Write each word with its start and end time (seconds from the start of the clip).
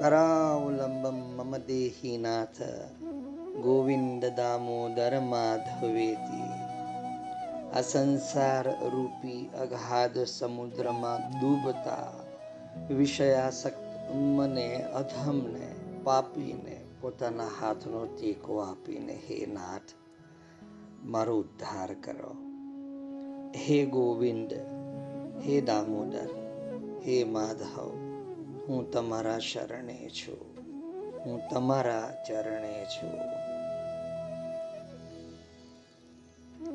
કરાવલંબમ 0.00 1.18
મમ 1.36 1.56
દેહીનાથ 1.56 2.62
ગોવિંદ 3.62 4.24
દામોદર 4.36 5.20
માધવેતી 5.20 6.52
આ 7.74 7.80
સંસાર 7.80 8.66
રૂપી 8.92 9.50
અગાધ 9.60 10.24
સમુદ્રમાં 10.24 11.20
ડૂબતા 11.30 12.12
વિષયાસક્ત 12.90 14.10
મને 14.14 14.84
અધમને 14.84 15.68
પાપીને 16.04 16.80
પોતાના 17.00 17.52
હાથનો 17.60 18.06
ટેકો 18.06 18.60
આપીને 18.60 19.12
હે 19.28 19.46
નાથ, 19.46 19.90
મારો 21.04 21.38
ઉદ્ધાર 21.38 21.94
કરો। 21.94 22.36
હે 23.56 23.86
ગોવિંદ, 23.86 24.52
હે 25.46 25.60
દામોદર, 25.60 26.30
હે 27.06 27.24
માધવ 27.24 28.09
હું 28.70 28.90
તમારા 28.90 29.38
શરણે 29.38 30.10
છું. 30.10 30.58
હું 31.26 31.48
તમારા 31.50 32.24
ચરણે 32.28 32.84
છું. 32.84 33.20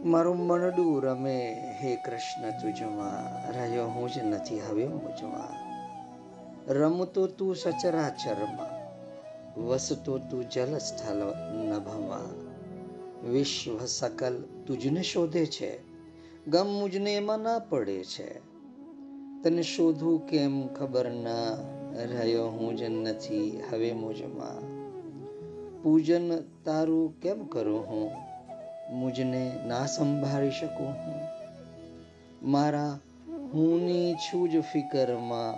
મારું 0.10 0.38
મનડું 0.38 1.04
રમે. 1.04 1.54
હે 1.82 1.96
કૃષ્ણ, 1.96 2.50
તુજમાં 2.50 3.52
રહ્યો 3.52 3.88
હું 3.88 4.10
જ 4.10 4.18
નથી 4.18 4.60
હવે 4.60 4.88
મુજમાં. 4.88 5.66
રમતો 6.74 7.28
તું 7.28 7.56
સચરાચરમાં, 7.56 8.74
વસતો 9.62 10.18
તું 10.18 10.50
જલ 10.50 10.78
સ્થળ 10.78 11.16
નભમાં. 11.54 12.46
વિશ્વ 13.30 13.86
સકલ 13.86 14.44
તુજને 14.68 15.02
શોધે 15.02 15.46
છે, 15.46 15.80
ગમ 16.48 16.68
મુજને 16.68 17.16
એમાં 17.16 17.40
ના 17.40 17.60
પડે 17.60 18.04
છે. 18.04 18.40
તને 19.44 19.62
શોધું 19.62 20.28
કેમ 20.28 20.68
ખબર 20.68 21.12
ના? 21.12 21.75
રહ્યો 21.96 22.48
હું 22.50 22.76
જ 22.76 22.90
નથી 22.90 23.50
હવે 23.68 23.90
મુજમાં 23.94 24.64
પૂજન 25.82 26.28
તારું 26.64 27.14
કેમ 27.20 27.40
કરું 27.48 27.84
હું 27.84 28.10
મુજને 28.94 29.44
ના 29.68 29.86
સંભાળી 29.88 30.52
શકું 30.52 30.92
હું 31.02 31.20
મારા 32.52 32.94
હુંની 33.54 34.16
છું 34.16 34.44
જ 34.50 34.62
ફિકરમાં 34.64 35.56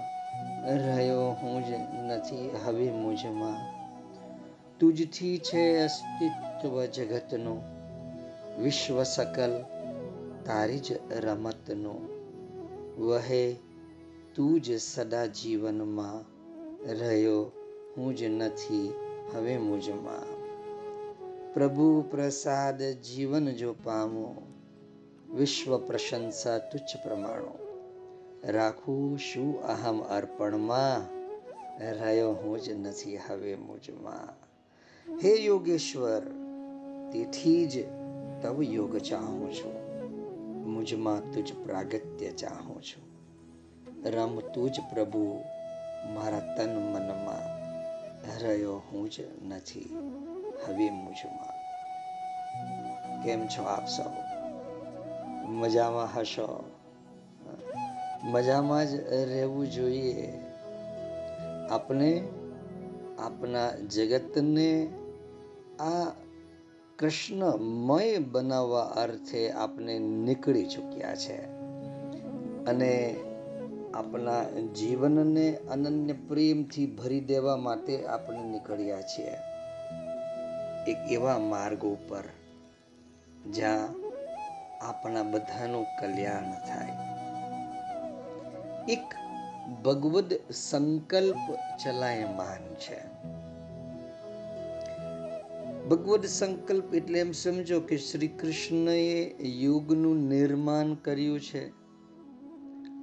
રહ્યો 0.83 1.27
હું 1.31 1.57
જ 1.63 1.69
નથી 2.07 2.47
હવે 2.63 2.87
મુજમાં 2.93 3.59
તુજથી 4.79 5.37
છે 5.39 5.63
અસ્તિત્વ 5.81 6.73
જગતનું 6.93 7.59
વિશ્વ 8.59 8.97
સકલ 9.05 9.53
તારી 10.45 10.79
જ 10.79 10.89
રમતનું 11.19 12.01
વહે 12.99 13.43
તું 14.37 14.61
જ 14.61 14.79
સદા 14.79 15.25
જીવનમાં 15.25 16.37
રહ્યો, 16.91 17.51
હું 17.97 18.15
જ 18.15 18.23
નથી, 18.23 18.93
હવે 19.33 19.57
મુજમાં. 19.57 20.37
પ્રભુ 21.53 22.01
પ્રસાદ 22.11 22.83
જીવન 22.83 23.49
જો 23.49 23.75
પામો, 23.83 24.41
વિશ્વ 25.35 25.77
પ્રશંસા 25.77 26.57
તુચ્છ 26.57 27.03
પ્રમાણો. 27.03 27.57
રાખું 28.43 29.17
શું 29.17 29.63
અહમ 29.63 30.01
અર્પણમાં, 30.01 31.17
રહ્યો 31.93 32.31
હું 32.31 32.61
જ 32.61 32.69
નથી, 32.69 33.17
હવે 33.17 33.55
મુજમાં. 33.55 34.47
હે 35.17 35.35
યોગેશ્વર, 35.43 36.21
તેથી 37.11 37.67
જ 37.67 37.85
તવ 38.41 38.63
યોગ 38.63 38.97
ચાહું 38.97 39.53
છું, 39.53 39.75
મુજમાં 40.73 41.31
તુજ 41.31 41.53
પ્રાગત્ય 41.65 42.29
ચાહું 42.29 42.83
છું. 42.83 43.06
રમ 44.05 44.39
જ 44.69 44.79
પ્રભુ, 44.93 45.43
મારા 46.13 46.39
તન 46.39 46.75
મનમાં 46.75 47.57
રહ્યો 48.43 48.77
હું 48.77 49.09
જ 49.09 49.15
નથી. 49.47 49.97
હવે 50.67 50.89
મુજમાં 50.89 51.57
કેમ 53.23 53.47
છો 53.47 53.63
આપ 53.63 53.87
સૌ? 53.87 54.09
મજામાં 55.45 56.19
હશો? 56.19 56.71
મજામાં 58.23 58.85
જ 58.85 58.95
રહેવું 59.13 59.71
જોઈએ. 59.71 60.41
આપણે 61.69 62.23
આપણા 63.19 63.71
જગતને 63.71 64.93
આ 65.79 66.11
કૃષ્ણમય 66.99 68.17
બનાવવા 68.17 68.81
અર્થે 68.81 69.51
આપણે 69.51 69.99
નીકળી 69.99 70.65
ચૂક્યા 70.65 71.15
છે. 71.15 71.41
અને 72.65 73.15
આપણા 73.97 74.43
જીવનને 74.75 75.55
અનન્ય 75.55 76.13
પ્રેમથી 76.13 76.85
ભરી 76.85 77.19
દેવા 77.19 77.57
માટે 77.57 78.05
આપણે 78.05 78.43
નીકળ્યા 78.43 79.01
છીએ. 79.01 79.31
એક 80.91 81.11
એવા 81.11 81.39
માર્ગ 81.39 81.85
ઉપર 81.85 82.23
જ્યાં 83.51 83.89
આપણા 84.81 85.23
બધાનું 85.23 85.83
કલ્યાણ 85.83 86.67
થાય. 86.67 86.89
એક 88.91 89.03
ભગવદ 89.83 90.33
સંકલ્પ 90.51 91.55
ચલાયમાન 91.55 92.73
છે. 92.75 92.99
ભગવદ 95.89 96.25
સંકલ્પ 96.25 96.95
એટલે 96.95 97.19
એમ 97.19 97.31
સમજો 97.31 97.79
કે 97.79 97.97
શ્રી 97.97 98.27
કૃષ્ણએ 98.27 99.23
યોગનું 99.39 100.17
નિર્માણ 100.17 100.93
કર્યું 100.93 101.39
છે. 101.39 101.86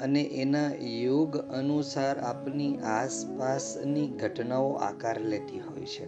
અને 0.04 0.22
એના 0.22 0.74
યોગ 0.82 1.36
અનુસાર 1.36 2.18
આપની 2.18 2.76
આસપાસની 2.76 4.08
ઘટનાઓ 4.08 4.72
આકાર 4.72 5.20
લેતી 5.20 5.58
હોય 5.58 5.84
છે. 5.84 6.04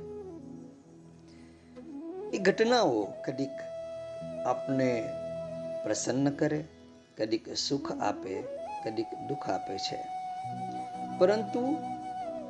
એ 2.31 2.39
ઘટનાઓ 2.39 3.09
કદીક 3.25 3.61
આપને 4.47 5.09
પ્રસન્ન 5.83 6.31
કરે, 6.31 6.65
કદીક 7.19 7.55
સુખ 7.55 7.93
આપે, 8.01 8.43
કદીક 8.85 9.07
દુઃખ 9.29 9.51
આપે 9.51 9.79
છે. 9.79 9.99
પરંતુ 11.19 11.77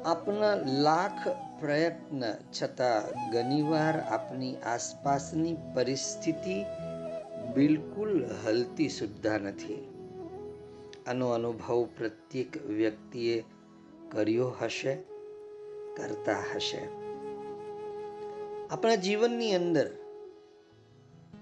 આપના 0.05 0.55
લાખ 0.55 1.29
પ્રયત્ન 1.61 2.23
છતાં 2.33 3.31
ઘણીવાર 3.31 4.01
આપની 4.01 4.57
આસપાસની 4.57 5.57
પરિસ્થિતિ 5.75 6.65
બિલકુલ 7.55 8.27
હલતી 8.47 8.89
સુદ્ધા 8.89 9.39
નથી. 9.39 9.96
આનો 11.07 11.29
અનુભવ 11.29 11.89
પ્રત્યેક 11.97 12.67
વ્યક્તિએ 12.67 13.45
કર્યો 14.13 14.49
હશે, 14.49 14.95
કરતા 15.97 16.45
હશે. 16.55 16.89
આપણા 18.71 18.95
જીવનની 18.95 19.55
અંદર 19.55 19.91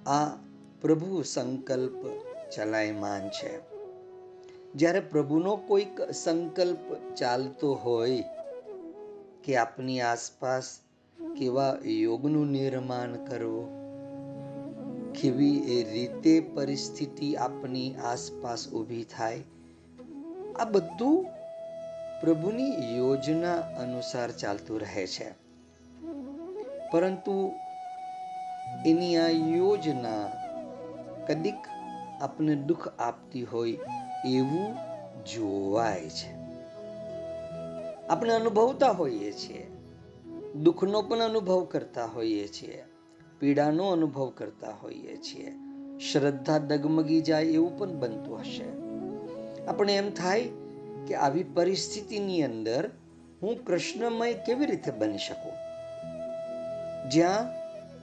આ 0.07 0.37
પ્રભુ 0.81 1.23
સંકલ્પ 1.23 2.07
ચલાયમાન 2.57 3.29
છે. 3.29 3.59
જ્યારે 4.75 5.01
પ્રભુનો 5.01 5.57
કોઈક 5.57 6.01
સંકલ્પ 6.01 7.15
ચાલતો 7.15 7.75
હોય 7.75 8.25
કે 9.45 9.57
આપની 9.57 10.01
આસપાસ 10.01 10.81
કેવા 11.39 11.79
યોગનું 11.85 12.47
નિર્માણ 12.47 13.25
કરવું, 13.25 13.85
કેવી 15.13 15.57
એ 15.57 15.93
રીતે 15.93 16.41
પરિસ્થિતિ 16.41 17.37
આપની 17.37 17.95
આસપાસ 17.95 18.69
ઊભી 18.69 19.05
થાય 19.05 19.43
આ 20.57 20.65
બધું 20.65 21.27
પ્રભુની 22.21 22.97
યોજના 22.97 23.55
અનુસાર 23.55 24.31
ચાલતું 24.31 24.81
રહે 24.81 25.07
છે. 25.07 25.35
પરંતુ 26.91 27.53
એની 28.87 29.17
આ 29.17 29.29
યોજના 29.29 30.31
કદીક 31.27 31.55
આપને 32.21 32.55
દુઃખ 32.55 32.89
આપતી 32.99 33.43
હોય 33.43 33.79
એવું 34.25 34.75
જોવાય 35.25 36.09
છે. 36.09 36.35
આપણે 38.07 38.35
અનુભવતા 38.35 38.91
હોઈએ 38.91 39.33
છીએ. 39.33 39.67
દુઃખનો 40.63 41.03
પણ 41.03 41.19
અનુભવ 41.19 41.65
કરતા 41.65 42.05
હોઈએ 42.05 42.49
છીએ. 42.49 42.85
પીડાનો 43.41 43.89
અનુભવ 43.91 44.31
કરતા 44.31 44.71
હોઈએ 44.71 45.17
છીએ. 45.17 45.53
શ્રદ્ધા 46.13 46.59
ડગમગી 46.59 47.21
જાય 47.21 47.45
એવું 47.45 47.79
પણ 47.79 47.89
બનતું 47.93 48.39
હશે. 48.39 48.84
આપણે 49.69 49.97
એમ 49.97 50.11
થાય 50.11 50.49
કે 51.09 51.15
આવી 51.15 51.43
પરિસ્થિતિની 51.43 52.43
અંદર 52.43 52.91
હું 53.43 53.65
કૃષ્ણમય 53.65 54.33
કેવી 54.33 54.67
રીતે 54.67 54.91
બની 54.91 55.19
શકું? 55.19 55.53
જ્યાં 57.11 57.47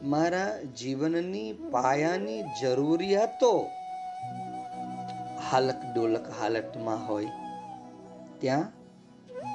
મારા 0.09 0.61
જીવનની 0.61 1.53
પાયાની 1.53 2.43
જરૂરિયાતો 2.61 3.69
હાલક 5.51 5.81
ડોલક 5.95 6.29
હાલતમાં 6.41 7.07
હોય, 7.07 7.27
ત્યાં 8.39 8.71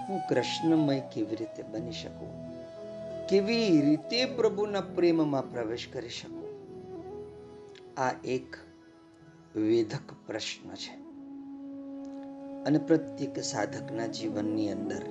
હું 0.09 0.21
કૃષ્ણમય 0.29 1.01
કેવી 1.01 1.37
રીતે 1.37 1.63
બની 1.63 1.93
શકું? 1.93 2.47
કેવી 3.27 3.81
રીતે 3.81 4.25
પ્રભુના 4.25 4.81
પ્રેમમાં 4.81 5.51
પ્રવેશ 5.51 5.89
કરી 5.93 6.09
શકું? 6.09 6.47
આ 8.01 8.13
એક 8.25 8.57
વેધક 9.57 10.13
પ્રશ્ન 10.27 10.75
છે. 10.75 11.06
અને 12.67 12.79
પ્રત્યેક 12.79 13.39
સાધકના 13.45 14.07
જીવનની 14.07 14.73
અંદર 14.73 15.03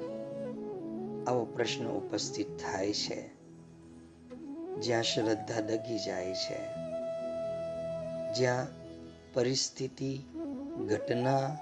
આવો 1.27 1.45
પ્રશ્ન 1.45 1.87
ઉપસ્થિત 1.87 2.47
થાય 2.57 2.93
છે. 2.93 3.35
જ્યાં 4.81 5.03
શ્રદ્ધા 5.03 5.61
દગી 5.61 5.99
જાય 5.99 6.33
છે, 6.33 6.59
જ્યાં 8.33 8.67
પરિસ્થિતિ, 9.33 10.19
ઘટના 10.87 11.57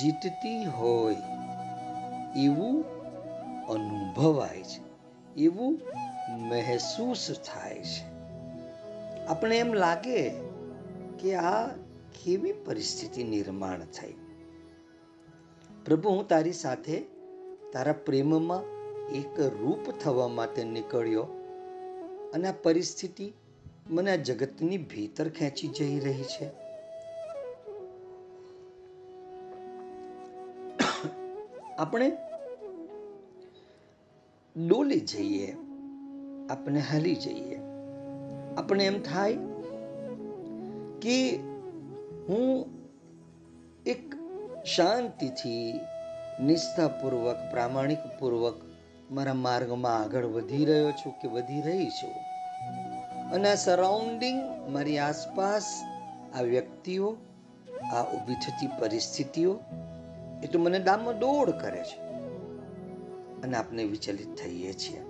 જીતતી 0.00 0.64
હોય, 0.64 1.16
એવું 2.36 2.84
અનુભવાય 3.66 4.62
છે, 4.62 4.80
એવું 5.36 5.80
મહેસૂસ 6.48 7.30
થાય 7.32 7.82
છે. 7.82 8.10
આપણે 9.26 9.58
એમ 9.58 9.72
લાગે 9.74 10.28
કે 11.18 11.34
આ 11.34 11.66
કેવી 12.24 12.52
પરિસ્થિતિ 12.52 13.24
નિર્માણ 13.24 13.80
થઈ? 13.80 14.19
પ્રભુ, 15.84 16.08
હું 16.08 16.28
તારી 16.28 16.52
સાથે 16.52 17.00
તારા 17.72 17.92
પ્રેમમાં 17.92 18.62
એક 19.12 19.40
રૂપ 19.40 19.90
થવા 19.90 20.28
માટે 20.28 20.64
નીકળ્યો 20.64 21.22
અને 22.34 22.48
આ 22.48 22.52
પરિસ્થિતિ 22.62 23.32
મને 23.90 24.12
આ 24.12 24.16
જગતની 24.16 24.78
ભીતર 24.78 25.28
ખેંચી 25.28 25.68
જઈ 25.68 26.00
રહી 26.00 26.22
છે. 26.22 26.48
આપણે 31.78 32.12
ડોલી 34.56 35.00
જઈએ, 35.00 35.56
આપણે 36.50 36.80
હલી 36.80 37.14
જઈએ. 37.14 37.58
આપણે 38.56 38.86
એમ 38.86 39.02
થાય 39.02 39.36
કે 41.02 41.36
હું 42.28 42.66
એક 43.86 44.19
શાંતિથી 44.64 45.80
નિષ્ઠાપૂર્વક, 46.40 47.36
પ્રામાણિકપૂર્વક 47.50 48.54
મારા 49.10 49.34
માર્ગમાં 49.34 49.98
આગળ 49.98 50.26
વધી 50.26 50.64
રહ્યો 50.64 50.90
છું 50.90 51.12
કે 51.12 51.28
વધી 51.28 51.60
રહી 51.60 51.86
છું. 51.86 52.10
અને 53.30 53.50
આ 53.50 53.54
સરાઉન્ડિંગ 53.54 54.42
મારી 54.68 54.98
આસપાસ 54.98 55.82
આ 56.34 56.42
વ્યક્તિઓ, 56.42 57.16
આ 57.92 58.02
ઊભી 58.02 58.34
થતી 58.34 58.66
પરિસ્થિતિઓ, 58.66 59.60
એ 60.42 60.46
તો 60.46 60.58
મને 60.58 60.78
ડામડોળ 60.78 61.50
કરે 61.50 61.82
છે. 61.82 62.00
અને 63.42 63.56
આપણે 63.56 63.84
વિચલિત 63.84 64.34
થઈએ 64.34 64.72
છીએ. 64.72 65.02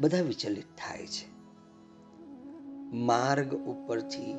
બધા 0.00 0.20
વિચલિત 0.20 0.64
થાય 0.64 1.06
છે. 1.06 1.38
માર્ગ 2.96 3.54
ઉપરથી 3.54 4.34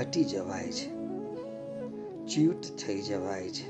હટી 0.00 0.24
જવાય 0.24 0.72
છે. 0.72 1.03
ચ્યુત 2.28 2.62
થઈ 2.78 3.02
જવાય 3.02 3.48
છે. 3.48 3.66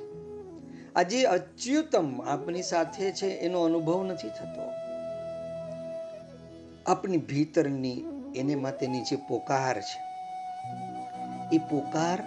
આજે 0.95 1.25
અચ્યુતમ 1.25 2.23
આપણી 2.23 2.63
સાથે 2.63 3.11
છે, 3.13 3.27
એનો 3.27 3.63
અનુભવ 3.63 4.05
નથી 4.05 4.29
થતો. 4.29 4.65
આપણી 6.87 7.17
ભીતરની 7.17 8.05
એને 8.37 8.55
માટેની 8.55 9.01
જે 9.01 9.17
પોકાર 9.17 9.81
છે, 9.81 9.99
એ 11.57 11.59
પોકાર 11.59 12.19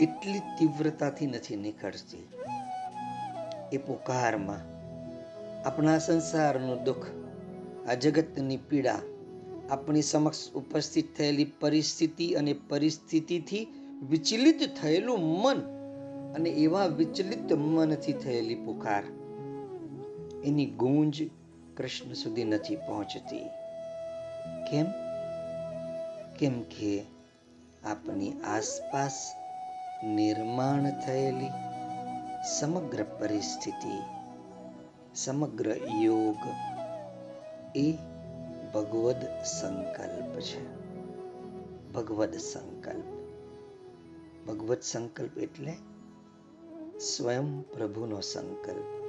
એટલી 0.00 0.38
તીવ્રતાથી 0.38 1.26
નથી 1.26 1.56
નીકળતી. 1.56 2.28
એ 3.72 3.76
પોકારમાં 3.76 4.62
આપણા 5.64 5.98
સંસારનું 5.98 6.84
દુઃખ, 6.84 7.06
આ 7.88 7.94
જગતની 7.94 8.56
પીડા, 8.56 9.00
આપણી 9.70 10.02
સમક્ષ 10.02 10.50
ઉપસ્થિત 10.50 11.16
થયેલી 11.16 11.52
પરિસ્થિતિ 11.60 12.34
અને 12.34 12.52
પરિસ્થિતિથી 12.68 13.66
વિચલિત 14.02 14.60
થયેલું 14.82 15.18
મન 15.18 15.60
અને 16.34 16.50
એવા 16.50 16.86
વિચલિત 16.86 17.52
મનથી 17.52 18.12
થયેલી 18.12 18.54
પુકાર. 18.54 19.04
એની 20.44 20.66
ગુંજ 20.66 21.22
કૃષ્ણ 21.76 22.12
સુધી 22.12 22.44
નથી 22.44 22.76
પહોંચતી. 22.76 23.44
કેમ? 24.70 24.86
કેમ 26.38 26.62
કે 26.62 27.02
આપની 27.84 28.32
આસપાસ 28.32 29.32
નિર્માણ 30.04 31.00
થયેલી 31.00 31.48
સમગ્ર 32.58 33.02
પરિસ્થિતિ, 33.02 34.02
સમગ્ર 35.14 35.76
યોગ 36.02 36.36
એ 37.76 37.92
ભગવદ 38.74 39.22
સંકલ્પ 39.44 40.40
છે. 40.40 40.86
ભગવદ 41.92 42.34
સંકલ્પ. 42.34 43.15
ભગવત 44.46 44.82
સંકલ્પ 44.82 45.38
એટલે 45.38 45.72
સ્વયં 46.98 47.62
પ્રભુનો 47.62 48.20
સંકલ્પ. 48.20 49.04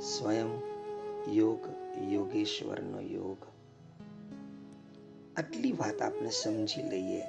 સ્વયં 0.00 0.46
યોગ 1.32 1.58
યોગેશ્વરનો 2.10 3.00
યોગ. 3.00 3.36
આટલી 5.36 5.72
વાત 5.72 6.02
આપણે 6.02 6.30
સમજી 6.30 6.82
લઈએ 6.82 7.20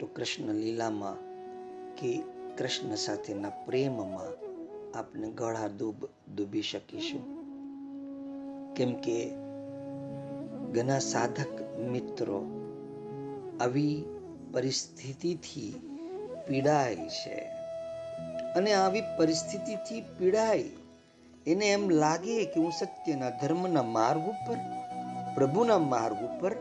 તો 0.00 0.06
કૃષ્ણ 0.06 0.54
લીલામાં 0.54 1.16
કે 1.96 2.22
કૃષ્ણ 2.58 2.94
સાથેના 2.94 3.50
પ્રેમમાં 3.50 4.48
આપણે 4.98 5.30
ગળા 5.30 5.66
ડૂબ 5.66 5.94
ડૂબી 6.36 6.62
શકીશું. 6.62 7.38
કેમ 8.74 8.94
કે 8.94 9.30
ઘણા 10.72 10.98
સાધક 10.98 11.78
મિત્રો 11.78 12.44
આવી 13.60 14.04
પરિસ્થિતિથી 14.52 15.97
પીડાય 16.48 16.96
છે. 16.96 17.48
અને 18.56 18.72
આવી 18.72 19.02
પરિસ્થિતિથી 19.16 20.00
પીડાય, 20.00 20.64
એને 21.46 21.66
એમ 21.66 21.90
લાગે 21.90 22.44
કે 22.44 22.60
હું 22.60 22.72
સત્યના 22.72 23.30
ધર્મના 23.30 23.82
માર્ગ 23.82 24.20
ઉપર, 24.20 24.56
પ્રભુના 25.34 25.78
માર્ગ 25.78 26.16
ઉપર 26.16 26.52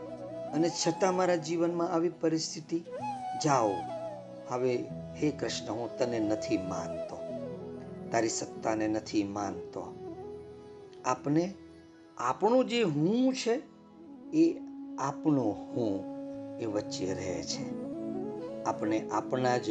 અને 0.54 0.70
છતાં 0.70 1.16
મારા 1.16 1.36
જીવનમાં 1.36 1.90
આવી 1.90 2.10
પરિસ્થિતિ. 2.10 2.84
જાઓ, 3.44 3.72
હવે 4.50 4.76
હે 5.24 5.32
કૃષ્ણ, 5.32 5.74
હું 5.74 5.98
તને 5.98 6.20
નથી 6.20 6.58
માનતો. 6.58 7.18
તારી 8.12 8.30
સત્તાને 8.30 8.88
નથી 8.88 9.24
માનતો. 9.24 10.14
આપને, 11.06 11.54
આપણું 12.18 12.66
જે 12.66 12.84
હું 12.84 13.34
છે, 13.34 13.62
એ 14.34 14.60
આપણો 15.00 15.44
હું 15.44 16.18
એ 16.60 16.66
વચ્ચે 16.66 17.14
રહે 17.14 17.44
છે. 17.44 17.87
આપણે 18.68 19.10
આપણા 19.10 19.58
જ 19.58 19.70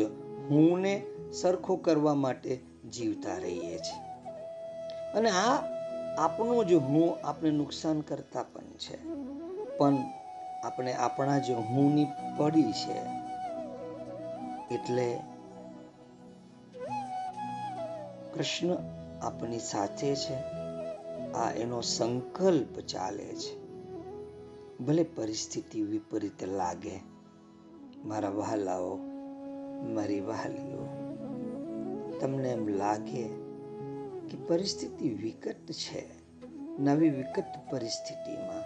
હુંને 0.50 1.06
સરખો 1.32 1.76
કરવા 1.76 2.14
માટે 2.14 2.60
જીવતા 2.92 3.38
રહીએ 3.38 3.78
છીએ. 3.78 4.30
અને 5.14 5.30
આ 5.30 5.76
આપણો 6.18 6.64
જ 6.64 6.72
હું 6.72 7.26
આપણે 7.26 7.50
નુકસાન 7.50 8.00
કરતા 8.00 8.42
પણ 8.42 8.62
છે. 8.62 9.04
પણ 9.78 9.96
આપણે 10.64 10.92
આપણા 10.92 11.38
જ 11.38 11.50
હુંની 11.50 12.06
પડી 12.36 12.72
છે. 12.72 13.00
એટલે 14.74 15.20
કૃષ્ણ 18.34 18.76
આપણી 19.22 19.58
સાથે 19.58 20.14
છે. 20.14 20.34
આ 21.32 21.50
એનો 21.50 21.80
સંકલ્પ 21.80 22.80
ચાલે 22.80 23.24
છે. 23.24 23.66
ભલે 24.78 25.02
પરિસ્થિતિ 25.02 25.82
વિપરીત 25.82 26.44
લાગે. 26.44 27.15
મારા 28.06 28.28
વહાલાઓ, 28.28 28.96
મારી 29.82 30.20
વહાલીઓ. 30.20 30.88
તમને 32.20 32.48
એમ 32.48 32.68
લાગે 32.68 33.22
કે 34.28 34.36
પરિસ્થિતિ 34.48 35.08
વિકટ 35.08 35.72
છે, 35.72 36.04
નવી 36.78 37.10
વિકટ 37.10 37.44
પરિસ્થિતિમાં, 37.70 38.62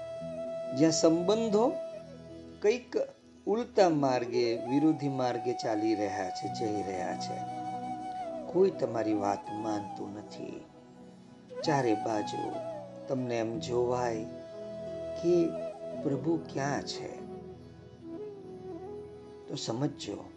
જ્યાં 0.76 0.92
સંબંધો 0.92 1.72
કંઈક 2.62 2.96
ઉલટા 3.46 3.88
માર્ગે, 3.88 4.56
વિરોધી 4.56 5.08
માર્ગે 5.08 5.52
ચાલી 5.52 5.94
રહ્યા 5.94 6.30
છે, 6.30 6.48
જઈ 6.58 6.82
રહ્યા 6.82 7.16
છે. 7.16 7.60
કોઈ 8.52 8.70
તમારી 8.70 9.14
વાત 9.14 9.50
માનતું 9.52 10.14
નથી. 10.14 10.64
ચારે 11.64 11.94
બાજુ 11.94 12.52
તમને 13.08 13.38
એમ 13.38 13.58
જોવાય 13.58 14.24
કે 15.22 15.46
પ્રભુ 16.02 16.40
ક્યાં 16.52 16.82
છે? 16.82 17.19
તો 19.50 19.56
સમજો 19.56 20.30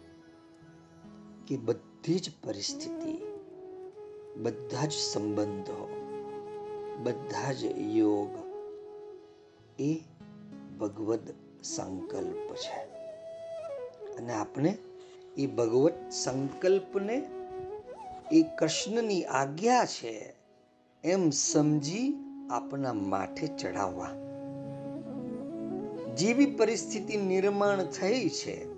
કે 1.46 1.56
બધી 1.56 2.18
જ 2.18 2.30
પરિસ્થિતિ, 2.44 3.22
બધા 4.36 4.86
જ 4.86 4.92
સંબંધો, 4.92 5.88
બધા 7.02 7.52
જ 7.52 7.64
યોગ 7.96 8.28
એ 9.80 10.00
ભગવદ 10.80 11.34
સંકલ્પ 11.62 12.54
છે. 12.54 12.80
અને 14.16 14.32
આપણે 14.32 14.78
એ 15.36 15.46
ભગવત 15.46 15.94
સંકલ્પને 16.10 17.30
એ 18.32 18.42
કૃષ્ણની 18.42 19.24
આજ્ઞા 19.24 19.84
છે 19.84 20.34
એમ 21.04 21.30
સમજી 21.30 22.14
આપણા 22.50 22.92
માથે 22.92 23.46
ચડાવવા 23.46 24.10
જેવી 26.14 26.46
પરિસ્થિતિ 26.46 27.16
નિર્માણ 27.16 27.84
થઈ 27.84 28.28
છે 28.28 28.73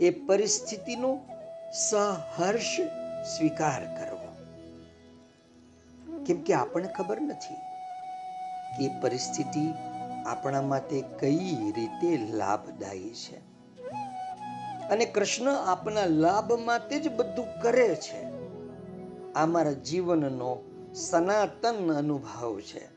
એ 0.00 0.10
પરિસ્થિતિનો 0.10 1.20
સહર્ષ 1.90 2.80
સ્વીકાર 3.36 3.84
કરવો. 3.84 4.30
કેમ 6.24 6.42
કે 6.42 6.54
આપણને 6.54 6.88
ખબર 6.88 7.20
નથી 7.20 7.54
કે 8.78 9.00
પરિસ્થિતિ 9.00 9.72
આપણા 10.26 10.62
માટે 10.62 11.04
કઈ 11.18 11.72
રીતે 11.72 12.16
લાભદાયી 12.16 13.10
છે. 13.10 13.36
અને 14.88 15.04
કૃષ્ણ 15.04 15.54
આપના 15.54 16.06
લાભ 16.06 16.52
માટે 16.52 17.00
જ 17.00 17.12
બધું 17.12 17.62
કરે 17.62 17.94
છે. 17.94 18.24
આ 19.32 19.46
મારા 19.46 19.72
જીવનનો 19.72 20.58
સનાતન 20.94 21.92
અનુભવ 21.92 22.60
છે. 22.60 22.88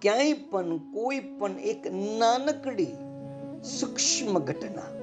ક્યાંય 0.00 0.32
પણ 0.32 0.78
કોઈ 0.78 1.18
પણ 1.18 1.52
એક 1.52 1.86
નાનકડી 2.18 2.86
સૂક્ષ્મ 3.80 4.38
ઘટના 4.38 5.01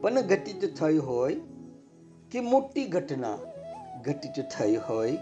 પણ 0.00 0.20
ઘટિત 0.20 0.74
થઈ 0.74 0.98
હોય 0.98 1.34
કે 2.32 2.40
મોટી 2.40 2.84
ઘટના 2.84 3.38
ઘટિત 4.04 4.46
થઈ 4.58 4.76
હોય, 4.76 5.16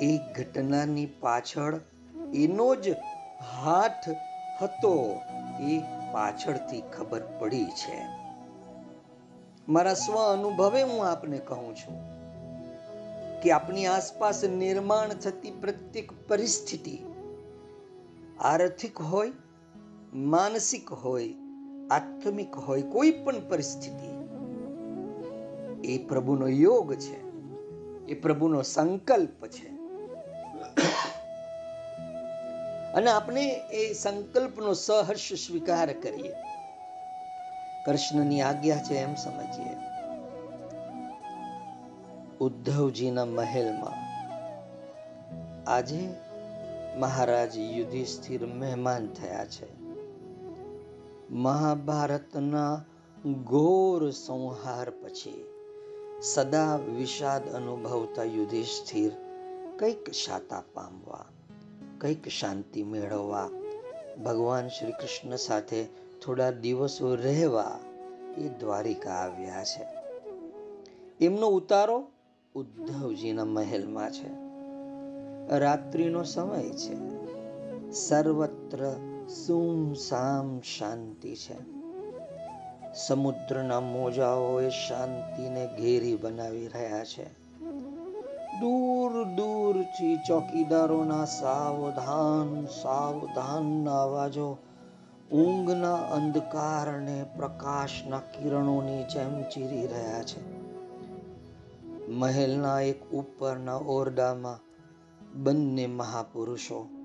એ 0.00 0.18
ઘટનાની 0.18 1.06
પાછળ 1.06 1.80
એનો 2.34 2.74
જ 2.74 2.94
હાથ 3.62 4.08
હતો, 4.62 5.20
એ 5.60 5.78
પાછળથી 6.12 6.80
ખબર 6.80 7.20
પડી 7.40 7.64
છે. 7.64 7.98
મારા 9.68 9.94
સ્વ 9.94 10.12
અનુભવે 10.12 10.82
હું 10.82 11.06
આપને 11.06 11.38
કહું 11.38 11.76
છું 11.76 11.98
કે 13.42 13.50
આપણી 13.50 13.86
આસપાસ 13.86 14.44
નિર્માણ 14.44 15.08
થતી 15.08 15.50
પ્રત્યેક 15.50 16.28
પરિસ્થિતિ 16.28 16.98
આર્થિક 18.40 19.00
હોય, 19.00 19.32
માનસિક 20.14 20.92
હોય 20.92 21.47
આત્મિક 21.90 22.54
હોય 22.54 22.82
કોઈ 22.82 23.10
પણ 23.10 23.48
પરિસ્થિતિ, 23.48 24.18
એ 25.92 26.06
પ્રભુનો 26.06 26.48
યોગ 26.48 26.94
છે, 26.94 27.28
એ 28.06 28.20
પ્રભુનો 28.20 28.62
સંકલ્પ 28.62 29.46
છે. 29.46 29.68
અને 32.92 33.10
આપણે 33.10 33.60
એ 33.72 33.92
સંકલ્પનો 33.92 34.72
સહર્ષ 34.72 35.32
સ્વીકાર 35.32 35.92
કરીએ. 35.92 36.32
કૃષ્ણની 37.86 38.40
આજ્ઞા 38.40 38.76
છે 38.76 38.94
એમ 38.94 39.14
સમજીએ. 39.14 39.76
ઉદ્ધવજીના 42.40 43.24
મહેલમાં 43.24 44.08
આજે 45.70 46.14
મહારાજ 46.96 47.58
યુધિષ્ઠિર 47.58 48.46
મહેમાન 48.46 49.06
થયા 49.06 49.46
છે. 49.46 49.77
મહાભારતના 51.30 52.84
ઘોર 53.44 54.10
સંહાર 54.10 54.90
પછી 54.90 55.44
સદા 56.22 56.76
વિષાદ 56.76 57.48
અનુભવતા 57.48 58.22
યુધિષ્ઠિર 58.22 59.10
કંઈક 59.78 60.10
શાતા 60.10 60.62
પામવા, 60.74 61.24
કંઈક 61.98 62.28
શાંતિ 62.28 62.82
મેળવવા, 62.82 63.48
ભગવાન 64.24 64.68
શ્રી 64.68 64.92
કૃષ્ણ 64.92 65.36
સાથે 65.36 65.84
થોડા 66.24 66.50
દિવસો 66.50 67.14
રહેવા 67.14 67.78
એ 68.38 68.48
દ્વારિકા 68.48 69.10
આવ્યા 69.10 69.64
છે. 69.64 69.86
એમનો 71.24 71.46
ઉતારો 71.46 72.08
ઉદ્ધવજીના 72.54 73.44
મહેલમાં 73.44 74.10
છે. 74.10 74.48
રાત્રિનો 75.58 76.22
સમય 76.22 76.68
છે. 76.68 77.08
સર્વત્ર 77.90 79.07
સુમસામ 79.28 80.60
શાંતિ 80.60 81.34
છે? 81.34 81.56
સમુદ્રના 82.94 83.80
મોજાઓ 83.80 84.60
એ 84.60 84.70
શાંતિને 84.70 85.66
ઘેરી 85.66 86.16
બનાવી 86.16 86.68
રહ્યા 86.68 87.04
છે. 87.04 87.24
દૂર 88.60 89.24
દૂરથી 89.24 90.16
ચોકીદારોના 90.16 91.24
સાવધાન 91.24 92.66
સાવધાન 92.66 93.88
અવાજો, 93.88 94.58
ઊંઘના 95.32 95.94
અંધકારને 95.94 97.24
પ્રકાશના 97.36 98.18
કિરણોની 98.18 99.02
જેમ 99.02 99.42
ચીરી 99.42 99.86
રહ્યા 99.86 100.22
છે. 100.22 100.58
મહેલના 102.08 102.80
એક 102.80 103.10
ઉપરના 103.10 103.76
ઓરડામાં 103.76 104.58
બંને 105.42 105.86
મહાપુરુષો 105.86 106.97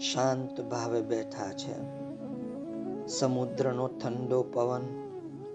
શાંત 0.00 0.60
ભાવે 0.60 1.00
બેઠા 1.00 1.52
છે. 1.52 1.74
સમુદ્રનો 3.06 3.88
ઠંડો 3.88 4.42
પવન 4.42 4.80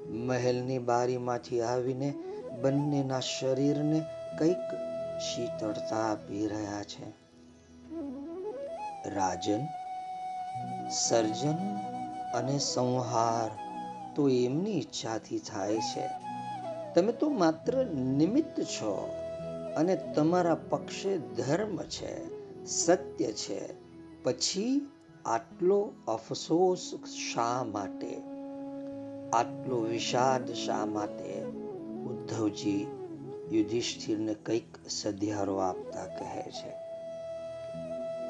મહેલની 0.09 0.79
બારીમાંથી 0.79 1.61
આવીને 1.61 2.13
બંનેના 2.61 3.19
શરીરને 3.19 4.05
કંઈક 4.39 4.73
શીતળતા 5.19 5.95
આપી 5.95 6.47
રહ્યા 6.47 6.83
છે. 6.83 7.09
રાજન, 9.09 9.59
સર્જન 10.89 11.75
અને 12.33 12.59
સંહાર 12.59 13.49
તો 14.15 14.29
એમની 14.29 14.79
ઈચ્છાથી 14.79 15.39
થાય 15.39 15.77
છે. 15.77 16.09
તમે 16.95 17.11
તો 17.11 17.29
માત્ર 17.29 17.85
નિમિત્ત 17.95 18.61
છો 18.61 19.09
અને 19.75 19.95
તમારા 19.95 20.55
પક્ષે 20.55 21.17
ધર્મ 21.17 21.77
છે, 21.77 22.39
સત્ય 22.65 23.31
છે. 23.31 23.88
પછી 24.29 24.91
આટલો 25.25 25.93
અફસોસ 26.07 26.95
શા 27.33 27.63
માટે? 27.63 28.21
આટલો 29.33 29.79
વિષાદ 29.79 30.53
શા 30.53 30.85
માટે? 30.85 31.43
ઉદ્ધવજી 32.05 32.87
યુધિષ્ઠિરને 33.51 34.33
કંઈક 34.33 34.87
સધિયારો 34.89 35.57
આપતા 35.57 36.05
કહે 36.05 36.41
છે. 36.41 36.69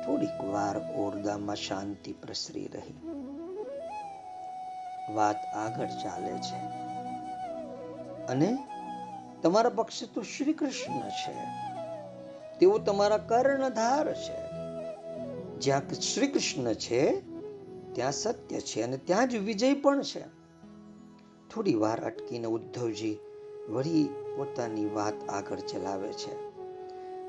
થોડીક 0.06 0.44
વાર 0.44 0.78
ઓરડામાં 0.78 1.56
શાંતિ 1.56 2.14
પ્રસરી 2.14 2.68
રહી. 2.68 2.94
વાત 5.14 5.46
આગળ 5.46 5.88
ચાલે 5.88 6.38
છે. 6.38 6.66
અને 8.26 8.58
તમારા 9.42 9.70
પક્ષે 9.70 10.06
તો 10.06 10.22
શ્રી 10.22 10.54
કૃષ્ણ 10.54 11.10
છે. 11.10 11.46
તેઓ 12.60 12.78
તમારા 12.78 13.18
કર્ણધાર 13.18 14.14
છે. 14.14 14.49
જ્યાં 15.62 15.94
શ્રી 15.94 16.28
કૃષ્ણ 16.28 16.74
છે, 16.74 17.22
ત્યાં 17.94 18.12
સત્ય 18.12 18.60
છે 18.60 18.82
અને 18.82 18.98
ત્યાં 18.98 19.30
જ 19.30 19.36
વિજય 19.36 19.74
પણ 19.74 20.02
છે. 20.02 20.24
થોડી 21.50 21.76
વાર 21.76 22.06
અટકીને 22.06 22.48
ઉદ્ધવજી 22.48 23.18
વળી 23.70 24.10
પોતાની 24.38 24.86
વાત 24.86 25.30
આગળ 25.30 25.60
ચલાવે 25.60 26.14
છે. 26.14 26.50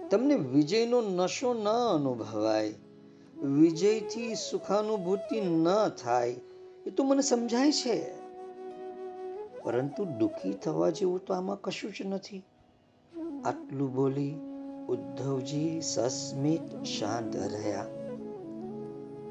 તમને 0.08 0.34
વિજયનો 0.34 1.00
નશો 1.00 1.54
ન 1.54 1.68
અનુભવાય, 1.68 2.74
વિજયથી 3.42 4.34
સુખાનુભૂતિ 4.34 5.40
ન 5.40 5.88
થાય, 5.88 6.36
એ 6.86 6.90
તો 6.90 7.04
મને 7.04 7.22
સમજાય 7.22 7.72
છે. 7.72 8.14
પરંતુ 9.62 10.04
દુઃખી 10.04 10.52
થવા 10.52 10.90
જેવું 10.90 11.24
તો 11.24 11.34
આમાં 11.34 11.60
કશું 11.60 11.92
જ 11.92 11.96
નથી. 12.06 12.46
આટલું 13.44 13.94
બોલી 13.94 14.34
ઉદ્ધવજી 14.88 15.80
સસ્મિત 15.80 16.82
શાંત 16.84 17.36
રહ્યા. 17.36 17.99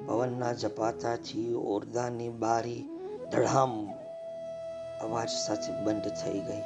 પવનના 0.10 0.54
ઝપાટાથી 0.54 1.54
ઓરડાની 1.54 2.30
બારી 2.30 2.86
ધડામ 3.32 3.94
અવાજ 5.02 5.30
સાથે 5.30 5.84
બંધ 5.84 6.02
થઈ 6.02 6.40
ગઈ. 6.40 6.62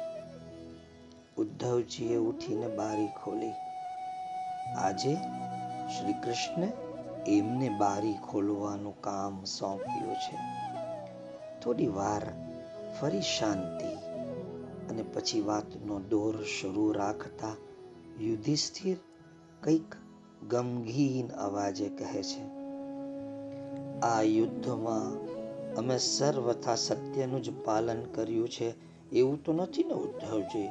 ઉદ્ધવજીએ 1.36 2.16
ઉઠીને 2.16 2.66
બારી 2.66 3.06
ખોલી. 3.06 3.52
આજે 4.76 5.14
શ્રી 5.88 6.12
કૃષ્ણ 6.12 6.68
એમને 7.26 7.68
બારી 7.68 8.14
ખોલવાનું 8.30 9.00
કામ 9.00 9.44
સોંપ્યું 9.44 10.14
છે. 10.14 10.36
થોડી 11.60 11.86
વાર 11.86 12.22
ફરી 13.00 13.20
શાંતિ 13.20 13.94
અને 14.88 15.02
પછી 15.02 15.40
વાતનો 15.40 16.00
દોર 16.00 16.42
શરૂ 16.42 16.92
રાખતા 16.92 17.56
યુધિષ્ઠિર 18.20 18.96
કંઈક 19.62 19.94
ગમગીન 20.48 21.28
અવાજે 21.28 21.88
કહે 21.88 22.22
છે. 22.22 22.63
આ 24.02 24.22
યુદ્ધમાં 24.22 25.12
અમે 25.74 25.98
સર્વથા 25.98 26.74
સત્યનું 26.74 27.42
જ 27.42 27.64
પાલન 27.64 28.04
કર્યું 28.04 28.48
છે, 28.48 28.74
એવું 29.10 29.44
તો 29.44 29.52
નથી 29.52 29.84
ને 29.84 29.94
ઉદ્ધવજી? 29.94 30.70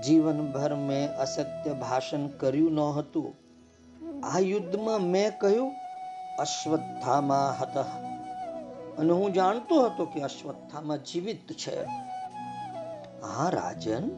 જીવનભર 0.00 0.74
મેં 0.74 1.16
અસત્ય 1.16 1.72
ભાષણ 1.72 2.26
કર્યું 2.26 2.72
ન 2.72 2.78
હતું. 2.78 3.34
આ 4.26 4.38
યુદ્ધમાં 4.38 5.00
મેં 5.00 5.38
કહ્યું, 5.38 5.72
અશ્વત્થામાં 6.38 7.62
હતા. 7.62 7.82
અને 8.98 9.12
હું 9.12 9.32
જાણતો 9.32 9.82
હતો 9.82 10.04
કે 10.04 10.20
અશ્વત્થામાં 10.20 11.04
જીવિત 11.04 11.52
છે. 11.52 11.84
હા, 13.22 13.48
રાજન, 13.48 14.08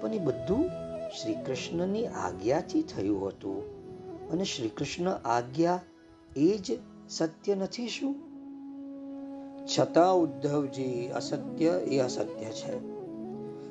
પણ 0.00 0.14
એ 0.14 0.18
બધું 0.18 0.70
શ્રી 1.10 1.34
કૃષ્ણની 1.34 2.06
આજ્ઞાથી 2.06 2.82
થયું 2.82 3.28
હતું. 3.28 3.82
અને 4.30 4.44
શ્રી 4.44 4.68
કૃષ્ણ 4.68 5.10
આજ્ઞા 5.24 5.80
એ 6.36 6.58
જ 6.58 6.91
સત્ય 7.08 7.54
નથી 7.54 7.88
શું? 7.88 8.14
છતાં 9.78 10.14
ઉદ્ધવજી 10.14 11.08
અસત્ય 11.08 11.68
એ 11.68 11.98
અસત્ય 11.98 12.44
છે. 12.44 12.92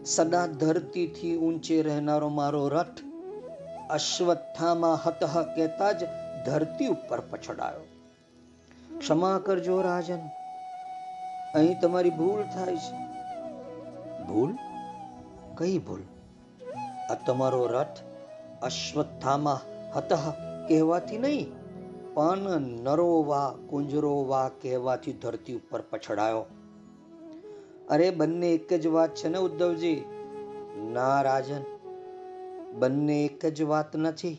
સદા 0.04 0.48
ધરતીથી 0.48 1.38
ઊંચે 1.38 1.82
રહેનારો 1.82 2.30
મારો 2.30 2.68
રથ 2.68 3.00
અશ્વત્થામાં 3.90 5.02
હતઃ 5.06 5.42
કહેતા 5.56 5.92
જ 5.92 6.04
ધરતી 6.46 6.88
ઉપર 6.88 7.20
પછડાયો. 7.20 7.88
ક્ષમા 9.00 9.42
કરજો 9.46 9.82
રાજન 9.82 10.20
અહીં 11.56 11.80
તમારી 11.80 12.10
ભૂલ 12.10 12.44
થાય 12.44 12.76
છે. 12.76 12.96
ભૂલ? 14.24 14.56
કઈ 15.58 15.78
ભૂલ? 15.78 16.02
આ 17.10 17.16
તમારો 17.16 17.68
રથ 17.68 17.98
અશ્વત્થામાં 18.62 19.60
હતઃ 19.98 20.14
કહેવાથી 20.68 21.18
નહીં 21.18 21.61
પણ 22.14 22.62
નરોવા 22.62 23.56
કુંજરોવા 23.68 24.52
કહેવાથી 24.62 25.14
ધરતી 25.14 25.56
ઉપર 25.56 25.82
પછડાયો. 25.82 26.46
અરે, 27.90 28.12
બંને 28.12 28.52
એક 28.52 28.74
જ 28.74 28.88
વાત 28.88 29.16
છે 29.16 29.28
ને, 29.28 29.38
ઉદ્ધવજી? 29.38 30.04
ના, 30.92 31.22
રાજન. 31.22 31.62
બંને 32.80 33.26
એક 33.26 33.46
જ 33.46 33.62
વાત 33.62 33.96
નથી. 33.96 34.38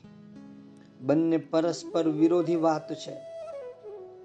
બંને 1.01 1.37
પરસ્પર 1.37 2.09
વિરોધી 2.09 2.57
વાત 2.57 2.93
છે. 2.93 3.17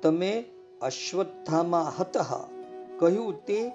તમે 0.01 0.45
અશ્વત્થામાં 0.81 2.01
હતઃ 2.01 2.17
કહ્યું 2.99 3.45
તે 3.45 3.69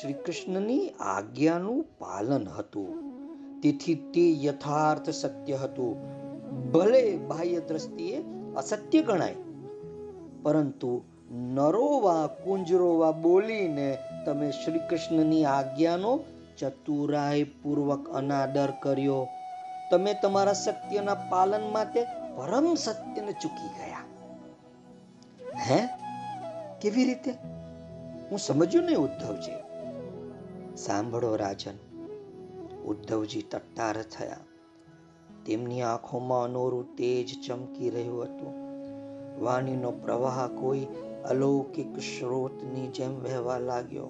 શ્રી 0.00 0.12
કૃષ્ણની 0.12 0.88
આજ્ઞાનું 1.00 1.86
પાલન 1.98 2.48
હતું. 2.48 3.16
તેથી 3.60 3.94
તે 3.94 4.44
યથાર્થ 4.44 5.10
સત્ય 5.10 5.56
હતું. 5.56 5.96
ભલે 6.70 7.16
બાહ્ય 7.16 7.60
દ્રષ્ટિએ 7.60 8.24
અસત્ય 8.56 9.02
ગણાય. 9.02 9.34
પરંતુ 10.42 11.02
નરોવા, 11.30 12.26
કુંજરોવા 12.26 13.12
બોલીને 13.12 13.98
તમે 14.26 14.50
શ્રી 14.50 14.78
કૃષ્ણની 14.78 15.44
આજ્ઞાનો 15.44 16.20
ચતુરાઈપૂર્વક 16.58 18.08
અનાદર 18.08 18.72
કર્યો. 18.82 19.26
તમે 19.90 20.14
તમારા 20.22 20.52
સત્યના 20.52 21.14
પાલન 21.14 21.72
માટે 21.72 22.04
પરમ 22.36 22.74
સત્યને 22.74 23.32
ચૂકી 23.32 23.68
ગયા. 23.68 23.98
હે? 25.54 25.88
કેવી 26.80 27.04
રીતે? 27.04 27.30
હું 28.30 28.38
સમજ્યું 28.38 28.84
નહીં 28.84 28.96
ઉદ્ધવજી. 28.96 29.52
સાંભળો 30.76 31.36
રાજન, 31.36 31.74
ઉદ્ધવજી 32.84 33.42
તટ્ટાર 33.42 34.02
થયા. 34.02 34.36
તેમની 35.46 35.82
આંખોમાં 35.82 36.44
અનોરું 36.44 36.96
તેજ 36.96 37.48
ચમકી 37.48 37.90
રહ્યું 37.90 38.22
હતું. 38.22 38.66
વાણીનો 39.44 39.90
પ્રવાહ 39.90 40.46
કોઈ 40.46 40.86
અલૌકિક 41.24 41.98
સ્રોતની 41.98 42.86
જેમ 42.86 43.22
વહેવા 43.22 43.58
લાગ્યો. 43.58 44.08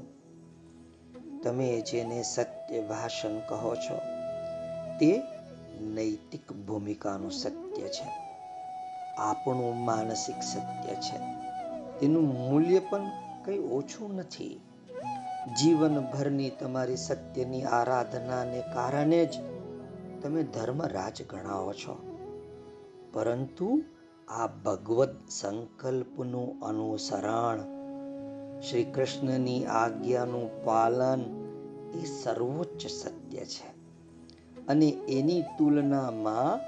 તમે 1.43 1.81
જેને 1.81 2.23
સત્ય 2.23 2.81
ભાષણ 2.81 3.38
કહો 3.38 3.75
છો, 3.75 3.97
તે 5.00 5.23
નૈતિક 5.81 6.52
ભૂમિકાનું 6.52 7.31
સત્ય 7.31 7.83
છે. 7.83 8.09
આપણું 9.19 9.85
માનસિક 9.85 10.43
સત્ય 10.43 10.95
છે. 10.95 11.19
તેનું 12.00 12.50
મૂલ્ય 12.50 12.78
પણ 12.78 13.10
કંઈ 13.45 13.58
ઓછું 13.58 14.15
નથી. 14.15 14.60
જીવનભરની 15.63 16.50
તમારી 16.50 16.97
સત્યની 16.97 17.65
આરાધનાને 17.65 18.60
કારણે 18.60 19.26
જ 19.26 19.55
તમે 20.23 20.43
ધર્મરાજ 20.43 21.23
ગણાવો 21.31 21.73
છો. 21.73 22.17
પરંતુ 23.13 23.83
આ 24.29 24.47
ભગવત 24.47 25.29
સંકલ્પનું 25.29 26.61
અનુસરણ 26.61 27.59
શ્રી 28.61 28.85
કૃષ્ણની 28.85 29.67
આજ્ઞાનું 29.67 30.65
પાલન 30.65 31.21
એ 31.95 32.05
સર્વોચ્ચ 32.05 32.87
સત્ય 32.87 33.45
છે. 33.45 33.76
અને 34.67 34.89
એની 34.89 35.43
તુલનામાં 35.43 36.61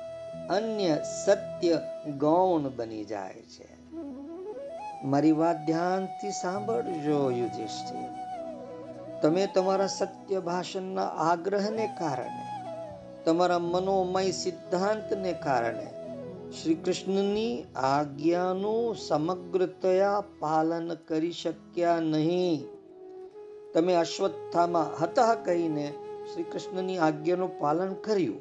અન્ય 0.49 0.99
સત્ય 1.25 1.81
ગૌણ 2.19 2.63
બની 2.77 3.05
જાય 3.05 3.35
છે. 3.35 3.97
મારી 5.05 5.33
વાત 5.33 5.67
ધ્યાનથી 5.67 6.31
સાંભળજો, 6.31 7.31
યુધિષ્ઠિર. 7.31 8.09
તમે 9.23 9.49
તમારા 9.55 9.87
સત્ય 9.87 10.41
ભાષણના 10.41 11.07
આગ્રહને 11.07 11.87
કારણે 11.99 12.48
તમારા 13.29 13.59
મનોમય 13.59 14.31
સિદ્ધાંતને 14.31 15.33
કારણે 15.33 15.87
શ્રી 16.51 16.75
કૃષ્ણની 16.75 17.65
આજ્ઞાનું 17.77 18.97
સમગ્રતયા 18.97 20.25
પાલન 20.41 20.95
કરી 20.95 21.33
શક્યા 21.33 22.01
નહીં. 22.01 22.67
તમે 23.75 23.95
અશ્વત્થામાં 23.95 25.05
હતા 25.05 25.35
કહીને 25.35 25.93
શ્રી 26.35 26.43
કૃષ્ણની 26.43 26.99
આજ્ઞાનું 26.99 27.59
પાલન 27.59 27.93
કર્યું. 27.93 28.41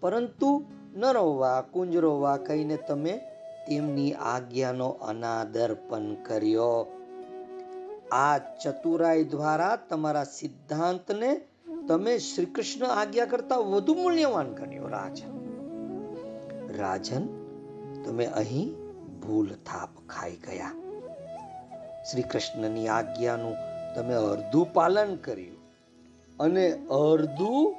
પરંતુ 0.00 0.64
નરોવા, 0.96 1.60
કુંજરોવા 1.60 2.36
કહીને 2.36 2.76
તમે 2.76 3.20
તેમની 3.68 4.12
આજ્ઞાનો 4.12 4.88
અનાદર 4.88 5.74
પણ 5.74 6.14
કર્યો. 6.14 6.86
આ 8.12 8.38
ચતુરાઈ 8.38 9.24
દ્વારા 9.24 9.76
તમારા 9.76 10.24
સિદ્ધાંતને 10.24 11.40
તમે 11.88 12.18
શ્રી 12.18 12.44
કૃષ્ણ 12.44 12.86
આજ્ઞા 12.86 13.24
કરતા 13.24 13.56
વધુ 13.56 13.94
મૂલ્યવાન 13.94 14.54
કર્યો 14.54 14.88
રાજન. 14.88 15.38
રાજન, 16.78 17.26
તમે 18.04 18.26
અહીં 18.26 18.74
ભૂલ 19.20 19.48
થાપ 19.48 19.88
ખાઈ 20.08 20.36
ગયા. 20.36 20.72
શ્રી 22.10 22.22
કૃષ્ણની 22.22 22.88
આજ્ઞાનું 22.88 23.56
તમે 23.94 24.14
અર્ધું 24.14 24.72
પાલન 24.72 25.16
કર્યું. 25.16 25.56
અને 26.40 26.72
અર્ધું 26.72 27.76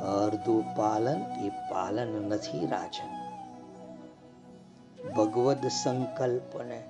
અર્ધું 0.00 0.76
પાલન 0.76 1.44
એ 1.44 1.48
પાલન 1.48 2.28
નથી 2.28 2.66
રાજન. 2.66 3.26
ભગવદ 5.10 5.58
સંકલ્પને 5.82 6.84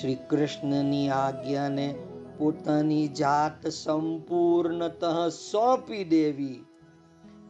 શ્રી 0.00 0.14
કૃષ્ણની 0.14 1.08
આજ્ઞાને 1.08 1.94
પોતાની 2.42 3.08
જાત 3.08 3.66
સંપૂર્ણતઃ 3.66 5.28
સોંપી 5.28 6.04
દેવી. 6.04 6.64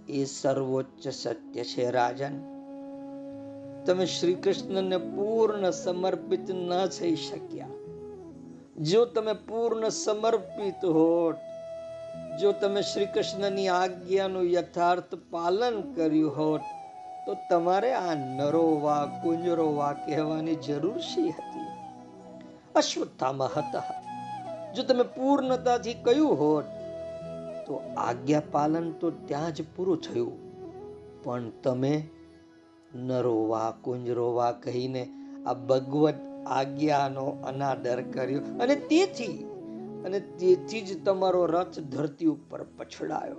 એ 0.09 0.25
સર્વોચ્ચ 0.25 1.09
સત્ય 1.09 1.65
છે, 1.65 1.91
રાજન. 1.91 2.33
તમે 3.87 4.07
શ્રી 4.07 4.35
કૃષ્ણને 4.35 4.97
પૂર્ણ 4.97 5.71
સમર્પિત 5.71 6.51
ન 6.51 6.87
થઈ 6.87 7.17
શક્યા. 7.17 7.69
જો 8.81 9.05
તમે 9.05 9.33
પૂર્ણ 9.33 9.89
સમર્પિત 9.89 10.85
હોત, 10.85 11.35
જો 12.41 12.53
તમે 12.53 12.83
શ્રી 12.83 13.07
કૃષ્ણની 13.07 13.69
આજ્ઞાનું 13.69 14.51
યથાર્થ 14.51 15.15
પાલન 15.31 15.95
કર્યું 15.95 16.37
હોત, 16.37 16.61
તો 17.27 17.37
તમારે 17.51 17.93
આ 17.93 18.15
નરોવા, 18.15 19.21
કુંજરોવા 19.23 19.93
કહેવાની 19.93 20.55
જરૂર 20.55 20.99
શી 20.99 21.29
હતી? 21.29 21.67
અશ્વત્થામાં 22.75 23.49
હતા. 23.57 24.02
જો 24.77 24.83
તમે 24.83 25.03
પૂર્ણતાથી 25.03 25.95
કહ્યું 25.95 26.35
હોત, 26.35 26.65
તો 27.67 27.83
આજ્ઞા 27.97 28.43
પાલન 28.53 28.93
તો 28.93 29.11
ત્યાં 29.11 29.53
જ 29.53 29.63
પૂરું 29.77 30.01
થયું. 30.01 30.53
પણ 31.23 31.51
તમે 31.51 32.09
નરોવા, 32.95 33.75
કુંજરોવા 33.83 34.53
કહીને 34.53 35.09
આ 35.47 35.55
ભગવત 35.55 36.15
આજ્ઞાનો 36.47 37.25
અનાદર 37.25 38.03
કર્યો 38.03 38.41
અને 38.61 38.75
તેથી 38.75 39.45
અને 40.05 40.21
તેથી 40.21 40.81
જ 40.81 41.05
તમારો 41.05 41.47
રથ 41.47 41.79
ધરતી 41.79 42.27
ઉપર 42.27 42.63
પછડાયો. 42.63 43.37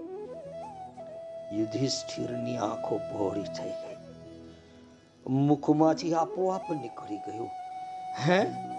યુધિષ્ઠિરની 1.53 2.57
આંખો 2.57 2.97
પહોળી 2.97 3.43
થઈ 3.43 3.69
ગઈ. 3.69 3.95
મુખમાંથી 5.29 6.13
આપોઆપ 6.13 6.71
નીકળી 6.71 7.17
ગયું. 7.17 7.49
હે? 8.27 8.72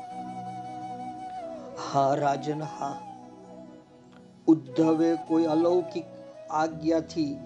હા, 1.79 2.15
રાજન, 2.15 2.63
હા. 2.63 3.01
ઉદ્ધવે 4.47 5.17
કોઈ 5.29 5.45
અલૌકિક 5.45 6.05
આજ્ઞાથી, 6.51 7.37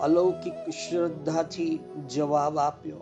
અલૌકિક 0.00 0.70
શ્રદ્ધાથી 0.70 1.80
જવાબ 2.08 2.58
આપ્યો. 2.58 2.96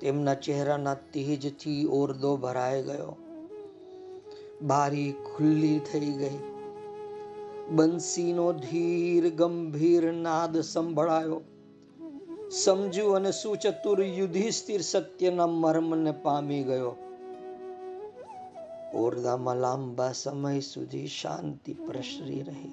તેમના 0.00 0.34
ચહેરાના 0.34 0.94
તેજથી 0.94 1.86
ઓરદો 1.86 2.36
ભરાઈ 2.36 2.82
ગયો. 2.82 3.16
બારી 4.62 5.12
ખુલ્લી 5.12 5.80
થઈ 5.92 6.12
ગઈ. 6.12 6.38
બંસીનો 7.70 8.52
ધીર 8.52 9.34
ગંભીર 9.34 10.12
નાદ 10.12 10.60
સંભળાયો. 10.60 11.40
સમજુ 12.50 13.10
અને 13.10 13.32
સુચતુર 13.32 14.02
યુધિષ્ઠિર 14.02 14.80
સત્યના 14.80 15.46
મર્મને 15.46 16.10
પામી 16.10 16.62
ગયો. 16.62 16.96
ઓરડામાં 18.94 19.56
લાંબા 19.56 20.12
સમય 20.12 20.60
સુધી 20.60 21.06
શાંતિ 21.06 21.74
પ્રસરી 21.74 22.42
રહી. 22.42 22.72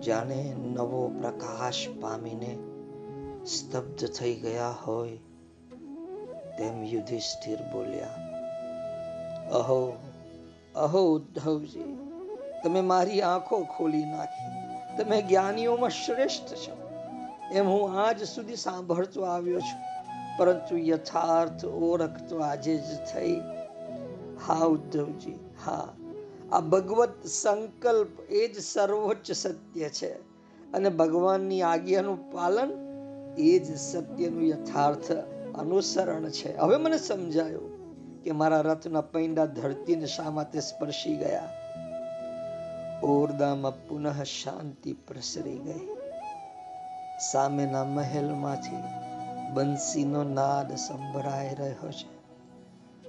જાણે 0.00 0.54
નવો 0.58 1.08
પ્રકાશ 1.20 1.88
પામીને 2.00 2.58
સ્તબ્ધ 3.44 4.06
થઈ 4.06 4.34
ગયા 4.34 4.70
હોય 4.70 5.16
તેમ 6.58 6.84
યુધિષ્ઠિર 6.84 7.58
બોલ્યા, 7.72 8.14
અહો 9.52 9.96
અહો 10.74 11.02
ઉદ્ધવજી, 11.14 11.98
તમે 12.64 12.80
મારી 12.80 13.20
આંખો 13.20 13.64
ખોલી 13.78 14.04
નાખી. 14.04 14.56
તમે 14.96 15.22
જ્ઞાનીઓમાં 15.22 15.90
શ્રેષ્ઠ 15.90 16.54
છો. 16.54 16.76
એમ 17.52 17.68
હું 17.68 18.00
આજ 18.00 18.24
સુધી 18.24 18.56
સાંભળતો 18.56 19.22
આવ્યો 19.22 19.60
છું. 19.60 19.80
પરંતુ 20.38 20.76
યથાર્થ 20.76 21.64
ઓળખ 21.64 22.20
તો 22.28 22.38
આજે 22.38 22.76
જ 22.76 23.04
થઈ 23.14 23.40
હા, 24.46 24.54
ઉદ્ધવજી, 24.54 25.38
હા. 25.64 25.88
આ 26.52 26.60
ભગવત 26.60 27.26
સંકલ્પ 27.26 28.20
એ 28.30 28.48
જ 28.48 28.62
સર્વોચ્ચ 28.62 29.32
સત્ય 29.32 29.88
છે. 29.88 30.12
અને 30.72 30.88
ભગવાનની 30.88 31.62
આજ્ઞાનું 31.62 32.32
પાલન 32.32 32.72
એ 33.38 33.58
જ 33.58 33.78
સત્યનું 33.78 34.46
યથાર્થ 34.46 35.12
અનુસરણ 35.58 36.28
છે. 36.28 36.56
હવે 36.56 36.76
મને 36.76 36.98
સમજાયું 36.98 37.78
કે 38.22 38.32
મારા 38.32 38.60
રથના 38.60 39.00
પૈંડા 39.00 39.46
ધરતીને 39.46 40.06
શા 40.06 40.30
માટે 40.30 40.60
સ્પર્શી 40.60 41.16
ગયા? 41.16 41.52
ઓરડામાં 43.02 43.88
પુનઃ 43.88 44.22
શાંતિ 44.22 44.92
પ્રસરી 44.92 45.58
ગઈ. 45.58 45.88
સામેના 47.32 47.84
મહેલમાંથી 47.84 48.76
બંસીનો 49.54 50.24
નાદ 50.24 50.76
સંભળાઈ 50.76 51.54
રહ્યો 51.54 51.90
છે. 51.90 52.17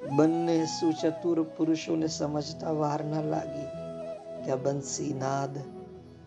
બંને 0.07 0.65
સુચતુર 0.65 1.43
પુરુષોને 1.43 2.07
સમજતા 2.07 2.71
વાર 2.71 3.05
ન 3.05 3.29
લાગી 3.29 3.67
કે 4.45 4.55
બંસી 4.55 5.13
નાદ 5.13 5.57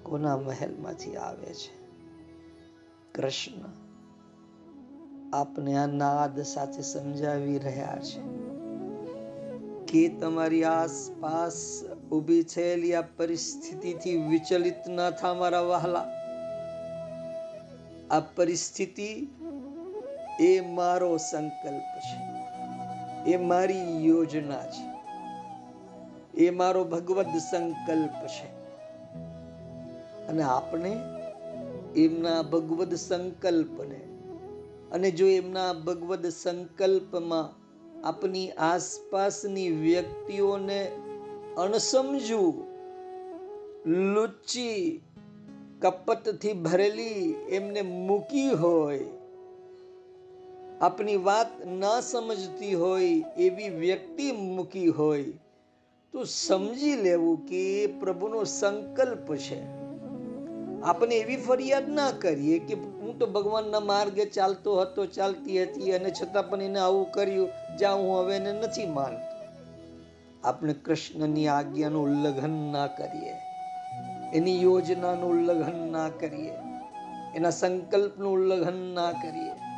કોના 0.03 0.37
મહેલમાંથી 0.37 1.17
આવે 1.17 1.55
છે? 1.55 1.83
કૃષ્ણ, 3.15 3.69
આપને 5.33 5.79
આ 5.79 5.87
નાદ 5.87 6.41
સાથે 6.41 6.83
સમજાવી 6.83 7.59
રહ્યા 7.59 7.99
છે 8.03 8.53
કે 9.87 10.09
તમારી 10.09 10.65
આસપાસ 10.65 11.85
ઊભી 12.13 12.43
થયેલી 12.43 12.95
આ 12.95 13.03
પરિસ્થિતિથી 13.03 14.17
વિચલિત 14.17 14.89
ન 14.89 15.11
થા 15.11 15.35
મારા 15.35 15.61
વહાલા. 15.61 16.07
આ 18.11 18.21
પરિસ્થિતિ 18.21 19.29
એ 20.41 20.61
મારો 20.61 21.17
સંકલ્પ 21.17 21.99
છે. 21.99 22.32
એ 23.27 23.37
મારી 23.37 24.09
યોજના 24.09 24.67
છે. 24.67 24.93
એ 26.35 26.51
મારો 26.51 26.85
ભગવદ 26.85 27.27
સંકલ્પ 27.27 28.27
છે. 28.27 28.63
અને 30.27 30.43
આપણે 30.43 30.97
એમના 31.97 32.43
ભગવદ 32.43 32.95
સંકલ્પને 32.95 34.01
અને 34.93 35.11
જો 35.11 35.27
એમના 35.27 35.73
ભગવદ 35.73 36.27
સંકલ્પમાં 36.27 37.63
આપની 38.09 38.51
આસપાસની 38.51 39.71
વ્યક્તિઓને 39.71 40.91
અણસમજવું, 41.57 42.67
લુચ્ચી, 43.91 45.03
કપટથી 45.81 46.53
ભરેલી 46.53 47.35
એમને 47.49 47.83
મૂકી 47.83 48.49
હોય 48.49 49.05
આપની 50.83 51.17
વાત 51.17 51.51
ના 51.67 52.01
સમજતી 52.01 52.75
હોય 52.75 53.11
એવી 53.39 53.69
વ્યક્તિ 53.69 54.33
મૂકી 54.33 54.89
હોય, 54.89 55.25
તો 56.13 56.25
સમજી 56.25 56.97
લેવું 56.97 57.47
કે 57.47 57.87
પ્રભુનો 58.01 58.45
સંકલ્પ 58.45 59.37
છે. 59.37 59.61
આપણે 60.83 61.15
એવી 61.17 61.37
ફરિયાદ 61.37 61.89
ના 61.89 62.11
કરીએ 62.11 62.59
કે 62.59 62.75
હું 62.75 63.19
તો 63.19 63.27
ભગવાનના 63.27 63.81
માર્ગે 63.81 64.25
ચાલતો 64.25 64.81
હતો, 64.81 65.07
ચાલતી 65.07 65.63
હતી 65.63 65.93
અને 65.93 66.11
છતાં 66.11 66.51
પણ 66.51 66.63
એને 66.63 66.79
આવું 66.79 67.13
કર્યું, 67.13 67.51
જ્યાં 67.79 67.99
હું 67.99 68.21
હવે 68.21 68.37
એને 68.37 68.53
નથી 68.53 68.87
માનતો. 68.87 69.35
આપણે 70.45 70.73
કૃષ્ણની 70.73 71.49
આજ્ઞાનું 71.49 72.03
ઉલ્લંઘન 72.03 72.73
ના 72.73 72.87
કરીએ, 72.87 73.35
એની 74.35 74.63
યોજનાનું 74.63 75.31
ઉલ્લંઘન 75.31 75.93
ના 75.93 76.09
કરીએ, 76.09 76.55
એના 77.35 77.51
સંકલ્પનું 77.51 78.33
ઉલ્લંઘન 78.33 78.95
ના 78.95 79.13
કરીએ. 79.13 79.72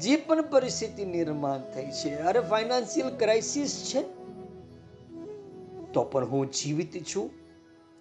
જે 0.00 0.16
પણ 0.16 0.42
પરિસ્થિતિ 0.42 1.04
નિર્માણ 1.04 1.60
થઈ 1.60 1.90
છે, 1.90 2.22
અરે 2.22 2.40
ફાઇનાન્શિયલ 2.40 3.16
ક્રાઇસિસ 3.16 3.92
છે, 3.94 4.02
તો 5.92 6.04
પણ 6.04 6.26
હું 6.26 6.50
જીવિત 6.50 7.04
છું. 7.14 7.30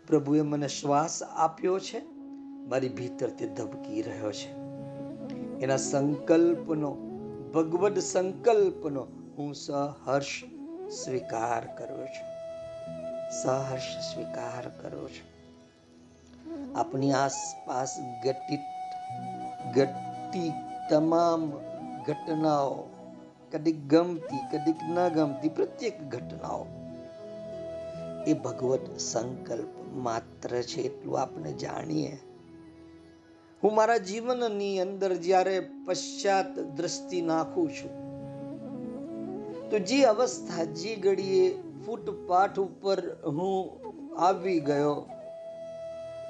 પ્રભુએ 0.07 0.41
મને 0.41 0.67
શ્વાસ 0.67 1.23
આપ્યો 1.23 1.79
છે, 1.79 2.01
મારી 2.67 2.89
ભીતર 2.89 3.29
તે 3.29 3.47
ધબકી 3.47 4.01
રહ્યો 4.01 4.31
છે. 4.31 4.51
એના 5.61 5.77
સંકલ્પનો, 5.77 6.91
ભગવદ 7.53 7.99
સંકલ્પનો 7.99 9.07
હું 9.37 9.53
સહર્ષ 9.53 10.43
સ્વીકાર 10.89 11.77
કરું 11.77 12.07
છું. 12.07 12.31
સહર્ષ 13.43 14.13
સ્વીકાર 14.13 14.69
કરું 14.69 15.09
છું. 15.09 15.31
આપણી 16.79 17.11
આસપાસ 17.11 17.95
ઘટિત 18.23 18.59
ગતિ 19.77 20.51
તમામ 20.89 21.70
ઘટનાઓ, 22.05 22.75
કદીક 23.51 23.79
ગમતી, 23.87 24.43
કદીક 24.51 24.79
ન 24.89 25.07
ગમતી, 25.09 25.49
પ્રત્યેક 25.49 26.01
ઘટનાઓ. 26.03 26.65
એ 28.27 28.33
ભગવત 28.33 28.97
સંકલ્પ 28.97 29.71
માત્ર 29.93 30.61
છે 30.61 30.81
એટલું 30.81 31.21
આપણે 31.21 31.53
જાણીએ. 31.53 32.19
હું 33.63 33.75
મારા 33.75 33.97
જીવનની 33.97 34.79
અંદર 34.79 35.13
જ્યારે 35.15 35.55
પશ્ચાત 35.85 36.59
દ્રષ્ટિ 36.59 37.21
નાખું 37.21 37.69
છું, 37.69 37.93
તો 39.69 39.79
જે 39.79 40.03
અવસ્થા, 40.03 40.63
જે 40.63 40.95
ઘડીએ 40.95 41.45
ફૂટપાથ 41.85 42.59
ઉપર 42.59 42.99
હું 43.25 43.79
આવી 44.17 44.59
ગયો, 44.59 45.09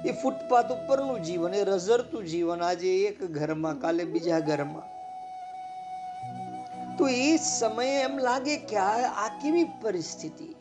એ 0.06 0.12
ફૂટપાથ 0.22 0.72
ઉપરનું 0.72 1.22
જીવન, 1.22 1.54
એ 1.54 1.64
રઝરતું 1.64 2.24
જીવન 2.24 2.62
આજે 2.62 2.90
એક 3.06 3.18
ઘરમાં, 3.24 3.80
કાલે 3.80 4.04
બીજા 4.04 4.40
ઘરમાં. 4.40 5.01
તો 6.98 7.08
એ 7.08 7.36
સમયે 7.36 8.02
એમ 8.02 8.18
લાગે 8.18 8.56
કે 8.56 8.76
આ 8.76 9.28
કેવી 9.42 9.64
પરિસ્થિતિ? 9.64 10.54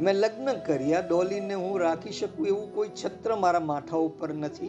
મેં 0.00 0.14
લગ્ન 0.14 0.52
કર્યા, 0.52 1.00
ડોલીને 1.00 1.54
હું 1.54 1.80
રાખી 1.80 2.10
શકું 2.10 2.46
એવું 2.46 2.74
કોઈ 2.74 2.88
છત્ર 2.88 3.36
મારા 3.36 3.60
માથા 3.60 3.96
ઉપર 3.96 4.34
નથી. 4.34 4.66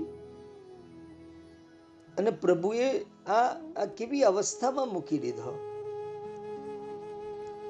અને 2.17 2.31
પ્રભુએ 2.31 3.01
આ 3.27 3.85
કેવી 3.97 4.23
અવસ્થામાં 4.23 4.87
મૂકી 4.87 5.17
દીધો? 5.17 5.59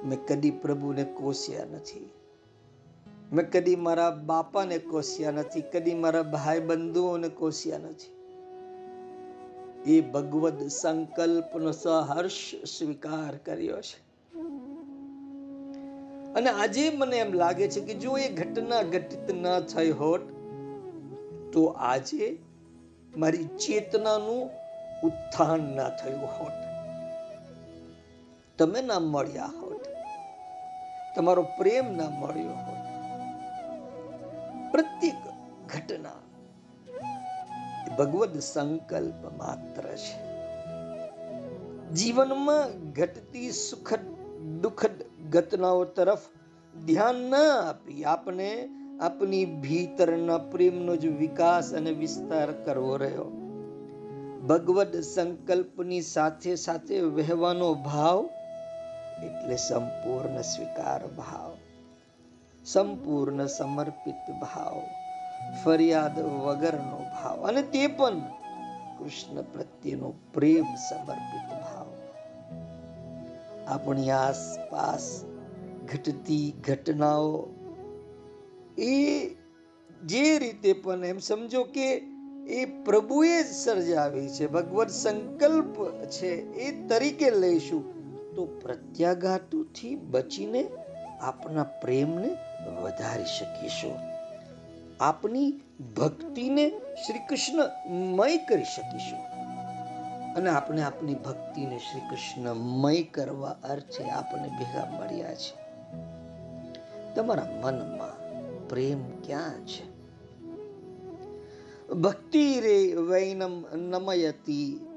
મેં 0.06 0.26
કદી 0.28 0.52
પ્રભુને 0.52 1.04
કોસ્યા 1.04 1.66
નથી. 1.66 2.10
મેં 3.34 3.52
કદી 3.52 3.76
મારા 3.76 4.10
બાપાને 4.12 4.78
કોસ્યા 4.78 5.32
નથી. 5.32 5.62
કદી 5.62 5.94
મારા 5.94 6.24
ભાઈ 6.24 6.60
બંધુઓને 6.60 7.30
કોસ્યા 7.30 7.78
નથી. 7.78 8.23
એ 9.86 10.02
ભગવદ 10.02 10.68
સંકલ્પનો 10.68 11.72
સહર્ષ 11.72 12.56
સ્વીકાર 12.78 13.38
કર્યો 13.38 13.82
છે. 13.82 14.14
અને 16.34 16.50
આજે 16.50 16.90
મને 16.90 17.18
એમ 17.18 17.34
લાગે 17.34 17.68
છે 17.68 17.82
કે 17.82 17.94
જો 17.94 18.18
એ 18.18 18.30
ઘટના 18.30 18.82
ઘટિત 18.82 19.32
ન 19.32 19.60
થઈ 19.60 19.92
હોત, 19.92 20.22
તો 21.54 21.66
આજે 21.66 22.38
મારી 23.18 23.44
ચેતનાનું 23.44 24.50
ઉત્થાન 25.04 25.74
ના 25.76 25.90
થયું 25.90 26.26
હોત. 26.26 26.54
તમે 28.58 28.82
ના 28.82 29.00
મળ્યા 29.00 29.46
હોત. 29.46 29.88
તમારો 31.16 31.44
પ્રેમ 31.44 31.98
ના 31.98 32.10
મળ્યો 32.10 32.50
હોત. 32.50 32.84
પ્રત્યેક 34.72 35.28
ઘટના 35.76 36.23
ભગવદ 37.98 38.40
સંકલ્પ 38.40 39.38
માત્ર 39.38 39.84
છે. 39.84 40.34
જીવનમાં 41.94 42.92
ઘટતી 42.92 43.52
સુખદ, 43.52 44.00
દુઃખદ 44.62 45.04
ઘટનાઓ 45.30 45.84
તરફ 45.84 46.20
ધ્યાન 46.86 47.16
ન 47.16 47.36
આપી 47.70 48.04
આપણે 48.04 48.70
આપની 49.02 49.46
ભીતરના 49.46 50.38
પ્રેમનો 50.38 50.96
જ 50.96 51.06
વિકાસ 51.06 51.74
અને 51.74 51.92
વિસ્તાર 51.92 52.52
કરવો 52.52 52.98
રહ્યો. 52.98 53.26
ભગવદ 54.48 55.02
સંકલ્પની 55.02 56.02
સાથે 56.02 56.56
સાથે 56.56 57.00
વહેવાનો 57.00 57.74
ભાવ 57.74 58.30
એટલે 59.24 59.56
સંપૂર્ણ 59.56 60.42
સ્વીકાર 60.42 61.08
ભાવ, 61.08 61.58
સંપૂર્ણ 62.66 63.46
સમર્પિત 63.46 64.32
ભાવ. 64.42 65.03
ફરિયાદ 65.64 66.20
વગરનો 66.20 66.98
ભાવ 66.98 67.48
અને 67.48 67.62
તે 67.62 67.88
પણ 67.88 68.22
કૃષ્ણ 69.00 69.42
પ્રત્યેનો 69.42 70.14
પ્રેમ 70.34 70.66
સમર્પિત 70.76 71.50
ભાવ. 71.50 71.88
આપણી 73.68 74.10
આસપાસ 74.10 75.26
ઘટતી 75.92 76.54
ઘટનાઓ 76.68 77.48
એ 78.78 79.30
જે 80.06 80.38
રીતે 80.38 80.74
પણ 80.74 81.06
એમ 81.06 81.18
સમજો 81.18 81.64
કે 81.64 81.98
એ 82.48 82.66
પ્રભુએ 82.66 83.44
જ 83.44 83.46
સર્જાવી 83.46 84.30
છે, 84.30 84.48
ભગવત 84.48 84.90
સંકલ્પ 84.90 85.76
છે 86.08 86.54
એ 86.54 86.88
તરીકે 86.88 87.30
લઈશું, 87.30 87.84
તો 88.36 88.46
પ્રત્યાઘાતોથી 88.46 89.96
બચીને 89.96 90.68
આપણા 91.22 91.64
પ્રેમને 91.64 92.38
વધારી 92.84 93.24
શકીશું. 93.26 94.13
આપની 95.04 95.62
ભક્તિને 95.98 96.70
શ્રી 96.70 97.20
કૃષ્ણમય 97.20 98.38
કરી 98.38 98.64
શકીશું. 98.64 99.20
અને 100.34 100.50
આપણે 100.50 100.82
આપની 100.82 101.14
ભક્તિને 101.14 101.78
શ્રી 101.78 102.00
કૃષ્ણમય 102.00 103.04
કરવા 103.04 103.58
અર્થે 103.64 104.04
આપણે 104.04 104.48
ભેગા 104.48 105.00
મળ્યા 105.00 105.36
છે. 105.36 105.56
તમારા 107.16 107.62
મનમાં 107.64 108.24
પ્રેમ 108.70 109.10
ક્યાં 109.10 109.66
છે? 109.66 109.94
ભક્તિ 111.94 112.60
રે 112.60 112.94
વૈનમ 112.94 113.76
નમયતી, 113.76 114.88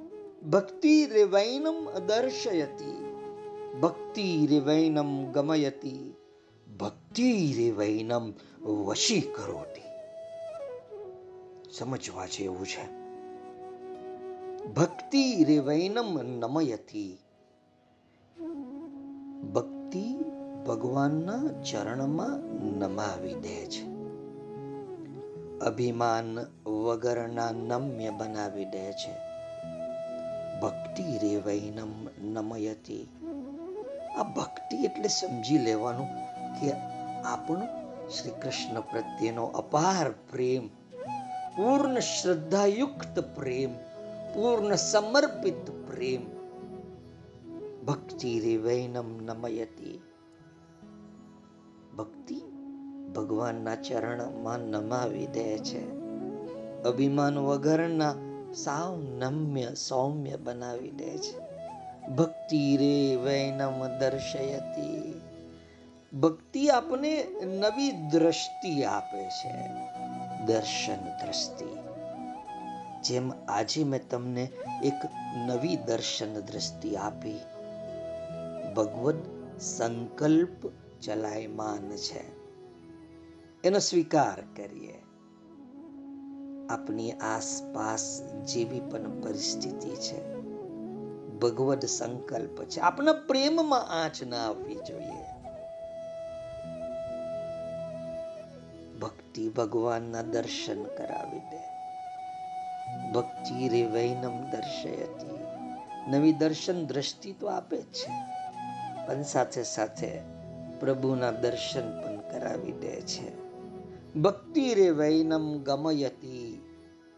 ભક્તિ 0.51 1.07
રે 1.07 1.23
વૈનમ 1.23 1.99
દર્શયતી, 1.99 3.21
ભક્તિ 3.81 4.47
રે 4.47 4.59
વૈનમ 4.59 5.33
ગમયતી, 5.33 6.14
ભક્તિ 6.81 7.55
રે 7.57 7.71
વૈનમ 7.71 8.33
વશી 8.64 9.21
કરોતી 9.21 9.86
સમજવા 11.79 12.27
જેવું 12.27 12.67
છે. 12.67 13.07
ભક્તિ 14.67 15.45
રેવૈનમ 15.45 16.23
નમયતી. 16.23 17.19
ભક્તિ 19.55 20.15
ભગવાનના 20.67 21.62
ચરણમાં 21.62 22.29
નમાવી 22.79 23.35
દે 23.35 23.67
છે. 23.67 23.87
અભિમાન 25.59 26.39
વગરના 26.67 27.51
નમ્ય 27.53 28.11
બનાવી 28.11 28.65
દે 28.65 28.93
છે. 28.93 29.12
ભક્તિ 30.61 31.19
રેવૈનમ 31.19 32.09
નમયતી. 32.29 33.09
આ 34.17 34.23
ભક્તિ 34.23 34.77
એટલે 34.77 35.09
સમજી 35.09 35.59
લેવાનું 35.59 36.07
કે 36.61 36.73
આપણો 37.25 37.67
શ્રી 38.09 38.31
કૃષ્ણ 38.31 38.81
પ્રત્યેનો 38.81 39.47
અપાર 39.47 40.11
પ્રેમ 40.11 40.69
પૂર્ણ 41.57 42.01
શ્રદ્ધાયુક્ત 42.01 43.21
પ્રેમ 43.21 43.73
પૂર્ણ 44.35 44.75
સમર્પિત 44.75 45.71
પ્રેમ 45.71 46.37
ભક્તિ 47.85 48.40
રે 48.40 48.57
વૈનમ 48.57 49.21
નમયતી 49.21 50.03
ભક્તિ 51.99 52.40
ભગવાનના 53.16 53.77
ચરણમાં 53.77 54.59
નમાવી 54.59 55.27
દે 55.27 55.59
છે। 55.59 55.90
અભિમાન 56.83 57.38
વગરના 57.38 58.14
સાવ 58.55 58.97
નમ્ય 58.97 59.75
સૌમ્ય 59.75 60.37
બનાવી 60.37 60.90
દે 60.90 61.19
છે। 61.19 61.38
ભક્તિ 62.09 62.77
રે 62.77 63.16
વૈનમ 63.16 63.99
દર્શયતી। 63.99 65.21
ભક્તિ 66.21 66.69
આપને 66.69 67.27
નવી 67.45 67.90
દ્રષ્ટિ 67.90 68.85
આપે 68.85 69.29
છે। 69.29 69.87
દર્શન 70.47 71.27
દ્રષ્ટિ. 71.27 71.77
જેમ 73.03 73.33
આજે 73.49 73.85
મેં 73.85 74.09
તમને 74.09 74.49
એક 74.85 75.05
નવી 75.47 75.77
દર્શન 75.77 76.41
દ્રષ્ટિ 76.41 76.97
આપી. 76.97 77.41
ભગવદ 78.77 79.15
સંકલ્પ 79.61 80.73
ચલાયમાન 81.01 81.97
છે. 81.97 82.37
એનો 83.65 83.79
સ્વીકાર 83.79 84.41
કરીએ. 84.57 85.03
આપની 86.71 87.13
આસપાસ 87.13 88.23
જેવી 88.23 88.81
પણ 88.81 89.21
પરિસ્થિતિ 89.21 89.91
છે. 89.91 90.37
ભગવદ 91.39 91.81
સંકલ્પ 91.81 92.65
છે. 92.65 92.81
આપણા 92.81 93.13
પ્રેમમાં 93.13 94.05
આંચ 94.05 94.23
ના 94.23 94.37
આવવી 94.37 94.75
જોઈએ. 94.75 95.26
ભક્તિ 99.37 99.49
ભગવાનના 99.49 100.22
દર્શન 100.22 100.85
કરાવી 100.85 101.38
દે. 101.38 101.59
ભક્તિ 103.12 103.68
રે 103.68 103.87
વૈનમ 103.87 104.51
દર્શયતી. 104.51 105.38
નવી 106.09 106.33
દર્શન 106.33 106.87
દ્રષ્ટિ 106.87 107.33
તો 107.33 107.46
આપે 107.46 107.83
છે, 107.83 108.11
પણ 109.07 109.22
સાથે 109.22 109.62
સાથે 109.62 110.20
પ્રભુના 110.81 111.31
દર્શન 111.31 112.03
પણ 112.03 112.16
કરાવી 112.16 112.72
દે 112.72 113.01
છે. 113.01 113.53
ભક્તિ 114.14 114.75
રે 114.75 114.90
વૈનમ 114.90 115.62
ગમયતી. 115.62 116.62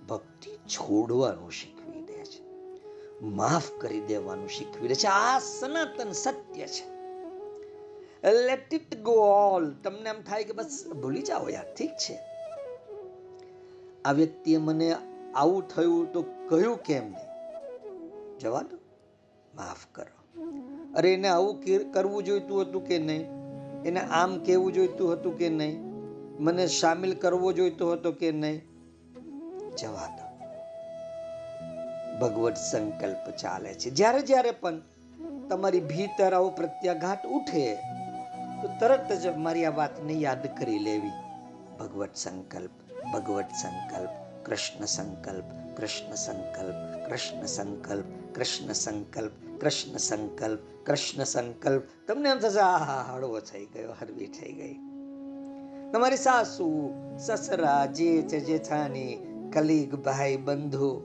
ભક્તિ 0.08 0.50
છોડવાનું 0.50 1.52
શીખવી 1.52 2.02
દે 2.02 2.24
છે. 2.24 2.42
માફ 3.22 3.70
કરી 3.80 4.00
દેવાનું 4.00 4.48
શીખવી 4.48 4.88
દે 4.88 4.94
છે. 4.94 5.06
આ 5.06 5.38
સનાતન 5.38 6.12
સત્ય 6.12 6.66
છે. 6.66 6.97
લેટ 8.24 8.74
ઇટ 8.74 9.00
ગો 9.00 9.12
ઓલ 9.12 9.74
તમને 9.74 10.08
એમ 10.08 10.22
થાય 10.22 10.44
કે 10.44 10.52
બસ 10.52 10.84
ભૂલી 11.02 11.22
જાઓ 11.22 11.48
યાર, 11.48 11.74
ઠીક 11.74 11.90
છે. 11.90 12.20
આ 14.04 14.12
વ્યક્તિએ 14.12 14.56
મને 14.56 14.96
આવું 15.34 15.68
થયું 15.68 16.12
તો 16.12 16.22
કહ્યું 16.22 16.76
કેમ 16.76 17.02
નહીં? 17.02 18.38
જવા 18.38 18.62
દો. 18.62 18.78
માફ 19.54 19.86
કરો. 19.92 20.42
અરે 20.94 21.14
એને 21.14 21.28
આવું 21.28 21.64
કરવું 21.92 22.22
જોઈતું 22.22 22.62
હતું 22.62 22.86
કે 22.86 22.98
નહીં? 22.98 23.20
એને 23.84 24.00
આમ 24.00 24.44
કહેવું 24.44 24.72
જોઈતું 24.72 25.12
હતું 25.12 25.38
કે 25.38 25.48
નહીં? 25.48 25.82
મને 26.42 26.66
સામેલ 26.66 27.14
કરવો 27.14 27.52
જોઈતો 27.52 27.92
હતો 27.92 28.12
કે 28.12 28.32
નહીં? 28.32 28.62
જવા 29.76 30.06
દો. 30.06 30.28
ભગવત 32.18 32.54
સંકલ્પ 32.54 33.30
ચાલે 33.30 33.74
છે. 33.74 33.90
જ્યારે 33.90 34.20
જ્યારે 34.20 34.50
પણ 34.50 34.80
તમારી 35.50 35.80
ભીતર 35.80 36.34
આવો 36.34 36.50
પ્રત્યાઘાત 36.50 37.26
ઉઠે 37.26 37.78
તો 38.62 38.68
તરત 38.80 39.12
જ 39.12 39.26
મારી 39.26 39.64
આ 39.64 39.70
વાતને 39.70 40.12
યાદ 40.12 40.58
કરી 40.58 40.78
લેવી. 40.78 41.10
ભગવત 41.80 42.14
સંકલ્પ 42.14 42.70
ભગવત 43.14 43.46
સંકલ્પ, 43.62 44.08
કૃષ્ણ 44.46 44.84
સંકલ્પ 44.84 45.44
કૃષ્ણ 45.76 46.14
સંકલ્પ 46.14 47.08
કૃષ્ણ 47.10 47.46
સંકલ્પ 47.46 48.34
કૃષ્ણ 48.34 48.72
સંકલ્પ 48.72 49.32
કૃષ્ણ 49.60 49.96
સંકલ્પ 49.96 50.86
કૃષ્ણ 50.86 51.24
સંકલ્પ. 51.24 51.82
તમને 52.08 52.28
એમ 52.28 52.38
થશે 52.38 52.60
આ 52.60 53.14
હળવો 53.14 53.40
થઈ 53.40 53.66
ગયો 53.66 53.92
હળવી 53.92 54.26
થઈ 54.26 54.52
ગઈ. 54.52 54.74
તમારી 55.92 56.16
સાસુ, 56.16 56.92
સસરા, 57.18 57.86
જેઠ 57.86 58.26
જેઠાની 58.26 59.16
કલીગ, 59.54 59.94
ભાઈ, 59.94 60.36
બંધુ, 60.36 61.02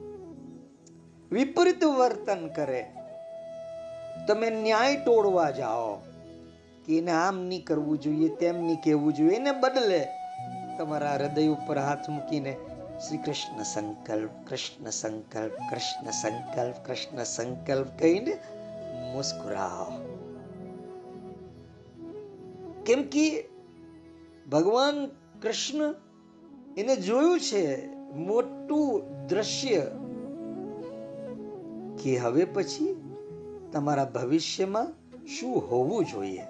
વિપરીત 1.32 1.84
વર્તન 1.84 2.48
કરે. 2.48 2.92
તમે 4.28 4.50
ન્યાય 4.50 4.96
તોડવા 4.96 5.50
જાઓ. 5.50 6.13
કે 6.86 6.98
એને 6.98 7.10
આમ 7.10 7.36
નહીં 7.48 7.64
કરવું 7.64 8.00
જોઈએ, 8.00 8.28
તેમ 8.28 8.56
નહીં 8.64 8.80
કહેવું 8.84 9.12
જોઈએ, 9.14 9.36
એને 9.36 9.52
બદલે 9.52 10.08
તમારા 10.78 11.14
હૃદય 11.14 11.48
ઉપર 11.48 11.78
હાથ 11.78 12.08
મૂકીને 12.08 12.56
શ્રી 13.06 13.18
કૃષ્ણ 13.18 13.62
સંકલ્પ 13.62 14.30
કૃષ્ણ 14.48 14.90
સંકલ્પ 14.90 15.52
કૃષ્ણ 15.70 16.10
સંકલ્પ 16.10 16.86
કૃષ્ણ 16.86 17.24
સંકલ્પ 17.24 17.86
કહીને 17.98 18.34
મુસ્કુરાઓ. 19.12 19.90
કેમ 22.86 23.02
કે 23.02 23.48
ભગવાન 24.52 25.06
કૃષ્ણ 25.42 25.94
એને 26.76 26.96
જોયું 26.96 27.40
છે, 27.40 27.94
મોટું 28.14 29.26
દ્રશ્ય, 29.26 29.80
કે 32.02 32.16
હવે 32.16 32.44
પછી 32.44 32.96
તમારા 33.72 34.04
ભવિષ્યમાં 34.04 34.92
શું 35.26 35.70
હોવું 35.70 36.04
જોઈએ? 36.04 36.44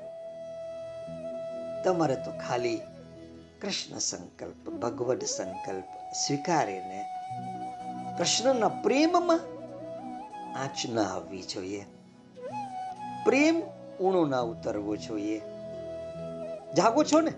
તમારે 1.84 2.14
તો 2.14 2.32
ખાલી 2.48 2.76
કૃષ્ણ 3.60 3.98
સંકલ્પ, 3.98 4.70
ભગવદ 4.70 5.22
સંકલ્પ 5.22 5.84
સ્વીકારીને 6.26 7.04
કૃષ્ણના 8.18 8.68
પ્રેમમાં 8.68 9.40
આંચ 10.58 10.90
ન 10.90 10.98
આવવી 10.98 11.42
જોઈએ. 11.42 11.86
પ્રેમ 13.24 13.62
ઊણો 14.00 14.24
ના 14.24 14.40
ઉતરવો 14.40 14.96
જોઈએ. 14.96 15.38
જાગો 16.76 17.04
છો 17.04 17.20
ને? 17.20 17.32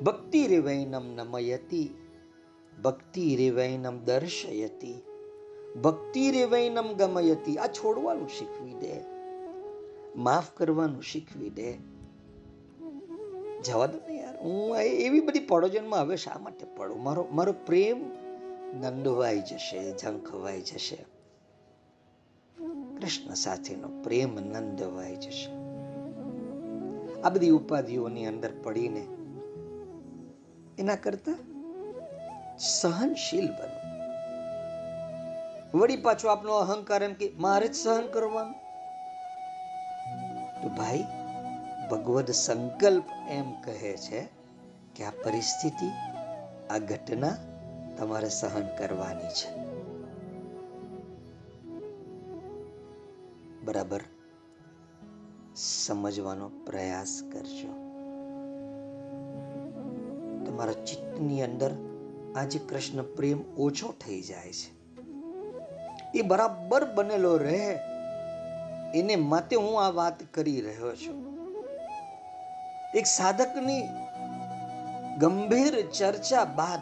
ભક્તિ 0.00 0.46
રેવૈનમ 0.46 1.14
નમયતી, 1.14 2.08
ભક્તિ 2.82 3.36
રેવૈનમ 3.36 4.04
દર્શયતી, 4.04 5.02
ભક્તિ 5.82 6.30
રેવૈનમ 6.30 6.92
ગમયતી. 6.92 7.56
આ 7.56 7.66
છોડવાનું 7.66 8.28
શીખવી 8.28 8.74
દે. 8.74 9.00
માફ 10.16 10.44
કરવાનું 10.56 11.02
શીખવી 11.02 11.50
દે. 11.50 11.91
જવા 13.62 13.86
દો 13.86 13.98
ને 14.08 14.14
યાર. 14.14 14.36
હું 14.36 14.76
એવી 14.78 15.20
બધી 15.20 15.40
પડોજનમાં 15.40 16.00
હવે 16.00 16.16
શા 16.16 16.38
માટે 16.38 16.66
પડું? 16.76 17.02
મારો 17.02 17.28
મારો 17.32 17.52
પ્રેમ 17.52 18.10
નંદવાઈ 18.80 19.40
જશે, 19.40 19.98
ઝંખવાઈ 19.98 20.60
જશે. 20.60 20.96
કૃષ્ણ 23.00 23.34
સાથેનો 23.34 24.02
પ્રેમ 24.02 24.34
નંદવાઈ 24.34 25.16
જશે. 25.16 25.50
આ 27.20 27.30
બધી 27.30 27.50
ઉપાધિઓની 27.50 28.26
અંદર 28.26 28.50
પડીને 28.62 29.06
એના 30.78 30.94
કરતા 30.94 31.34
સહનશીલ 32.58 33.48
બનો. 33.48 33.82
વળી 35.78 35.96
પાછો 35.96 36.28
આપનો 36.28 36.52
અહંકાર 36.52 37.02
એમ 37.02 37.12
કે 37.12 37.32
મારે 37.38 37.68
જ 37.68 37.74
સહન 37.74 38.06
કરવાનું? 38.06 38.54
તો 40.62 40.68
ભાઈ 40.68 41.04
ભગવદ 41.92 42.30
સંકલ્પ 42.30 43.04
એમ 43.30 43.52
કહે 43.60 43.96
છે 43.96 44.28
કે 44.96 45.04
આ 45.04 45.10
પરિસ્થિતિ, 45.10 45.88
આ 46.70 46.78
ઘટના 46.78 47.36
તમારે 47.98 48.28
સહન 48.28 48.76
કરવાની 48.76 49.28
છે. 49.28 49.56
બરાબર? 53.64 54.00
સમજવાનો 55.56 56.48
પ્રયાસ 56.48 57.22
કરજો. 57.32 57.68
તમારા 60.44 60.72
ચિત્તની 60.72 61.42
અંદર 61.42 61.70
આજે 62.36 62.58
કૃષ્ણ 62.58 63.02
પ્રેમ 63.02 63.54
ઓછો 63.58 63.94
થઈ 64.06 64.22
જાય 64.22 64.52
છે. 64.52 65.00
એ 66.14 66.22
બરાબર 66.22 66.84
બનેલો 66.84 67.36
રહે. 67.36 67.78
એને 68.94 69.16
માટે 69.16 69.56
હું 69.56 69.84
આ 69.84 69.90
વાત 69.90 70.34
કરી 70.34 70.60
રહ્યો 70.60 70.96
છું. 70.96 71.31
એક 72.94 73.06
સાધકની 73.06 73.82
ગંભીર 75.18 75.90
ચર્ચા 75.90 76.44
બાદ 76.44 76.80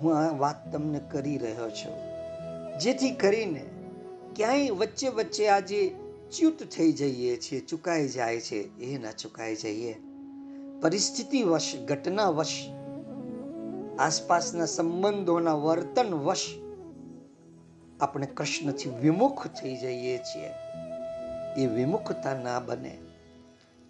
હું 0.00 0.18
આ 0.18 0.32
વાત 0.32 0.72
તમને 0.72 1.00
કરી 1.10 1.38
રહ્યો 1.38 1.70
છું. 1.70 1.96
જેથી 2.78 3.10
કરીને 3.10 3.64
ક્યાંય 4.36 4.70
વચ્ચે 4.70 5.08
વચ્ચે 5.08 5.48
આજે 5.48 5.88
ચ્યુત 6.36 6.62
થઈ 6.62 6.92
જઈએ 6.92 7.36
છીએ, 7.36 7.60
ચુકાઈ 7.60 8.08
જાય 8.08 8.40
છે, 8.40 8.78
એ 8.78 8.98
ના 8.98 9.12
ચુકાઈ 9.12 9.56
જઈએ. 9.56 9.96
પરિસ્થિતિ 10.80 11.42
વશ 11.42 11.76
ઘટના 11.84 12.28
વશ 12.28 12.70
આસપાસના 13.98 14.66
સંબંધોના 14.66 15.52
વર્તન 15.52 16.14
વશ 16.14 16.46
આપણે 18.00 18.26
કૃષ્ણથી 18.26 18.90
વિમુખ 18.90 19.46
થઈ 19.46 19.76
જઈએ 19.76 20.18
છીએ. 20.18 20.50
એ 21.56 21.66
વિમુખતા 21.66 22.34
ના 22.34 22.60
બને. 22.60 22.98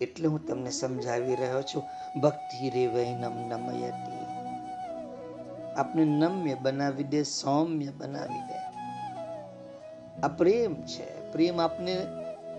એટલે 0.01 0.29
હું 0.29 0.46
તમને 0.46 0.70
સમજાવી 0.70 1.37
રહ્યો 1.37 1.62
છું, 1.62 1.83
ભક્તિ 2.20 2.70
રે 2.70 2.87
વૈનમ 2.87 3.48
નમયતી. 3.48 4.22
આપને 5.77 6.05
નમ્ય 6.05 6.55
બનાવી 6.55 7.05
દે, 7.05 7.22
સૌમ્ય 7.22 7.88
બનાવી 7.88 8.40
દે. 8.40 8.72
આ 10.22 10.29
પ્રેમ 10.29 10.75
છે. 10.75 11.33
પ્રેમ 11.33 11.61
આપને 11.61 12.07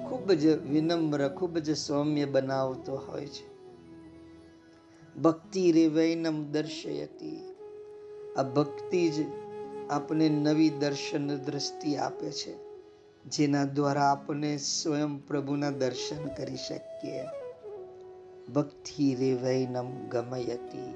ખૂબ 0.09 0.31
જ 0.31 0.45
વિનમ્ર, 0.45 1.29
ખૂબ 1.29 1.57
જ 1.57 1.75
સૌમ્ય 1.77 2.25
બનાવતો 2.25 2.95
હોય 2.95 3.25
છે. 3.25 3.53
ભક્તિ 5.19 5.71
રે 5.71 5.87
વૈનમ 5.87 6.51
દર્શયતી. 6.51 7.55
આ 8.37 8.43
ભક્તિ 8.43 9.09
જ 9.09 9.25
આપને 9.89 10.29
નવી 10.29 10.69
દર્શન 10.69 11.37
દ્રષ્ટિ 11.37 11.97
આપે 11.97 12.31
છે. 12.31 12.62
જેના 13.31 13.63
દ્વારા 13.63 14.11
આપણે 14.11 14.57
સ્વયં 14.57 15.27
પ્રભુના 15.27 15.69
દર્શન 15.69 16.27
કરી 16.27 16.55
શકીએ. 16.55 17.23
ભક્તિ 18.53 19.15
રેવૈનમ 19.15 20.09
ગમયતી. 20.09 20.93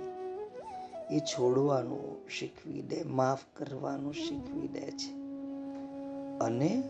એ 1.12 1.20
છોડવાનું 1.20 2.30
શીખવી 2.30 2.82
દે, 2.82 3.04
માફ 3.04 3.40
કરવાનું 3.58 4.14
શીખવી 4.14 4.68
દે 4.68 4.92
છે. 4.92 5.14
અને 6.40 6.84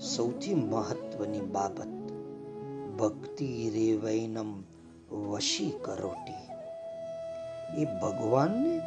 સૌથી 0.00 0.54
મહત્વની 0.54 1.40
બાબત, 1.40 1.88
ભક્તિ 2.98 3.70
રે 3.70 3.96
વૈનમ 3.96 4.62
વશી 5.12 5.72
કરોટી. 5.84 6.46
એ 7.82 7.84
ભગવાનને 7.84 8.80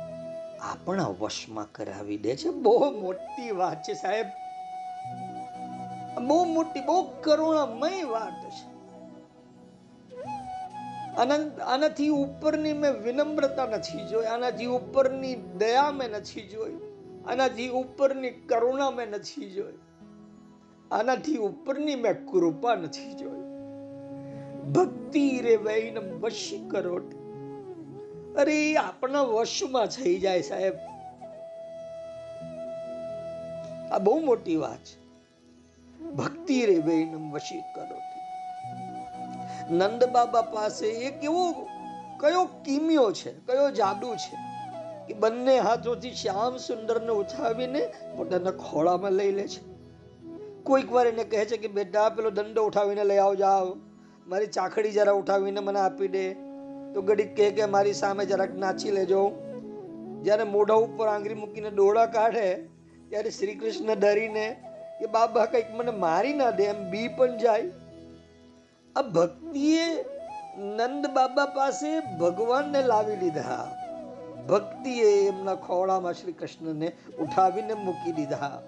આપણા 0.60 1.08
વશમાં 1.20 1.72
કરાવી 1.72 2.18
દે 2.18 2.36
છે. 2.36 2.50
બહુ 2.50 3.02
મોટી 3.02 3.52
વાત 3.52 3.84
છે 3.84 3.94
સાહેબ. 3.94 4.26
બહુ 6.20 6.44
મોટી, 6.44 6.82
બહુ 6.82 7.10
કરુણામય 7.22 8.04
વાત 8.04 8.50
છે. 8.50 8.80
આનંદ 11.18 11.60
આનાથી 11.60 12.10
ઉપરની 12.10 12.74
મેં 12.74 12.92
વિનમ્રતા 12.92 13.66
નથી 13.66 14.08
જોઈ, 14.08 14.26
આનાથી 14.26 14.66
ઉપરની 14.66 15.36
દયા 15.36 15.92
મેં 15.92 16.10
નથી 16.10 16.42
જોઈ, 16.42 16.76
આનાથી 17.28 17.70
ઉપરની 17.70 18.32
કરુણા 18.32 18.92
મેં 18.92 19.08
નથી 19.10 19.50
જોઈ, 19.50 19.74
આનાથી 20.92 21.38
ઉપરની 21.38 21.96
મેં 21.96 22.26
કૃપા 22.26 22.76
નથી 22.76 23.14
જોઈ. 23.14 23.40
ભક્તિ 24.72 25.42
રે 25.42 25.56
વૈનમ 25.56 26.20
વશી 26.20 26.70
કરોટ 26.70 27.14
અરે 28.38 28.76
આપણા 28.76 29.22
વશમાં 29.22 29.86
થઈ 29.86 30.20
જાય 30.20 30.42
સાહેબ. 30.42 30.74
આ 33.92 34.00
બહુ 34.00 34.20
મોટી 34.20 34.56
વાત 34.56 34.78
છે. 34.78 35.09
ભક્તિ 36.00 36.66
રે 36.66 36.80
વૈનમ 36.80 37.32
વશી 37.32 37.64
કરો 37.76 37.98
નંદ 39.72 40.04
બાબા 40.04 40.42
પાસે 40.42 40.88
એક 40.88 41.24
એવો 41.24 41.68
કયો 42.20 42.46
કિમિયો 42.46 43.12
છે, 43.12 43.32
કયો 43.32 43.72
જાદુ 43.72 44.16
છે 44.16 44.50
એ 45.10 45.14
બંને 45.14 45.60
હાથોથી 45.60 46.12
શ્યામ 46.12 46.58
સુંદરને 46.58 47.12
ઉઠાવીને 47.12 47.82
પોતાના 48.18 48.52
ખોળામાં 48.52 49.12
લઈ 49.12 49.32
લે 49.32 49.48
છે. 49.48 49.70
કોઈક 50.64 50.92
વાર 50.92 51.08
એને 51.08 51.24
કહે 51.24 51.46
છે 51.46 51.58
કે, 51.58 51.68
બેટા, 51.68 52.10
પેલો 52.10 52.30
દંડો 52.30 52.64
ઉઠાવીને 52.64 53.04
લઈ 53.04 53.18
આવ, 53.18 53.34
જાવ. 53.34 53.78
મારી 54.28 54.48
ચાખડી 54.48 54.92
જરા 54.92 55.12
ઉઠાવીને 55.12 55.60
મને 55.60 55.80
આપી 55.80 56.08
દે. 56.08 56.34
તો 56.94 57.02
ઘડીક 57.02 57.36
કહે 57.36 57.52
કે, 57.52 57.66
મારી 57.66 57.94
સામે 57.94 58.26
જરાક 58.26 58.56
નાચી 58.56 58.92
લેજો. 58.92 59.32
જ્યારે 60.24 60.44
મોઢા 60.44 60.74
ઉપર 60.74 61.08
આંગળી 61.08 61.34
મૂકીને 61.34 61.70
ડોળા 61.70 62.06
કાઢે, 62.06 62.56
ત્યારે 63.10 63.30
શ્રી 63.30 63.56
કૃષ્ણ 63.56 64.00
ડરીને 64.00 64.64
કે 65.00 65.06
બાબા 65.06 65.46
કંઈક 65.46 65.76
મને 65.76 65.92
મારી 65.92 66.34
ના 66.34 66.52
દે, 66.52 66.64
એમ 66.64 66.90
બી 66.92 67.08
પણ 67.08 67.38
જાય. 67.38 67.72
આ 68.96 69.02
ભક્તિએ 69.02 69.86
નંદ 70.58 71.08
બાબા 71.08 71.46
પાસે 71.46 71.92
ભગવાનને 72.00 72.82
લાવી 72.84 73.16
લીધા 73.16 73.68
ભક્તિએ 74.50 75.10
એમના 75.28 75.56
ખોળામાં 75.56 76.14
શ્રી 76.14 76.34
કૃષ્ણને 76.34 76.88
ઉઠાવીને 77.20 77.74
મૂકી 77.74 78.12
દીધા. 78.12 78.62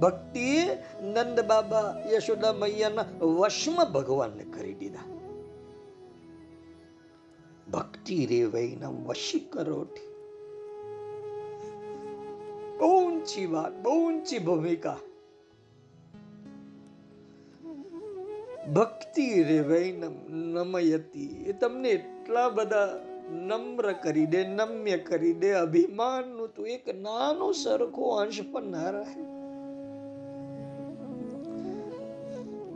ભક્તિએ 0.00 0.64
નંદ 1.02 1.40
બાબા 1.40 1.88
યશોદા 2.12 2.52
મૈયાના 2.52 3.06
વશમાં 3.38 3.92
ભગવાનને 3.92 4.44
કરી 4.44 4.74
દીધા. 4.74 5.08
ભક્તિ 7.72 8.26
રે 8.26 8.40
વૈના 8.44 8.88
વશી 9.06 9.40
કરોઠી 9.52 10.08
બહુ 12.78 12.88
ઊંચી 13.04 13.46
વાત 13.46 13.72
બહુ 13.82 13.92
ઊંચી 14.06 14.38
ભૂમિકા. 14.38 14.98
ભક્તિ 18.74 19.42
રે 19.42 19.58
વૈનમ 19.60 20.14
નમયતી. 20.54 21.44
એ 21.46 21.52
તમને 21.52 21.88
એટલા 21.88 22.48
બધા 22.48 22.88
નમ્ર 23.30 23.92
કરી 23.92 24.26
દે, 24.26 24.44
નમ્ય 24.44 24.98
કરી 24.98 25.32
દે, 25.32 25.52
અભિમાનનું 25.52 26.48
તો 26.56 26.66
એક 26.66 26.88
નાનો 27.02 27.52
સરખો 27.52 28.10
અંશ 28.10 28.40
પણ 28.52 28.64
ના 28.64 28.90
રહે 28.90 29.22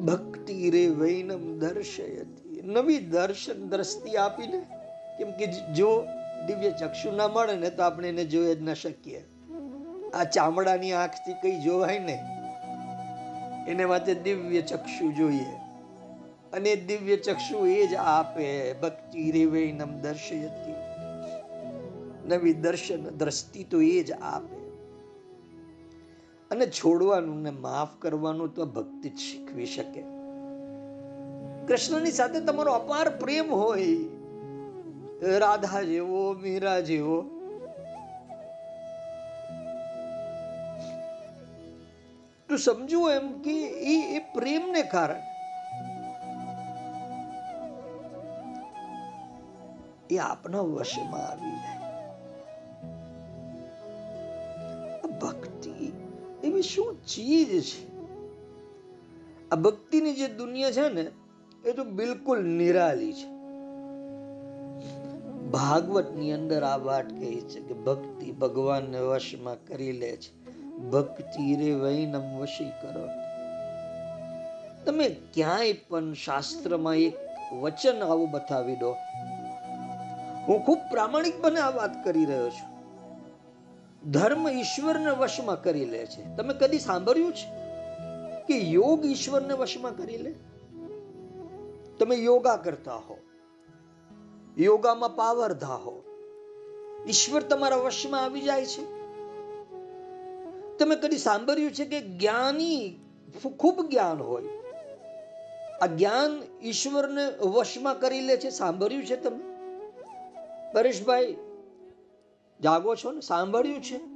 ભક્તિ 0.02 0.70
રે 0.70 0.86
વૈનમ 0.86 1.44
દર્શયતી. 1.58 2.62
નવી 2.64 2.98
દર્શન 2.98 3.68
દ્રષ્ટિ 3.68 4.16
આપીને, 4.16 4.60
કેમ 5.18 5.30
કે 5.30 5.46
જો 5.74 5.90
દિવ્ય 6.46 6.70
ચક્ષુ 6.70 7.16
ના 7.16 7.28
મળે 7.28 7.56
ને 7.56 7.70
તો 7.70 7.82
આપણે 7.82 8.08
એને 8.08 8.24
જોઈ 8.24 8.54
જ 8.54 8.62
ન 8.62 8.74
શકીએ. 8.74 9.24
આ 10.14 10.24
ચામડાની 10.24 10.92
આંખથી 10.92 11.40
કઈ 11.42 11.60
જોવાય 11.60 11.98
ને, 11.98 12.16
એને 13.68 13.84
માટે 13.84 14.14
દિવ્ય 14.14 14.62
ચક્ષુ 14.62 15.12
જોઈએ. 15.12 15.61
અને 16.52 16.76
દિવ્ય 16.76 17.16
ચક્ષુ 17.16 17.66
એ 17.66 17.86
જ 17.86 17.94
આપે, 17.94 18.72
ભક્તિ 18.72 19.32
રેવૈનમ 19.32 20.00
દર્શયતી. 20.00 20.74
નવી 22.28 22.52
દર્શન 22.52 23.02
દ્રષ્ટિ 23.02 23.64
તો 23.64 23.80
એ 23.80 24.02
જ 24.02 24.12
આપે. 24.12 24.62
અને 26.50 26.66
છોડવાનું 26.66 27.42
ને 27.42 27.50
માફ 27.50 28.02
કરવાનું 28.02 28.54
તો 28.54 28.66
ભક્તિ 28.66 29.08
જ 29.08 29.18
શીખવી 29.18 29.66
શકે. 29.66 30.02
કૃષ્ણની 31.66 32.10
સાથે 32.10 32.40
તમારો 32.40 32.72
અપાર 32.72 33.10
પ્રેમ 33.10 33.52
હોય. 33.52 33.96
રાધા 35.38 35.82
જેવો, 35.82 36.32
મીરા 36.32 36.80
જેવો. 36.80 37.22
તો 42.48 42.56
સમજવું 42.56 43.10
એમ 43.10 43.42
કે 43.42 43.66
એ 43.70 44.18
પ્રેમને 44.18 44.82
કારણે. 44.82 45.31
એ 50.14 50.18
આપના 50.18 50.60
વશમાં 50.60 51.20
આવી 51.20 51.50
જાય. 51.50 51.82
ભક્તિ 55.18 55.92
એવી 56.44 56.62
શું 56.62 57.06
ચીજ 57.06 57.62
છે? 57.62 57.92
આ 59.50 59.56
ભક્તિની 59.56 60.14
જે 60.14 60.28
દુનિયા 60.28 60.70
છે 60.72 60.88
ને, 60.88 61.10
એ 61.64 61.72
તો 61.72 61.84
બિલકુલ 61.84 62.44
નિરાલી 62.44 63.12
છે. 63.12 63.32
ભાગવતની 65.50 66.32
અંદર 66.32 66.62
આ 66.62 66.76
વાત 66.76 67.10
કહે 67.10 67.40
છે 67.40 67.60
કે 67.60 67.74
ભક્તિ 67.74 68.32
ભગવાનને 68.32 68.98
વશમાં 68.98 69.66
કરી 69.66 69.92
લે 69.92 70.16
છે. 70.16 70.42
ભક્તિ 70.78 71.56
રે 71.56 71.74
વૈનમ 71.74 72.38
વશી 72.38 72.64
કરો. 72.64 73.08
તમે 74.86 75.16
ક્યાંય 75.34 75.72
પણ 75.72 76.12
શાસ્ત્રમાં 76.12 76.96
એક 76.96 77.16
વચન 77.60 78.02
આવું 78.02 78.30
બતાવી 78.30 78.76
દો 78.76 78.96
હું 80.48 80.64
ખૂબ 80.64 80.78
પ્રામાણિકપણે 80.90 81.60
આ 81.60 81.70
વાત 81.70 82.04
કરી 82.04 82.24
રહ્યો 82.24 82.50
છું. 82.50 82.72
ધર્મ 84.10 84.48
ઈશ્વરને 84.48 85.10
વશમાં 85.10 85.62
કરી 85.62 85.84
લે 85.84 86.06
છે. 86.06 86.36
તમે 86.36 86.54
કદી 86.54 86.78
સાંભળ્યું 86.78 87.32
છે 87.32 87.62
કે 88.46 88.58
યોગ 88.58 89.06
ઈશ્વરને 89.06 89.54
વશમાં 89.54 89.96
કરી 89.96 90.16
લે? 90.16 90.34
તમે 91.98 92.16
યોગા 92.16 92.56
કરતા 92.56 92.94
હો. 92.94 93.18
યોગામાં 94.58 95.16
પાવર 95.16 95.52
હો 95.64 96.04
ઈશ્વર 97.08 97.42
તમારા 97.42 97.76
વશમાં 97.76 98.24
આવી 98.24 98.40
જાય 98.40 98.66
છે. 98.66 98.84
તમે 100.78 100.96
કદી 100.96 101.18
સાંભળ્યું 101.18 101.72
છે 101.72 101.84
કે 101.84 102.00
જ્ઞાની 102.00 103.00
ખૂબ 103.58 103.90
જ્ઞાન 103.90 104.18
હોય? 104.18 104.44
આ 105.82 105.86
જ્ઞાન 105.86 106.42
ઈશ્વરને 106.62 107.48
વશમાં 107.48 108.00
કરી 108.00 108.20
લે 108.20 108.36
છે. 108.36 108.50
સાંભળ્યું 108.50 109.06
છે 109.06 109.16
તમે? 109.16 109.51
પરેશભાઈ 110.72 111.36
જાગો 112.62 112.94
છો 112.94 113.12
ને? 113.12 113.20
સાંભળ્યું 113.20 113.82
છે? 113.82 114.12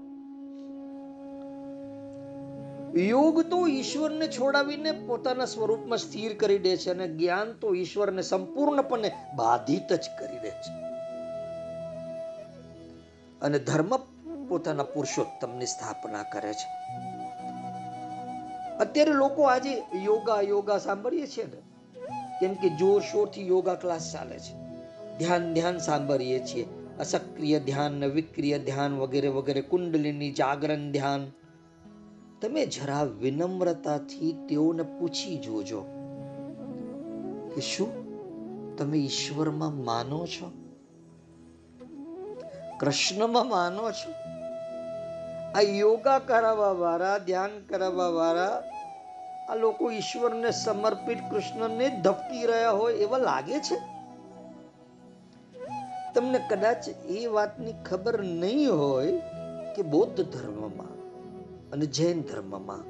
યોગ 3.01 3.43
તો 3.51 3.67
ઈશ્વરને 3.67 4.29
છોડાવીને 4.29 4.93
પોતાના 4.93 5.45
સ્વરૂપમાં 5.45 5.99
સ્થિર 5.99 6.37
કરી 6.37 6.59
દે 6.59 6.77
છે 6.77 6.91
અને 6.91 7.09
જ્ઞાન 7.09 7.53
તો 7.53 7.75
ઈશ્વરને 7.75 8.23
સંપૂર્ણપણે 8.23 9.11
બાધિત 9.37 9.93
જ 9.93 10.05
કરી 10.19 10.39
દે 10.39 10.51
છે. 10.51 10.73
અને 13.41 13.59
ધર્મ 13.59 13.97
પોતાના 14.49 14.83
પુરુષોત્તમની 14.83 15.67
સ્થાપના 15.67 16.23
કરે 16.23 16.53
છે. 16.53 16.69
અત્યારે 18.77 19.13
લોકો 19.13 19.43
આજે 19.43 19.83
યોગા 20.05 20.41
યોગા 20.41 20.79
સાંભળીએ 20.79 21.27
છીએ 21.27 21.45
ને? 21.45 21.63
કેમ 22.41 22.55
કે 22.55 22.69
જોર 22.69 23.01
શોરથી 23.01 23.47
યોગા 23.47 23.75
ક્લાસ 23.75 24.13
ચાલે 24.13 24.39
છે. 24.39 24.66
ધ્યાન 25.19 25.55
ધ્યાન 25.55 25.79
સાંભળીએ 25.79 26.39
છીએ. 26.45 26.69
અસક્રિય 26.99 27.61
ધ્યાન 27.61 28.05
વિક્રિય 28.05 28.59
ધ્યાન 28.59 28.99
વગેરે 28.99 29.29
વગેરે, 29.29 29.61
કુંડલીની 29.61 30.33
જાગરણ 30.33 30.93
ધ્યાન. 30.93 31.31
તમે 32.43 32.67
જરા 32.67 33.03
વિનમ્રતાથી 33.03 34.47
તેઓને 34.49 34.83
પૂછી 34.83 35.39
જોજો 35.39 35.81
કે 37.55 37.61
શું 37.61 38.07
તમે 38.77 38.99
ઈશ્વરમાં 38.99 39.85
માનો 39.85 40.27
છો? 40.27 40.53
કૃષ્ણમાં 42.81 43.49
માનો 43.49 43.91
છો? 43.91 44.13
આ 45.55 45.61
યોગા 45.61 46.19
કરાવવા 46.19 46.73
વાળા, 46.73 47.19
ધ્યાન 47.19 47.51
કરાવવા 47.69 48.09
વાળા, 48.09 48.63
આ 49.49 49.55
લોકો 49.55 49.91
ઈશ્વરને 49.91 50.51
સમર્પિત 50.51 51.19
કૃષ્ણને 51.31 51.89
ધપકી 51.89 52.47
રહ્યા 52.47 52.71
હોય 52.71 52.95
એવા 52.95 53.19
લાગે 53.19 53.59
છે? 53.59 53.96
તમને 56.17 56.39
કદાચ 56.49 56.89
એ 56.89 57.27
વાતની 57.27 57.73
ખબર 57.73 58.23
નહીં 58.23 58.73
હોય 58.73 59.13
કે 59.77 59.83
બૌદ્ધ 59.83 60.21
ધર્મમાં 60.21 60.95
અને 61.71 61.87
જૈન 61.87 62.23
ધર્મમાં 62.23 62.85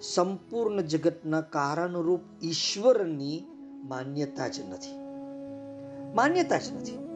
સંપૂર્ણ 0.00 0.80
જગતના 0.80 1.40
કારણરૂપ 1.40 2.20
ઈશ્વરની 2.42 3.44
માન્યતા 3.84 4.48
જ 4.48 4.60
નથી. 4.70 4.98
માન્યતા 6.14 6.58
જ 6.58 6.72
નથી. 6.72 7.08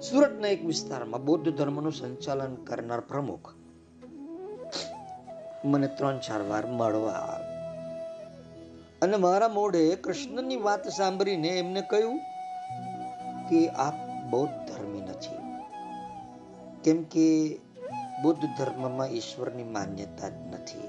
સુરતના 0.00 0.48
એક 0.48 0.66
વિસ્તારમાં 0.66 1.24
બૌદ્ધ 1.24 1.48
ધર્મનું 1.48 1.92
સંચાલન 1.92 2.54
કરનાર 2.54 3.00
પ્રમુખ 3.00 3.54
મને 5.64 5.86
ત્રણ 5.86 6.18
ચાર 6.18 6.42
વાર 6.42 6.66
મળવા 6.66 7.40
અને 9.02 9.16
મારા 9.16 9.48
મોઢે 9.48 9.94
કૃષ્ણની 9.94 10.56
વાત 10.56 10.88
સાંભળીને 10.88 11.48
એમને 11.48 11.80
કહ્યું 11.80 12.18
કે 13.48 13.68
આપ 13.68 14.05
બૌદ્ધ 14.30 14.72
ધર્મી 14.72 15.00
નથી. 15.00 15.36
કેમ 16.84 17.02
કે 17.02 17.58
બુદ્ધ 18.22 18.44
ધર્મમાં 18.58 19.06
ઈશ્વરની 19.06 19.62
માન્યતા 19.62 20.28
જ 20.28 20.32
નથી. 20.32 20.88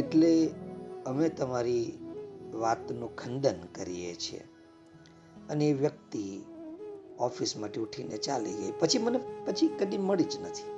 એટલે 0.00 0.50
અમે 1.06 1.28
તમારી 1.28 1.98
વાતનું 2.52 3.16
ખંડન 3.16 3.60
કરીએ 3.74 4.14
છીએ. 4.14 4.48
અને 5.50 5.68
એ 5.68 5.72
વ્યક્તિ 5.72 6.40
ઓફિસમાંથી 7.18 7.80
ઉઠીને 7.80 8.16
ચાલી 8.16 8.52
ગઈ. 8.52 8.72
પછી 8.80 8.98
મને, 8.98 9.20
પછી 9.46 9.68
કદી 9.68 9.98
મળી 9.98 10.24
જ 10.24 10.40
નથી. 10.40 10.76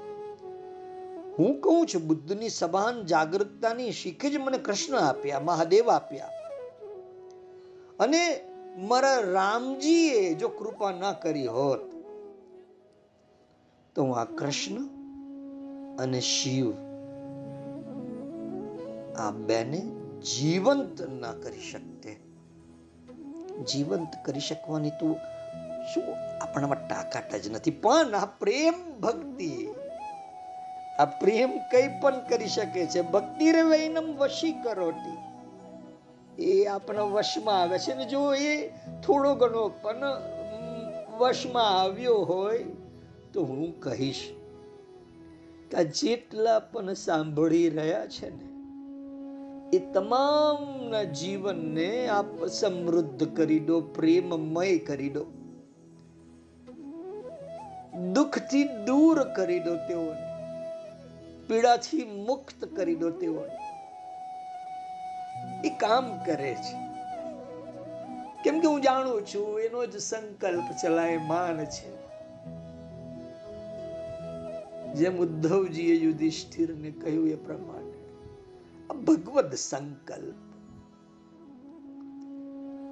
હું 1.38 1.60
કહું 1.60 1.86
છું, 1.86 2.06
બુદ્ધની 2.06 2.48
સભાન 2.48 3.06
જાગૃતતાની 3.06 3.92
શીખે 3.92 4.30
જ 4.30 4.36
મને 4.36 4.58
કૃષ્ણ 4.58 4.96
આપ્યા, 4.96 5.40
મહાદેવ 5.40 5.90
આપ્યા. 5.90 6.30
અને 7.98 8.47
મારા 8.78 9.20
રામજીએ 9.20 10.34
જો 10.34 10.48
કૃપા 10.48 10.92
ના 10.92 11.12
કરી 11.12 11.46
હોત, 11.46 11.80
તો 13.94 14.02
હું 14.02 14.18
આ 14.18 14.24
કૃષ્ણ 14.24 14.84
અને 15.98 16.20
શિવ 16.20 16.70
આ 19.18 19.30
બેને 19.30 19.80
જીવંત 20.22 21.02
ના 21.20 21.32
કરી 21.32 21.60
શકતે. 21.60 22.12
જીવંત 23.64 24.12
કરી 24.24 24.40
શકવાની 24.40 24.90
તો 24.90 25.14
શું 25.94 26.04
આપણામાં 26.42 26.88
તાકાત 26.88 27.34
જ 27.34 27.50
નથી, 27.50 27.70
પણ 27.70 28.14
આ 28.14 28.26
પ્રેમ 28.26 29.00
ભક્તિ, 29.00 29.68
આ 30.98 31.04
પ્રેમ 31.04 31.50
કઈ 31.70 31.88
પણ 32.00 32.20
કરી 32.28 32.48
શકે 32.48 32.86
છે. 32.86 33.00
ભક્તિ 33.00 33.52
રે 33.52 33.62
વૈનમ 33.62 34.16
વશી 34.16 34.52
કરોટી 34.52 35.27
એ 36.38 36.64
આપણા 36.64 37.02
વશમાં 37.02 37.62
આવે 37.62 37.78
છે 37.78 37.94
ને 37.94 38.04
જો 38.04 38.34
એ 38.34 38.68
થોડો 39.06 39.34
ઘણો 39.34 39.68
પણ 39.68 39.98
વશમાં 41.18 41.80
આવ્યો 41.80 42.16
હોય 42.16 42.64
તો 43.32 43.42
હું 43.42 43.80
કહીશ 43.80 44.32
કે 45.70 45.84
જેટલા 45.84 46.58
પણ 46.58 46.94
સાંભળી 46.94 47.70
રહ્યા 47.70 48.06
છે 48.06 48.30
ને, 48.30 48.48
એ 49.76 49.92
તમામના 49.92 51.02
જીવનને 51.02 52.08
આપ 52.08 52.46
સમૃદ્ધ 52.46 53.36
કરી 53.36 53.58
દો, 53.58 53.80
પ્રેમમય 53.80 54.78
કરી 54.78 55.08
દો. 55.08 55.24
દુઃખથી 58.12 58.64
દૂર 58.64 59.24
કરી 59.24 59.60
દો 59.60 59.76
તેઓને. 59.76 60.28
પીડાથી 61.48 62.04
મુક્ત 62.04 62.64
કરી 62.64 62.94
દો 62.94 63.10
તેઓને. 63.10 63.77
એ 65.64 65.68
કામ 65.68 66.24
કરે 66.24 66.54
છે. 66.54 66.88
કેમ 68.44 68.60
કે 68.60 68.68
હું 68.68 68.82
જાણું 68.82 69.26
છું, 69.26 69.60
એનો 69.60 69.86
જ 69.86 69.96
સંકલ્પ 69.96 70.64
ચલાયમાન 70.82 71.64
છે. 71.64 71.98
જેમ 74.94 75.18
ઉદ્ધવજીએ 75.18 75.94
યુધિષ્ઠિરને 75.94 76.90
કહ્યું 76.90 77.28
એ 77.28 77.34
પ્રમાણે 77.34 77.98
ભગવદ 78.94 79.54
સંકલ્પ. 79.54 80.34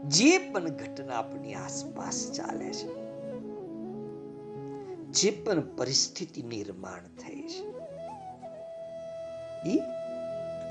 જે 0.08 0.38
પણ 0.38 0.68
ઘટના 0.68 1.14
આપણી 1.14 1.54
આસપાસ 1.54 2.32
ચાલે 2.32 2.72
છે, 2.72 3.06
જે 5.06 5.30
પણ 5.30 5.60
પરિસ્થિતિ 5.76 6.42
નિર્માણ 6.42 7.02
થઈ 7.02 7.42
છે 7.42 7.76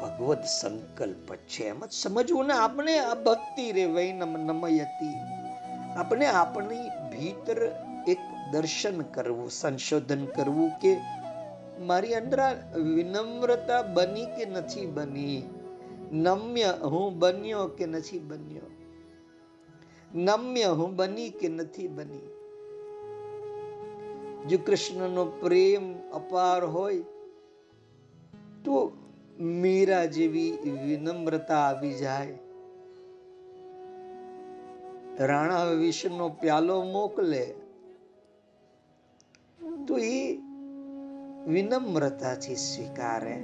ભગવદ 0.02 0.44
સંકલ્પ 0.44 1.36
છે. 1.36 1.64
એમ 1.64 1.86
જ 1.86 1.92
સમજવું 1.92 2.46
ને 2.46 2.54
આપણે 2.54 3.00
આ 3.00 3.16
ભક્તિ 3.16 3.72
રે 3.72 3.86
વૈ 3.86 4.12
નમયતી. 4.14 5.14
આપણે 5.98 6.26
આપણી 6.26 6.76
ભીતર 6.88 7.64
એક 8.08 8.18
દર્શન 8.52 9.02
કરવું, 9.02 9.50
સંશોધન 9.50 10.26
કરવું 10.26 10.70
કે 10.70 10.98
મારી 11.80 12.16
અંદર 12.16 12.40
વિનમ્રતા 12.76 13.82
બની 13.82 14.26
કે 14.26 14.46
નથી 14.46 14.86
બની? 14.86 15.50
નમ્ય 16.12 16.74
હું 16.84 17.20
બન્યો 17.20 17.68
કે 17.68 17.86
નથી 17.86 18.20
બન્યો? 18.20 18.72
નમ્ય 20.16 20.64
હું 20.64 20.96
બની 20.96 21.30
કે 21.30 21.48
નથી 21.48 21.88
બની? 21.88 22.30
જો 24.46 24.58
કૃષ્ણનો 24.66 25.26
પ્રેમ 25.26 26.12
અપાર 26.12 26.66
હોય 26.66 27.04
તો 28.64 29.05
મીરા 29.40 30.06
જેવી 30.06 30.52
વિનમ્રતા 30.86 31.58
આવી 31.58 31.94
જાય. 31.94 32.38
રાણા 35.20 35.64
વિષ્ણુ 35.64 36.30
પ્યાલો 36.30 36.84
મોકલે. 36.84 37.56
તો 39.88 39.98
એ 39.98 40.38
વિનમ્રતાથી 41.48 42.56
સ્વીકારે. 42.56 43.44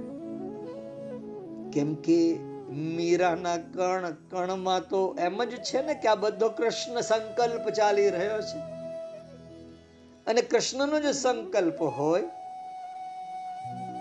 કેમ 1.74 1.94
કે 1.94 2.40
મીરાના 2.70 3.58
કણ 3.58 4.12
કણમાં 4.12 4.88
તો 4.88 5.16
એમ 5.20 5.44
જ 5.44 5.50
છે 5.50 5.86
ને 5.86 5.94
કે 5.94 6.08
આ 6.08 6.16
બધો 6.16 6.50
કૃષ્ણ 6.50 7.02
સંકલ્પ 7.02 7.70
ચાલી 7.70 8.10
રહ્યો 8.10 8.42
છે. 8.42 8.58
અને 10.28 10.42
કૃષ્ણનો 10.42 11.00
જે 11.00 11.12
સંકલ્પ 11.12 11.82
હોય 11.82 12.24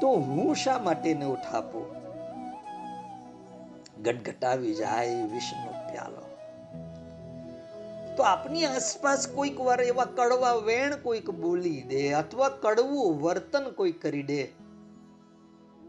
તો 0.01 0.09
હું 0.09 0.55
શા 0.57 0.78
માટે 0.78 1.14
ને 1.14 1.24
ઉઠાપો 1.24 1.96
ગટગટાવી 4.03 4.74
જાય 4.74 5.24
વિષ્ણુ 5.24 5.72
પ્યાલો. 5.72 6.22
તો 8.16 8.22
આપની 8.22 8.64
આસપાસ 8.64 9.28
કોઈક 9.28 9.61
વાર 9.61 9.80
એવા 9.80 10.05
કડવા 10.05 10.55
વેણ 10.55 10.96
કોઈક 10.96 11.30
બોલી 11.30 11.82
દે 11.82 12.12
અથવા 12.12 12.48
કડવું 12.48 13.20
વર્તન 13.20 13.70
કોઈ 13.70 13.92
કરી 13.92 14.22
દે, 14.22 14.42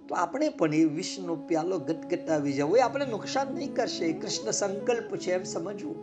તો 0.09 0.15
આપણે 0.15 0.49
પણ 0.49 0.73
એ 0.73 0.83
વિષ્ણુ 0.83 1.35
પ્યાલો 1.47 1.79
ગટગટાવી 1.79 2.53
જવો. 2.53 2.75
એ 2.75 2.81
આપણે 2.81 3.05
નુકસાન 3.05 3.47
નહીં 3.53 3.75
કરશે. 3.75 4.11
કૃષ્ણ 4.13 4.51
સંકલ્પ 4.51 5.15
છે 5.17 5.31
એમ 5.33 5.43
સમજવું. 5.43 5.97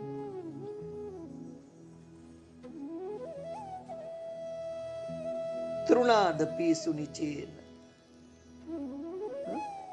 તૃણાદપી 5.87 6.73
સુનિચેન 6.73 7.58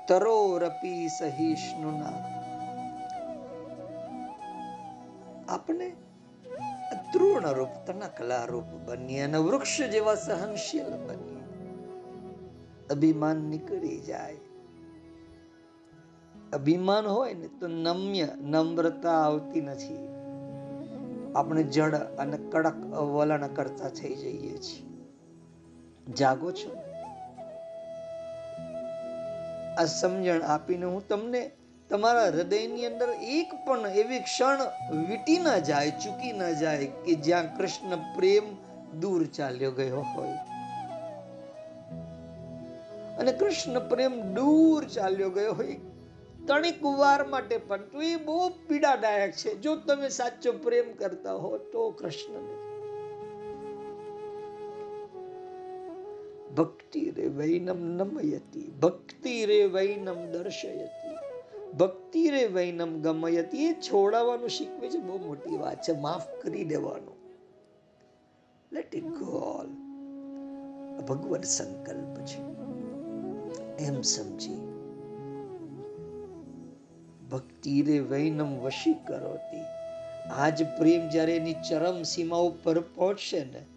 તરોરપી 0.08 1.08
સહિષ્ણુના. 1.08 2.36
આપણે 5.48 5.90
તૃણ 7.12 7.52
રૂપ 7.52 7.68
તનકલા 7.86 8.44
રૂપ 8.44 8.64
બનીએ 8.64 9.20
અને 9.20 9.38
વૃક્ષ 9.38 9.82
જેવા 9.82 10.14
સહનશીલ 10.14 10.84
બનીએ. 10.84 11.36
અભિમાન 12.90 13.36
નીકળી 13.36 14.00
જાય. 14.00 14.36
અભિમાન 16.52 17.06
હોય 17.06 17.34
ને 17.34 17.48
તો 17.48 17.68
નમ્ય, 17.68 18.28
નમ્રતા 18.40 19.10
આવતી 19.10 19.60
નથી. 19.60 20.08
આપણે 21.36 21.62
જડ 21.62 21.94
અને 21.94 22.36
કડક 22.36 22.76
વલણ 22.94 23.46
કરતા 23.46 23.88
થઈ 23.88 24.14
જઈએ 24.14 24.56
છીએ. 24.56 24.86
જાગો 26.12 26.52
છો? 26.52 26.85
આ 29.76 29.84
સમજણ 29.84 30.42
આપીને 30.42 30.86
હું 30.86 31.08
તમને 31.08 31.50
તમારા 31.90 32.24
હૃદયની 32.24 32.86
અંદર 32.86 33.08
એક 33.10 33.50
પણ 33.66 33.86
એવી 33.86 34.18
ક્ષણ 34.18 34.58
વીટી 35.08 35.38
ના 35.38 35.58
જાય, 35.58 35.90
ચૂકી 35.90 36.32
ના 36.32 36.50
જાય 36.50 36.86
કે 36.86 37.14
જ્યાં 37.14 37.56
કૃષ્ણ 37.56 37.96
પ્રેમ 37.96 38.42
દૂર 39.00 39.26
ચાલ્યો 39.26 39.70
ગયો 39.70 40.00
હોય. 40.00 40.32
અને 43.18 43.32
કૃષ્ણ 43.32 43.88
પ્રેમ 43.88 44.34
દૂર 44.34 44.84
ચાલ્યો 44.84 45.30
ગયો 45.30 45.52
હોય. 45.52 45.76
તણિક 46.48 46.84
વાર 46.84 47.24
માટે 47.24 47.56
પણ 47.56 47.76
તો 47.76 48.02
એ 48.02 48.16
બહુ 48.16 48.48
પીડાદાયક 48.48 49.32
છે. 49.32 49.54
જો 49.54 49.76
તમે 49.76 50.08
સાચો 50.08 50.52
પ્રેમ 50.52 50.92
કરતા 50.92 51.32
હો 51.32 51.58
તો 51.58 51.90
કૃષ્ણને. 51.90 52.75
ભક્તિ 56.54 57.10
રે 57.10 57.26
વૈનમ 57.26 57.80
નમયતી 57.80 58.72
ભક્તિ 58.82 59.46
રે 59.46 59.64
વૈનમ 59.64 60.32
દર્શયતી 60.32 61.16
ભક્તિ 61.78 62.30
રે 62.30 62.46
વૈનમ 62.46 63.02
ગમયતી. 63.02 63.64
એ 63.64 63.72
છોડાવવાનું 63.72 64.48
શીખવે 64.48 64.88
છે, 64.88 64.98
બહુ 64.98 65.18
મોટી 65.18 65.56
વાત 65.56 65.82
છે, 65.82 66.00
માફ 66.00 66.42
કરી 66.42 66.64
દેવાનું. 66.64 67.14
લેટ 68.72 68.94
ઇટ 68.94 69.04
ગો 69.04 69.24
ઓલ 69.24 69.68
ભગવત 71.06 71.44
સંકલ્પ 71.44 72.24
છે. 72.24 72.40
એમ 73.84 74.00
સમજી. 74.00 74.68
ભક્તિ 77.30 77.82
રે 77.82 77.98
વૈનમ 77.98 78.60
વશી 78.60 78.92
કરોતી. 78.92 79.62
આજ 80.30 80.62
પ્રેમ 80.62 81.08
જ્યારે 81.08 81.36
એની 81.36 81.54
ચરમ 81.54 82.02
સીમા 82.02 82.36
ઉપર 82.36 82.80
પહોંચશે 82.80 83.44
ને 83.44 83.75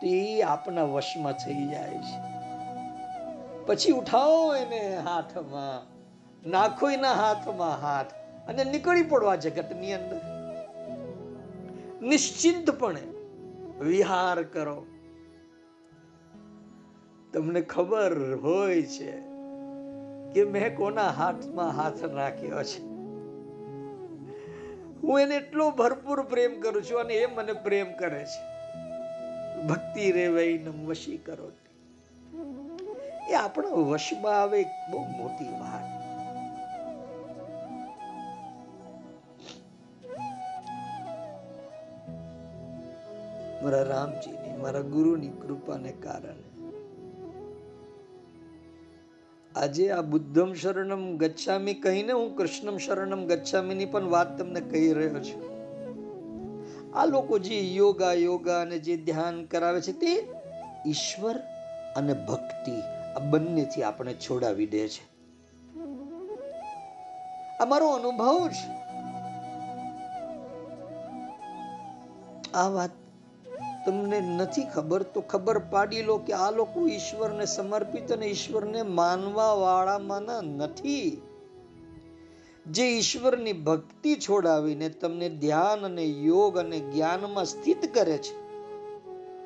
તો 0.00 0.06
એ 0.06 0.42
આપના 0.42 0.82
વશમાં 0.82 1.32
થઈ 1.32 1.66
જાય 1.66 1.98
છે. 1.98 2.36
પછી 3.66 3.92
ઉઠાવો 3.92 4.56
એને 4.56 4.96
હાથમાં, 4.96 5.96
નાખો 6.50 6.90
એના 6.90 7.12
હાથમાં 7.12 7.82
હાથ 7.82 8.06
અને 8.48 8.64
નીકળી 8.64 9.02
પડવા 9.02 9.36
જગતની 9.36 9.92
અંદર. 9.92 10.20
નિશ્ચિંતપણે 12.02 13.00
વિહાર 13.80 14.42
કરો. 14.42 14.86
તમને 17.32 17.60
ખબર 17.60 18.34
હોય 18.34 18.82
છે 18.82 19.12
કે 20.32 20.44
મેં 20.44 20.76
કોના 20.76 21.08
હાથમાં 21.08 21.70
હાથ 21.70 22.04
રાખ્યો 22.04 22.62
છે? 22.62 22.82
હું 25.02 25.20
એને 25.20 25.36
એટલો 25.36 25.70
ભરપૂર 25.70 26.22
પ્રેમ 26.22 26.60
કરું 26.60 26.82
છું 26.82 27.00
અને 27.00 27.14
એ 27.14 27.26
મને 27.26 27.52
પ્રેમ 27.52 27.92
કરે 27.98 28.24
છે. 28.24 28.55
ભક્તિ 29.64 30.12
રેવાઈ 30.12 30.58
વૈનમ 30.58 30.86
વશી 30.86 31.16
કરો 31.16 31.50
એ 33.30 33.34
આપણા 33.34 33.68
વશમાં 33.68 34.42
આવે 34.42 34.62
બહુ 34.62 35.04
મોટી 35.04 35.44
વાત. 35.44 35.96
મારા 43.62 43.82
રામજીની, 43.82 44.56
મારા 44.60 44.80
ગુરુની 44.80 45.28
કૃપાને 45.28 45.92
કારણે. 45.92 46.46
આજે 49.56 49.90
આ 49.90 50.02
બુદ્ધમ 50.02 50.54
શરણમ 50.54 51.16
ગચ્છામી 51.16 51.74
કહીને 51.74 52.12
હું 52.12 52.36
કૃષ્ણમ 52.36 52.78
શરણમ 52.78 53.26
ગચ્છામીની 53.26 53.84
પણ 53.84 54.10
વાત 54.10 54.38
તમને 54.38 54.60
કહી 54.60 54.92
રહ્યો 54.92 55.20
છું. 55.20 55.55
આ 56.96 57.06
લોકો 57.06 57.34
જે 57.38 57.56
યોગા 57.78 58.14
યોગા 58.16 58.60
અને 58.60 58.76
જે 58.78 58.94
ધ્યાન 58.96 59.36
કરાવે 59.46 59.80
છે 59.80 59.92
તે 59.92 60.12
ઈશ્વર 60.86 61.36
અને 61.96 62.14
ભક્તિ, 62.28 62.76
આ 63.16 63.20
બંનેથી 63.30 63.82
આપણે 63.82 64.12
છોડાવી 64.14 64.66
દે 64.66 64.82
છે. 64.88 65.02
આ 67.60 67.66
મારો 67.66 67.86
અનુભવ 67.88 68.48
છે 68.48 68.66
આ 72.54 72.68
વાત 72.68 72.94
તમને 73.84 74.18
નથી 74.38 74.66
ખબર 74.74 75.02
તો 75.04 75.20
ખબર 75.22 75.58
પાડી 75.72 76.02
લો 76.02 76.16
કે 76.18 76.32
આ 76.34 76.50
લોકો 76.50 76.78
ઈશ્વરને 76.88 77.46
સમર્પિત 77.46 78.08
અને 78.10 78.26
ઈશ્વરને 78.26 78.80
માનવા 78.98 79.54
વાળામાંના 79.54 80.42
નથી. 80.42 81.10
જે 82.66 82.84
ઈશ્વરની 82.84 83.52
ભક્તિ 83.52 84.14
છોડાવીને 84.14 84.88
તમને 84.88 85.28
ધ્યાન 85.28 85.84
અને 85.84 86.04
યોગ 86.04 86.58
અને 86.58 86.80
જ્ઞાનમાં 86.80 87.44
સ્થિત 87.44 87.94
કરે 87.94 88.18
છે, 88.18 88.34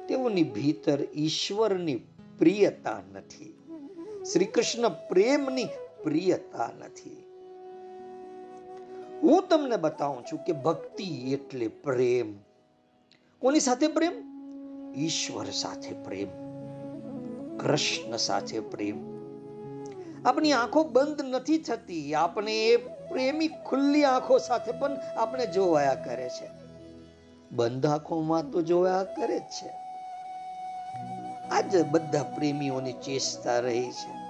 તેઓની 0.07 0.43
ભીતર 0.43 0.99
ઈશ્વરની 1.15 1.97
પ્રિયતા 2.39 3.03
નથી. 3.13 3.55
શ્રી 4.33 4.45
કૃષ્ણ 4.45 4.89
પ્રેમની 4.89 5.65
પ્રિયતા 6.03 6.71
નથી. 6.79 7.25
હું 9.23 9.49
તમને 9.49 9.77
બતાવું 9.77 10.23
છું 10.23 10.39
કે 10.39 10.53
ભક્તિ 10.53 11.33
એટલે 11.33 11.69
પ્રેમ. 11.69 12.35
કોની 13.39 13.61
સાથે 13.61 13.89
પ્રેમ? 13.89 14.31
ઈશ્વર 14.97 15.47
સાથે 15.47 15.93
પ્રેમ. 15.93 16.29
કૃષ્ણ 17.59 18.17
સાથે 18.17 18.61
પ્રેમ. 18.61 19.11
આપણી 20.25 20.53
આંખો 20.53 20.85
બંધ 20.85 21.21
નથી 21.23 21.59
થતી. 21.59 22.15
આપણે 22.15 22.67
એ 22.67 23.00
પ્રેમી 23.11 23.49
ખુલ્લી 23.49 24.05
આંખો 24.05 24.39
સાથે 24.39 24.73
પણ 24.73 24.97
આપણે 25.17 25.47
જોવાયા 25.47 25.95
કરે 25.95 26.29
છે. 26.29 26.51
બંધ 27.53 27.87
આંખોમાં 27.87 28.51
તો 28.51 28.63
જોવાયા 28.63 29.05
કરે 29.05 29.39
જ 29.39 29.43
છે. 29.43 29.69
આજ 31.49 31.87
બધા 31.91 32.23
પ્રેમીઓની 32.23 32.93
ચેષ્ટા 32.93 33.59
રહી 33.59 33.91
છે. 33.91 34.21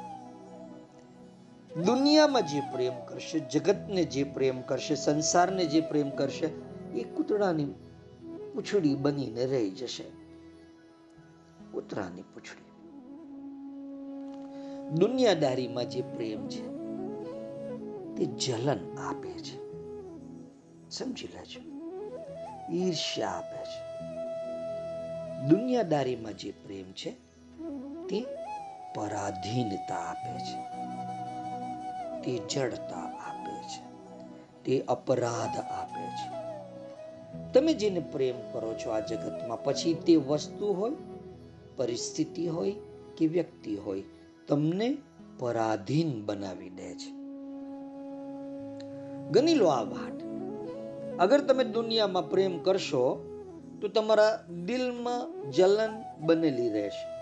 દુનિયામાં 1.80 2.42
જે 2.42 2.60
પ્રેમ 2.60 2.92
કરશે, 3.08 3.38
જગતને 3.38 4.04
જે 4.04 4.24
પ્રેમ 4.24 4.62
કરશે, 4.62 4.94
સંસારને 4.94 5.64
જે 5.64 5.80
પ્રેમ 5.80 6.10
કરશે, 6.10 6.46
એ 6.94 7.04
કૂતરાની 7.04 7.64
પૂંછડી 8.54 8.94
બનીને 8.94 9.46
રહી 9.46 9.70
જશે. 9.70 10.04
કૂતરાની 11.72 12.22
પૂંછડી. 12.22 12.70
દુનિયાદારીમાં 14.90 15.90
જે 15.90 16.02
પ્રેમ 16.02 16.48
છે 16.48 16.79
તે 18.16 18.24
જલન 18.24 18.98
આપે 18.98 19.32
છે. 19.32 19.70
સમજી 20.90 21.26
લેજો. 21.26 21.60
ઈર્ષ્યા 22.72 23.28
આપે 23.28 23.64
છે. 23.64 23.90
દુનિયાદારીમાં 25.48 26.32
જે 26.32 26.50
પ્રેમ 26.50 26.92
છે, 26.92 27.10
તે 28.08 28.26
પરાધીનતા 28.94 29.94
આપે 29.94 30.38
છે. 30.38 30.60
તે 32.22 32.48
જડતા 32.48 32.96
આપે 32.96 33.62
છે. 33.62 33.90
તે 34.64 34.84
અપરાધ 34.88 35.58
આપે 35.58 36.06
છે. 36.06 36.40
તમે 37.52 37.74
જેને 37.74 38.00
પ્રેમ 38.00 38.52
કરો 38.52 38.74
છો 38.74 38.90
આ 38.90 39.00
જગતમાં, 39.00 39.64
પછી 39.64 39.94
તે 39.94 40.16
વસ્તુ 40.16 40.66
હોય, 40.66 40.92
પરિસ્થિતિ 41.76 42.46
હોય 42.46 42.74
કે 43.16 43.26
વ્યક્તિ 43.26 43.76
હોય, 43.76 44.02
તમને 44.48 44.96
પરાધીન 45.38 46.26
બનાવી 46.26 46.70
દે 46.70 46.94
છે. 46.94 47.19
ગણી 49.30 49.54
લો 49.54 49.66
આ 49.66 49.82
વાત. 49.82 50.22
અગર 51.20 51.40
તમે 51.40 51.64
દુનિયામાં 51.64 52.30
પ્રેમ 52.30 52.58
કરશો, 52.58 53.26
તો 53.80 53.88
તમારા 53.88 54.44
દિલમાં 54.64 55.50
જલન 55.50 55.90
બનેલી 56.20 56.70
રહેશે. 56.70 57.20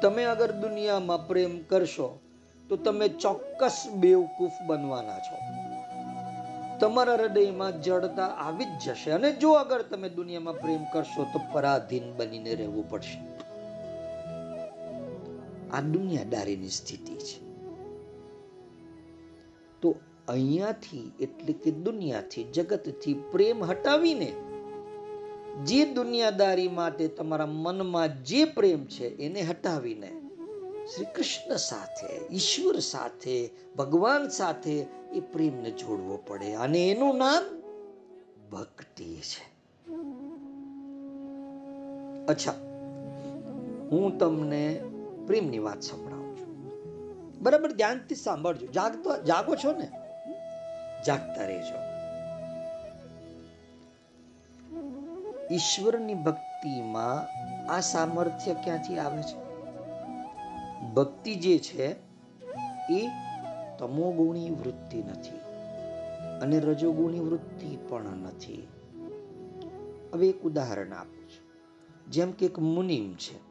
તમે 0.00 0.24
અગર 0.24 0.52
દુનિયામાં 0.52 1.26
પ્રેમ 1.26 1.62
કરશો, 1.62 2.20
તો 2.68 2.76
તમે 2.76 3.08
ચોક્કસ 3.08 3.84
બેવકૂફ 3.94 4.52
બનવાના 4.66 5.18
છો. 5.18 5.66
તમારા 6.78 7.14
હૃદયમાં 7.14 7.82
જડતા 7.82 8.26
આવી 8.26 8.64
જ 8.64 8.68
જશે 8.86 9.10
અને 9.10 9.32
જો 9.32 9.52
અગર 9.52 9.82
તમે 9.82 10.08
દુનિયામાં 10.08 10.54
પ્રેમ 10.54 10.84
કરશો, 10.92 11.24
તો 11.24 11.40
પરાધીન 11.52 12.16
બનીને 12.16 12.54
રહેવું 12.54 12.90
પડશે. 12.90 13.20
આ 15.70 15.80
દુનિયાદારીની 15.80 16.68
સ્થિતિ 16.68 17.14
છે. 17.14 17.46
તો 19.80 19.94
અહીંયાથી 20.28 21.12
એટલે 21.20 21.52
કે 21.52 21.70
દુનિયાથી, 21.70 22.44
જગતથી 22.44 23.14
પ્રેમ 23.32 23.64
હટાવીને 23.64 24.32
જે 25.64 25.84
દુનિયાદારી 25.84 26.68
માટે 26.68 27.08
તમારા 27.08 27.46
મનમાં 27.46 28.24
જે 28.24 28.44
પ્રેમ 28.44 28.84
છે 28.84 29.16
એને 29.16 29.42
હટાવીને 29.42 30.12
શ્રી 30.94 31.04
કૃષ્ણ 31.04 31.56
સાથે, 31.56 32.34
ઈશ્વર 32.34 32.78
સાથે, 32.78 33.50
ભગવાન 33.76 34.28
સાથે 34.28 34.86
એ 35.12 35.20
પ્રેમને 35.20 35.70
જોડવો 35.70 36.18
પડે. 36.26 36.54
અને 36.54 36.88
એનું 36.90 37.16
નામ 37.16 37.44
ભક્તિ 38.50 39.04
છે. 39.04 39.56
અચ્છા, 42.26 42.52
હું 43.90 44.18
તમને 44.18 44.84
પ્રેમની 45.26 45.58
વાત 45.58 45.80
સંભળાવું 45.80 46.36
છું. 46.36 46.50
બરાબર? 47.40 47.72
ધ્યાનથી 47.72 48.14
સાંભળજો. 48.14 48.66
જાગતો, 48.66 49.22
જાગો 49.22 49.54
છો 49.54 49.72
ને? 49.72 50.05
જાગતા 51.04 51.44
રહેજો. 51.44 51.96
ઈશ્વરની 55.54 56.14
ભક્તિમાં 56.14 57.26
આ 57.72 57.80
સામર્થ્ય 57.80 58.54
ક્યાંથી 58.54 58.98
આવે 58.98 59.22
છે? 59.22 59.46
ભક્તિ 60.94 61.34
જે 61.34 61.58
છે, 61.58 61.92
એ 62.90 63.08
તમોગુણી 63.78 64.50
વૃત્તિ 64.50 64.98
નથી 64.98 65.36
અને 66.40 66.60
રજોગુણી 66.60 67.20
વૃત્તિ 67.20 67.78
પણ 67.88 68.02
નથી. 68.02 68.68
હવે 70.12 70.28
એક 70.28 70.42
ઉદાહરણ 70.42 70.92
આપું 70.92 71.28
છું. 71.28 71.46
જેમ 72.10 72.32
કે 72.32 72.46
એક 72.46 72.58
મુનિમ 72.58 73.14
છે. 73.14 73.46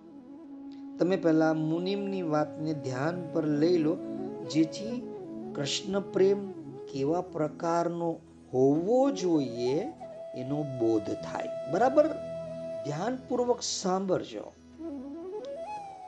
તમે 0.97 1.15
પહેલા 1.15 1.53
મુનિમની 1.53 2.21
વાતને 2.21 2.73
ધ્યાન 2.73 3.29
પર 3.33 3.47
લઈ 3.47 3.77
લો, 3.77 3.97
જેથી 4.53 5.07
કૃષ્ણ 5.55 5.99
પ્રેમ 5.99 6.64
કેવા 6.93 7.21
પ્રકારનો 7.21 8.19
હોવો 8.53 9.11
જોઈએ 9.11 9.87
એનો 10.35 10.63
બોધ 10.79 11.01
થાય. 11.01 11.71
બરાબર? 11.71 12.07
ધ્યાનપૂર્વક 12.85 13.61
સાંભળજો. 13.61 14.53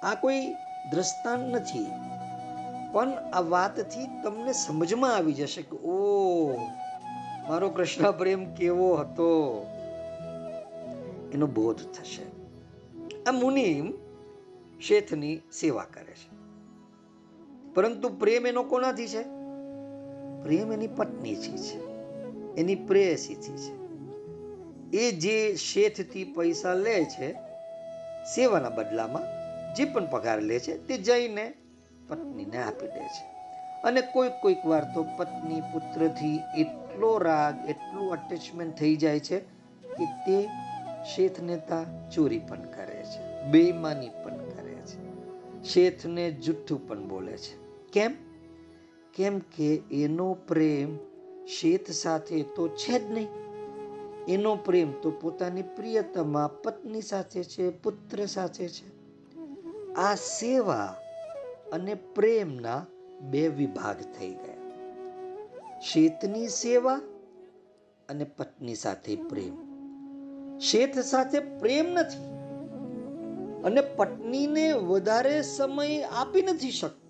આ 0.03 0.15
કોઈ 0.15 0.53
દ્રષ્ટાંત 0.91 1.55
નથી. 1.55 1.85
પણ 2.93 3.09
આ 3.09 3.39
વાતથી 3.39 4.21
તમને 4.23 4.53
સમજમાં 4.53 5.15
આવી 5.15 5.33
જશે 5.33 5.61
કે, 5.61 5.77
ઓ, 5.77 6.57
મારો 7.49 7.69
કૃષ્ણ 7.69 8.11
પ્રેમ 8.11 8.53
કેવો 8.53 8.95
હતો. 8.95 9.65
એનો 11.33 11.47
બોધ 11.47 11.77
થશે. 11.77 12.23
આ 13.23 13.31
મુનિમ 13.31 13.93
શેઠની 14.81 15.37
સેવા 15.37 15.83
કરે 15.83 16.13
છે. 16.13 16.37
પરંતુ 17.73 18.09
પ્રેમ 18.09 18.47
એનો 18.47 18.63
કોનાથી 18.63 19.07
છે? 19.07 19.36
પ્રેમ 20.43 20.73
એની 20.73 20.87
પત્નીથી 20.87 21.57
છે, 21.57 21.77
એની 22.55 22.75
પ્રેયસીથી 22.75 23.57
છે. 23.57 23.77
એ 24.97 25.11
જે 25.11 25.55
શેઠથી 25.55 26.23
પૈસા 26.23 26.73
લે 26.73 27.03
છે, 27.03 27.33
સેવાના 28.35 28.69
બદલામાં 28.69 29.21
જે 29.75 29.85
પણ 29.85 30.11
પગાર 30.11 30.41
લે 30.41 30.59
છે, 30.59 30.87
તે 30.87 30.97
જઈને 30.97 31.53
પત્નીને 32.07 32.63
આપી 32.63 32.87
દે 32.87 32.99
છે. 32.99 33.25
અને 33.81 34.01
કોઈક 34.01 34.31
કોઈક 34.41 34.65
વાર 34.65 34.83
તો 34.83 35.05
પત્ની 35.17 35.61
પુત્રથી 35.61 36.39
એટલો 36.57 37.17
રાગ, 37.17 37.69
એટલું 37.69 38.11
અટેચમેન્ટ 38.11 38.75
થઈ 38.75 38.95
જાય 38.95 39.19
છે 39.19 39.39
કે 39.97 40.05
તે 40.05 40.47
શેઠ 41.15 41.41
નેતા 41.41 42.09
ચોરી 42.15 42.39
પણ 42.39 42.61
કરે 42.61 43.03
છે, 43.03 43.43
બેઈમાની 43.51 44.09
પણ 44.09 44.37
કરે 44.37 44.75
છે. 44.75 45.07
શેઠને 45.63 46.31
જુઠ્ઠું 46.31 46.87
પણ 46.87 47.07
બોલે 47.07 47.37
છે. 47.37 47.83
કેમ? 47.91 48.26
કેમ 49.17 49.39
કે 49.39 49.81
એનો 49.91 50.33
પ્રેમ 50.33 50.97
શેત 51.45 51.91
સાથે 51.91 52.43
તો 52.43 52.67
છે 52.67 52.99
જ 52.99 53.11
નહીં. 53.11 53.27
એનો 54.27 54.55
પ્રેમ 54.55 54.91
તો 55.01 55.11
પોતાની 55.11 55.61
પ્રિયતમા 55.61 56.47
પત્ની 56.47 57.01
સાથે 57.01 57.43
છે, 57.43 57.69
પુત્ર 57.69 58.25
સાથે 58.25 58.69
છે. 58.69 58.97
આ 59.93 60.15
સેવા 60.15 60.95
અને 61.73 61.93
પ્રેમના 61.93 62.85
બે 63.21 63.47
વિભાગ 63.47 63.95
થઈ 64.19 64.29
ગયા. 64.29 64.57
શેતની 65.79 66.47
સેવા 66.47 67.01
અને 68.09 68.23
પત્ની 68.23 68.75
સાથે 68.75 69.15
પ્રેમ. 69.15 69.67
શેત 70.59 70.99
સાથે 70.99 71.39
પ્રેમ 71.39 71.85
નથી 71.85 72.37
અને 73.63 73.81
પત્નીને 73.81 74.71
વધારે 74.71 75.41
સમય 75.41 76.01
આપી 76.01 76.41
નથી 76.41 76.71
શકતો. 76.71 77.06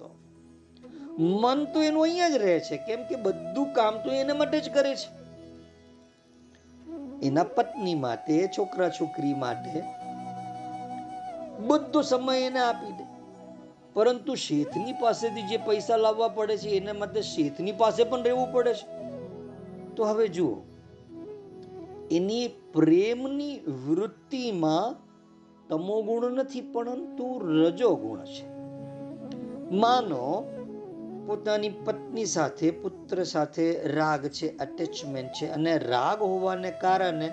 મન 1.17 1.65
તો 1.65 1.81
એનું 1.81 2.03
અહીંયા 2.03 2.29
જ 2.29 2.33
રહે 2.33 2.59
છે. 2.59 2.77
કેમ 2.77 3.03
કે 3.03 3.15
બધું 3.15 3.73
કામ 3.73 3.97
તો 3.97 4.11
એના 4.11 4.33
માટે 4.33 4.59
જ 4.59 4.73
કરે 4.73 4.95
છે. 4.95 5.17
એના 7.21 7.43
પત્ની 7.43 7.95
માટે, 7.95 8.47
છોકરા 8.57 8.89
છોકરી 8.89 9.33
માટે 9.33 9.83
બધો 11.67 12.01
સમય 12.01 12.39
એને 12.39 12.59
આપી 12.59 12.91
દે. 12.91 13.03
પરંતુ 13.93 14.35
શેઠની 14.35 14.93
પાસેથી 14.93 15.41
જે 15.41 15.57
પૈસા 15.57 15.97
લાવવા 15.97 16.27
પડે 16.27 16.57
છે, 16.57 16.69
એના 16.69 16.93
માટે 16.93 17.21
શેઠની 17.21 17.71
પાસે 17.71 18.03
પણ 18.03 18.23
રહેવું 18.23 18.51
પડે 18.51 18.73
છે. 18.73 18.85
તો 19.95 20.05
હવે 20.05 20.27
જુઓ, 20.27 20.57
એની 22.11 22.47
પ્રેમની 22.47 23.59
વૃત્તિમાં 23.59 24.95
તમોગુણ 25.67 26.31
નથી, 26.31 26.61
પરંતુ 26.61 27.39
રજોગુણ 27.39 28.19
છે. 28.25 28.45
માનો 29.75 30.53
પોતાની 31.27 31.69
પત્ની 31.69 32.25
સાથે, 32.25 32.71
પુત્ર 32.71 33.23
સાથે 33.23 33.87
રાગ 33.87 34.27
છે 34.27 34.57
અટેચમેન્ટ 34.57 35.31
છે 35.41 35.47
અને 35.47 35.77
રાગ 35.77 36.21
હોવાને 36.21 36.71
કારણે 36.71 37.29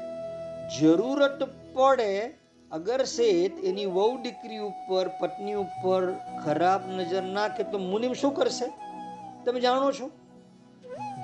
જરૂરત 0.81 1.43
પડે 1.75 2.35
અગર 2.73 3.05
શેઠ 3.05 3.65
એની 3.65 3.87
વહુ 3.87 4.23
દીકરી 4.23 4.59
ઉપર, 4.59 5.09
પત્ની 5.09 5.55
ઉપર 5.55 6.13
ખરાબ 6.45 6.91
નજર 6.91 7.23
નાખે 7.23 7.63
તો 7.63 7.79
મુનિમ 7.79 8.13
શું 8.13 8.35
કરશે? 8.35 8.67
તમે 9.45 9.61
જાણો 9.61 9.93
છો? 9.93 10.11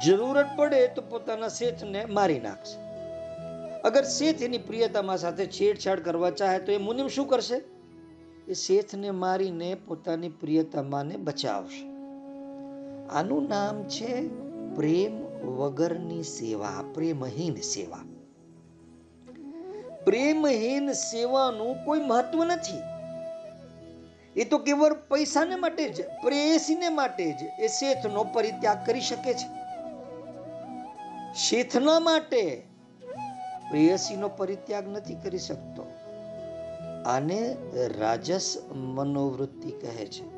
જરૂરત 0.07 0.47
પડે 0.57 0.87
તો 0.87 1.03
પોતાના 1.03 1.49
શેઠને 1.49 2.05
મારી 2.05 2.41
નાખશે. 2.41 2.79
અગર 3.81 4.05
શેઠ 4.05 4.43
એની 4.43 4.59
પ્રિયતામાં 4.59 5.19
સાથે 5.19 5.47
છેડછાડ 5.47 6.01
કરવા 6.01 6.31
ચાહે 6.31 6.59
તો 6.59 6.73
એ 6.73 6.79
મુનિમ 6.79 7.09
શું 7.09 7.29
કરશે? 7.29 7.63
એ 8.49 8.55
શેઠને 8.55 9.11
મારીને 9.11 9.75
પોતાની 9.75 10.29
પ્રિયતમાને 10.29 11.17
બચાવશે. 11.17 11.90
આનું 13.11 13.49
નામ 13.49 13.83
છે 13.83 14.29
પ્રેમ 14.75 15.27
વગરની 15.47 16.23
સેવા, 16.23 16.85
પ્રેમહીન 16.95 17.55
સેવા. 17.55 17.99
પ્રેમહીન 20.05 20.93
સેવાનું 20.93 21.85
કોઈ 21.85 22.01
મહત્વ 22.01 22.45
નથી. 22.45 22.79
એ 24.41 24.45
તો 24.45 24.59
કેવળ 24.59 24.93
પૈસાને 24.93 25.57
માટે 25.57 25.89
જ 25.89 26.07
પ્રેયસીને 26.23 26.89
માટે 26.89 27.33
જ 27.33 27.37
એ 27.61 27.69
શેઠનો 27.69 28.25
પરિત્યાગ 28.25 28.87
કરી 28.87 29.01
શકે 29.01 29.35
છે. 29.35 29.61
શેઠના 31.35 32.01
માટે 32.01 32.63
પ્રેયસીનો 33.71 34.29
પરિત્યાગ 34.29 34.89
નથી 34.89 35.15
કરી 35.15 35.39
શકતો. 35.39 35.87
આને 37.07 37.57
રાજસ 37.99 38.57
મનોવૃત્તિ 38.73 39.71
કહે 39.71 40.07
છે. 40.07 40.29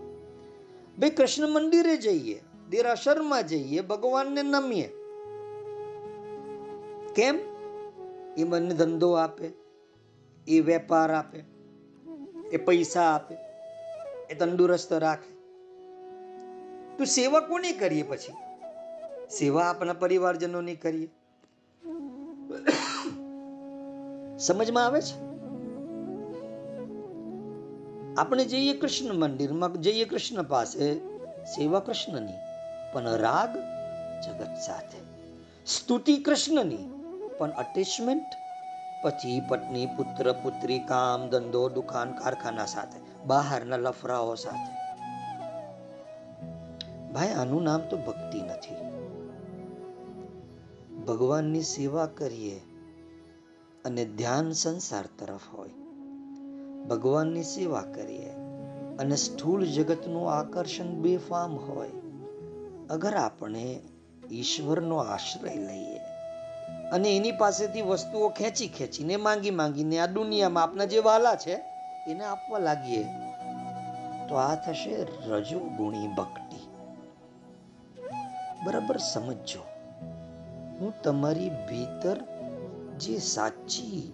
ભાઈ 0.98 1.10
કૃષ્ણ 1.10 1.48
મંદિરે 1.48 1.96
જઈએ. 1.96 2.40
દેરાસરમાં 2.72 3.46
જઈએ, 3.46 3.80
ભગવાનને 3.80 4.42
નમીએ. 4.42 4.88
કેમ? 7.14 7.38
એ 8.36 8.44
મને 8.44 8.74
ધંધો 8.74 9.12
આપે, 9.12 9.50
એ 10.48 10.60
વેપાર 10.60 11.14
આપે, 11.14 11.44
એ 12.52 12.56
પૈસા 12.56 13.02
આપે, 13.02 13.36
એ 14.30 14.34
તંદુરસ્ત 14.34 14.92
રાખે. 14.92 15.32
તો 16.96 17.04
સેવા 17.04 17.40
કોની 17.40 17.72
કરીએ 17.72 18.02
પછી? 18.02 18.32
સેવા 19.28 19.62
આપણા 19.64 19.92
પરિવારજનોની 19.92 20.76
કરીએ. 20.76 21.10
સમજમાં 24.38 24.86
આવે 24.86 25.00
છે? 25.00 25.32
આપણે 28.14 28.44
જઈએ 28.44 28.76
કૃષ્ણ 28.78 29.14
મંદિરમાં, 29.14 29.72
જઈએ 29.72 30.04
કૃષ્ણ 30.04 30.42
પાસે, 30.42 30.94
સેવા 31.44 31.80
કૃષ્ણની. 31.80 32.51
પણ 32.92 33.04
રાગ 33.04 33.58
જગત 34.22 34.56
સાથે. 34.66 34.98
સ્તુતિ 35.66 36.16
કૃષ્ણની, 36.16 36.78
પણ 37.38 37.50
અટેચમેન્ટ 37.50 38.24
પતિ 39.02 39.40
પત્ની, 39.40 39.86
પુત્ર, 39.86 40.32
પુત્રી, 40.32 40.78
કામ, 40.78 41.28
ધંધો, 41.28 41.68
દુકાન, 41.68 42.12
કારખાના 42.12 42.66
સાથે, 42.66 43.26
બહારના 43.26 43.76
લફરાઓ 43.76 44.34
સાથે. 44.34 44.82
ભાઈ, 47.12 47.28
આનું 47.28 47.62
નામ 47.62 47.80
તો 47.80 47.96
ભક્તિ 47.96 48.42
નથી. 48.42 48.74
ભગવાનની 51.04 51.62
સેવા 51.62 52.06
કરીએ 52.06 52.60
અને 53.84 54.04
ધ્યાન 54.04 54.50
સંસાર 54.50 55.04
તરફ 55.18 55.40
હોય. 55.54 55.70
ભગવાનની 56.84 57.42
સેવા 57.42 57.80
કરીએ 57.80 58.30
અને 58.98 59.16
સ્થૂળ 59.16 59.64
જગતનું 59.64 60.32
આકર્ષણ 60.32 60.86
બેફામ 60.86 61.56
હોય. 61.56 61.90
અગર 62.92 63.14
આપણે 63.16 63.80
ઈશ્વરનો 64.30 64.96
આશ્રય 64.98 65.54
લઈએ 65.54 66.00
અને 66.92 67.16
એની 67.16 67.32
પાસેથી 67.32 67.82
વસ્તુઓ 67.82 68.28
ખેંચી 68.28 68.68
ખેંચીને 68.68 69.16
માંગી 69.16 69.50
માંગીને 69.50 70.00
આ 70.00 70.06
દુનિયામાં 70.06 70.62
આપના 70.62 70.84
જે 70.84 70.98
વાલા 70.98 71.36
છે, 71.36 71.54
એને 72.06 72.24
આપવા 72.24 72.58
લાગીએ, 72.58 73.04
તો 74.28 74.34
આ 74.36 74.54
થશે 74.54 75.04
રજોગુણી 75.04 76.08
ભક્તિ. 76.08 76.60
બરાબર 78.64 78.98
સમજો 78.98 79.62
હું 80.80 80.92
તમારી 81.02 81.50
ભીતર 81.50 82.18
જે 82.98 83.18
સાચી 83.18 84.12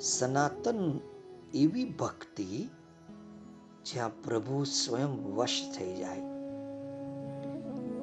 સનાતન 0.00 1.00
એવી 1.54 1.84
ભક્તિ 1.84 2.68
જ્યાં 3.84 4.22
પ્રભુ 4.22 4.64
સ્વયં 4.64 5.34
વશ 5.36 5.62
થઈ 5.78 5.94
જાય 5.94 6.33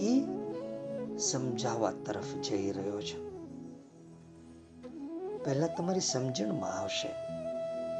એ 0.01 0.25
સમજાવવા 1.17 1.91
તરફ 1.91 2.35
જઈ 2.35 2.71
રહ્યો 2.71 3.01
છે. 3.01 3.31
પહેલા 5.43 5.67
તમારી 5.67 5.99
સમજણમાં 5.99 6.73
આવશે, 6.73 7.07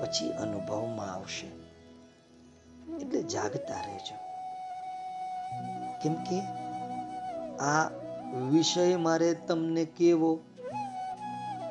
પછી 0.01 0.29
અનુભવમાં 0.29 1.13
આવશે. 1.13 1.47
એટલે 2.95 3.23
જાગતા 3.23 3.81
રહેજો. 3.81 4.15
કેમ 6.03 6.13
કે 6.13 6.39
આ 7.57 7.89
વિષય 8.51 8.95
મારે 8.95 9.33
તમને 9.33 9.85
કેવો 9.85 10.39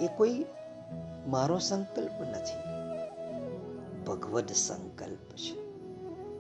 એ 0.01 0.07
કોઈ 0.07 0.45
મારો 1.27 1.59
સંકલ્પ 1.59 2.21
નથી. 2.21 2.71
ભગવદ 4.05 4.49
સંકલ્પ 4.49 5.37
છે. 5.37 5.71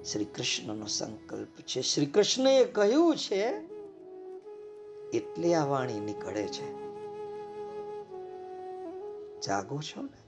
શ્રી 0.04 0.24
કૃષ્ણનો 0.24 0.86
સંકલ્પ 0.86 1.60
છે. 1.60 1.82
શ્રી 1.82 2.06
કૃષ્ણએ 2.06 2.64
કહ્યું 2.64 3.16
છે 3.16 3.69
એટલે 5.12 5.54
આ 5.54 5.64
વાણી 5.64 6.00
નીકળે 6.00 6.48
છે. 6.48 6.80
જાગો 9.40 9.78
છો 9.78 10.02
ને? 10.02 10.20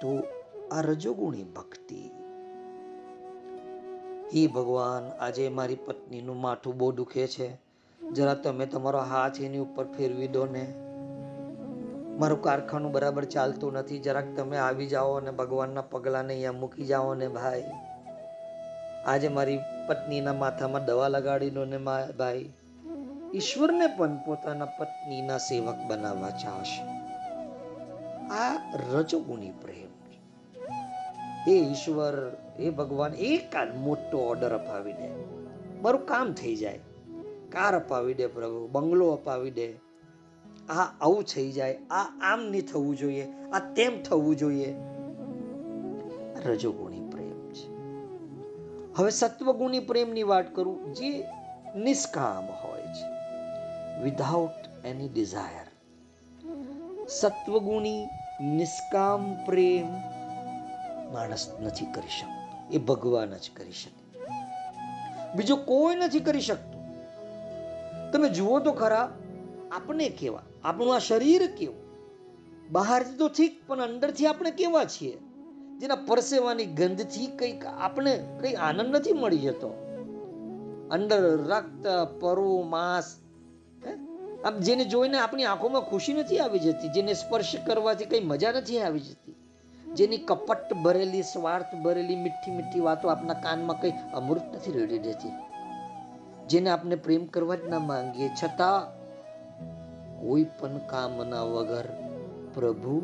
તો 0.00 0.22
આ 0.72 0.80
રજોગુણી 0.80 1.44
ભક્તિ. 1.44 2.10
હે 4.34 4.46
ભગવાન, 4.46 5.10
આજે 5.20 5.48
મારી 5.48 5.76
પત્નીનું 5.76 6.40
માથું 6.40 6.76
બહુ 6.76 6.92
દુખે 6.92 7.26
છે. 7.26 7.60
જરા 8.12 8.34
તમે 8.34 8.66
તમારો 8.66 8.98
હાથ 8.98 9.40
એની 9.40 9.58
ઉપર 9.58 9.84
ફેરવી 9.84 10.28
દો 10.28 10.46
ને. 10.46 10.74
મારું 12.18 12.42
કારખાનું 12.42 12.92
બરાબર 12.92 13.24
ચાલતું 13.24 13.72
નથી. 13.72 13.98
જરાક 13.98 14.36
તમે 14.36 14.56
આવી 14.56 14.86
જાઓ 14.86 15.14
અને 15.14 15.30
ભગવાનના 15.30 15.82
પગલાને 15.82 16.34
અહીંયા 16.34 16.52
મૂકી 16.52 16.84
જાઓ 16.84 17.14
ને 17.14 17.28
ભાઈ. 17.28 17.64
આજે 19.06 19.28
મારી 19.28 19.58
પત્નીના 19.88 20.32
માથામાં 20.32 20.84
દવા 20.84 21.08
લગાડી 21.08 21.50
દો 21.50 21.64
ને 21.64 21.78
ભાઈ 21.78 22.52
ઈશ્વરને 23.34 23.96
પણ 23.96 24.16
પોતાના 24.16 24.64
પત્નીના 24.64 25.38
સેવક 25.38 25.74
બનાવવા 25.86 26.30
ચાહશે. 26.30 26.82
આ 28.28 28.72
રજોગુણી 28.92 29.50
પ્રેમ 29.50 29.84
એ 31.50 31.58
ઈશ્વર, 31.58 32.36
એ 32.58 32.70
ભગવાન 32.70 33.14
એક 33.14 33.54
મોટો 33.76 34.18
ઓર્ડર 34.18 34.54
અપાવી 34.54 34.92
દે. 34.92 35.08
મારું 35.82 36.06
કામ 36.06 36.32
થઈ 36.32 36.56
જાય. 36.56 36.78
કાર 37.52 37.76
અપાવી 37.76 38.14
દે 38.14 38.26
પ્રભુ, 38.26 38.68
બંગલો 38.68 39.10
અપાવી 39.10 39.50
દે. 39.50 39.72
આ 40.68 40.82
આવું 41.00 41.22
થઈ 41.22 41.52
જાય. 41.52 41.74
આ 41.74 42.04
આમ 42.22 42.40
નહીં 42.50 42.66
થવું 42.66 42.96
જોઈએ. 42.96 43.32
આ 43.52 43.58
તેમ 43.58 44.02
થવું 44.02 44.36
જોઈએ. 44.36 44.74
રજોગુણી. 46.46 46.83
હવે 48.98 49.10
સત્વગુણી 49.10 49.78
પ્રેમની 49.78 50.22
વાત 50.22 50.54
કરું, 50.54 50.94
જે 50.94 51.24
નિષ્કામ 51.76 52.44
હોય 52.46 52.82
છે. 52.82 53.14
વિધાઉટ 54.02 54.86
એની 54.86 55.08
ડિઝાયર 55.08 55.66
સત્વગુણી, 57.08 58.06
નિષ્કામ 58.40 59.44
પ્રેમ 59.44 59.92
માણસ 61.12 61.50
નથી 61.60 61.86
કરી 61.86 62.08
શકતો. 62.08 62.74
એ 62.74 62.78
ભગવાન 62.78 63.34
જ 63.34 63.50
કરી 63.56 63.72
શકે. 63.72 64.18
બીજો 65.36 65.56
કોઈ 65.56 65.96
નથી 65.96 66.20
કરી 66.20 66.40
શકતું. 66.40 66.84
તમે 68.12 68.28
જુઓ 68.28 68.58
તો 68.58 68.72
ખરા 68.72 69.12
આપણે 69.72 70.08
કેવા? 70.08 70.42
આપણું 70.64 70.94
આ 70.94 70.98
શરીર 70.98 71.46
કેવું? 71.46 71.84
બહારથી 72.72 73.16
તો 73.16 73.28
ઠીક, 73.28 73.66
પણ 73.66 73.80
અંદરથી 73.80 74.26
આપણે 74.26 74.50
કેવા 74.50 74.84
છીએ? 74.84 75.18
જેના 75.84 76.00
પરસેવાની 76.08 76.68
ગંધથી 76.78 77.26
કંઈક 77.38 77.64
આપણે 77.66 78.12
કંઈ 78.40 78.54
આનંદ 78.66 78.90
નથી 78.96 79.12
મળી 79.12 79.38
જતો. 79.38 79.70
અંદર 80.90 81.22
રક્ત 81.50 81.84
પરુ 82.20 82.52
માંસ 82.62 83.08
આમ 84.44 84.56
જેને 84.58 84.84
જોઈને 84.84 85.18
આપણી 85.18 85.44
આંખોમાં 85.44 85.84
ખુશી 85.90 86.12
નથી 86.12 86.38
આવી 86.38 86.58
જતી, 86.58 86.88
જેને 86.88 87.12
સ્પર્શ 87.14 87.56
કરવાથી 87.66 88.04
કંઈ 88.04 88.24
મજા 88.24 88.52
નથી 88.52 88.78
આવી 88.78 89.00
જતી, 89.00 89.34
જેની 89.94 90.20
કપટ 90.28 90.68
ભરેલી, 90.84 91.22
સ્વાર્થ 91.22 91.72
ભરેલી, 91.84 92.16
મીઠી 92.16 92.54
મીઠી 92.56 92.80
વાતો 92.80 93.08
આપણા 93.08 93.38
કાનમાં 93.40 93.80
કંઈ 93.80 93.94
અમૃત 94.14 94.46
નથી 94.54 94.72
રેડી 94.72 94.98
દેતી 94.98 95.32
જેને 96.48 96.70
આપણે 96.70 96.96
પ્રેમ 96.96 97.26
કરવા 97.26 97.56
જ 97.56 97.68
ના 97.68 97.82
માંગીએ. 97.90 98.28
છતાં 98.40 98.80
કોઈ 100.20 100.46
પણ 100.58 100.80
કામના 100.88 101.44
વગર 101.54 101.88
પ્રભુ 102.54 102.96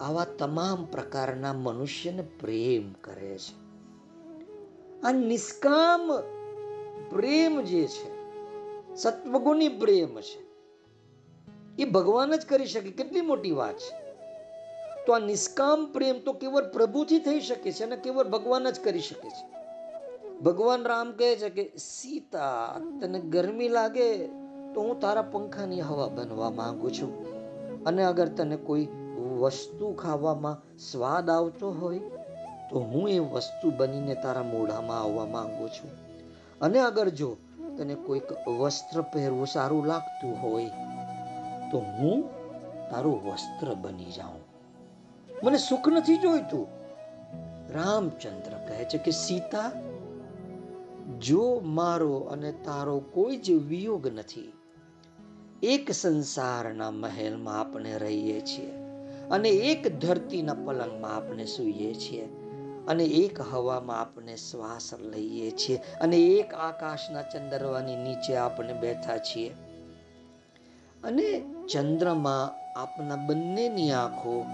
આવા 0.00 0.24
તમામ 0.24 0.84
પ્રકારના 0.84 1.52
મનુષ્યને 1.52 2.22
પ્રેમ 2.22 2.92
કરે 2.92 3.38
છે. 3.38 3.66
આ 5.00 5.12
નિષ્કામ 5.12 6.10
પ્રેમ 7.10 7.60
જે 7.60 7.86
છે, 7.86 8.10
સત્વગુણી 8.96 9.68
પ્રેમ 9.68 10.20
છે, 10.20 10.46
એ 11.78 11.84
ભગવાન 11.84 12.36
જ 12.36 12.46
કરી 12.46 12.66
શકે. 12.66 12.90
કેટલી 12.90 13.20
મોટી 13.20 13.50
વાત 13.50 13.74
છે. 13.74 14.06
તો 15.06 15.12
આ 15.12 15.18
નિષ્કામ 15.18 15.92
પ્રેમ 15.92 16.20
તો 16.20 16.32
કેવળ 16.32 16.72
પ્રભુથી 16.72 17.18
થઈ 17.18 17.40
શકે 17.40 17.72
છે 17.72 17.84
અને 17.84 17.96
કેવળ 17.96 18.24
ભગવાન 18.24 18.70
જ 18.70 18.80
કરી 18.80 19.00
શકે 19.00 19.28
છે. 19.28 19.56
ભગવાન 20.40 20.82
રામ 20.82 21.12
કહે 21.12 21.36
છે 21.36 21.48
કે, 21.48 21.72
સીતા, 21.78 22.76
તને 23.00 23.20
ગરમી 23.20 23.68
લાગે 23.68 24.26
તો 24.74 24.80
હું 24.80 25.00
તારા 25.00 25.22
પંખાની 25.22 25.80
હવા 25.80 26.08
બનવા 26.08 26.50
માંગુ 26.50 26.90
છું. 26.90 27.35
અને 27.86 28.02
અગર 28.02 28.28
તને 28.28 28.56
કોઈ 28.56 28.88
વસ્તુ 29.38 29.92
ખાવામાં 29.92 30.78
સ્વાદ 30.78 31.30
આવતો 31.30 31.70
હોય, 31.70 31.98
તો 32.70 32.80
હું 32.80 33.08
એ 33.10 33.18
વસ્તુ 33.18 33.72
બનીને 33.76 34.14
તારા 34.14 34.42
મોઢામાં 34.42 35.00
આવવા 35.00 35.26
માંગુ 35.26 35.68
છું. 35.68 35.90
અને 36.60 36.78
અગર 36.78 37.08
જો 37.08 37.36
તને 37.78 37.94
કોઈક 37.94 38.48
વસ્ત્ર 38.48 39.00
પહેરવું 39.00 39.46
સારું 39.46 39.86
લાગતું 39.86 40.42
હોય, 40.42 40.66
તો 41.72 41.78
હું 41.78 42.24
તારું 42.90 43.24
વસ્ત્ર 43.24 43.74
બની 43.74 44.04
જાઉં. 44.04 44.40
મને 45.44 45.58
સુખ 45.58 45.88
નથી 45.88 46.16
જોઈતું. 46.16 46.66
રામચંદ્ર 47.72 48.52
કહે 48.68 48.84
છે 48.84 48.98
કે, 48.98 49.10
સીતા, 49.10 49.72
જો 51.18 51.60
મારો 51.64 52.18
અને 52.18 52.52
તારો 52.52 52.98
કોઈ 52.98 53.36
જ 53.36 53.50
વિયોગ 53.50 54.06
નથી 54.06 54.52
એક 55.62 55.90
સંસારના 55.90 56.90
મહેલમાં 56.90 57.60
આપણે 57.60 57.98
રહીએ 57.98 58.40
છીએ 58.40 58.70
અને 59.30 59.48
એક 59.48 60.00
ધરતીના 60.00 60.54
પલંગમાં 60.54 61.16
આપણે 61.16 61.44
સૂઈએ 61.44 61.94
છીએ 61.94 62.24
અને 62.88 63.04
એક 63.04 63.40
હવામાં 63.40 64.00
આપણે 64.00 64.36
શ્વાસ 64.36 64.94
લઈએ 64.94 65.50
છીએ 65.50 65.76
અને 66.00 66.16
એક 66.16 66.54
આકાશના 66.54 67.22
ચંદ્રવાની 67.22 67.96
નીચે 67.96 68.36
આપણે 68.36 68.72
બેઠા 68.72 69.18
છીએ. 69.18 69.48
અને 71.04 71.42
ચંદ્રમાં 71.72 72.52
આપના 72.80 73.16
બંનેની 73.16 73.90
આંખો 73.90 74.46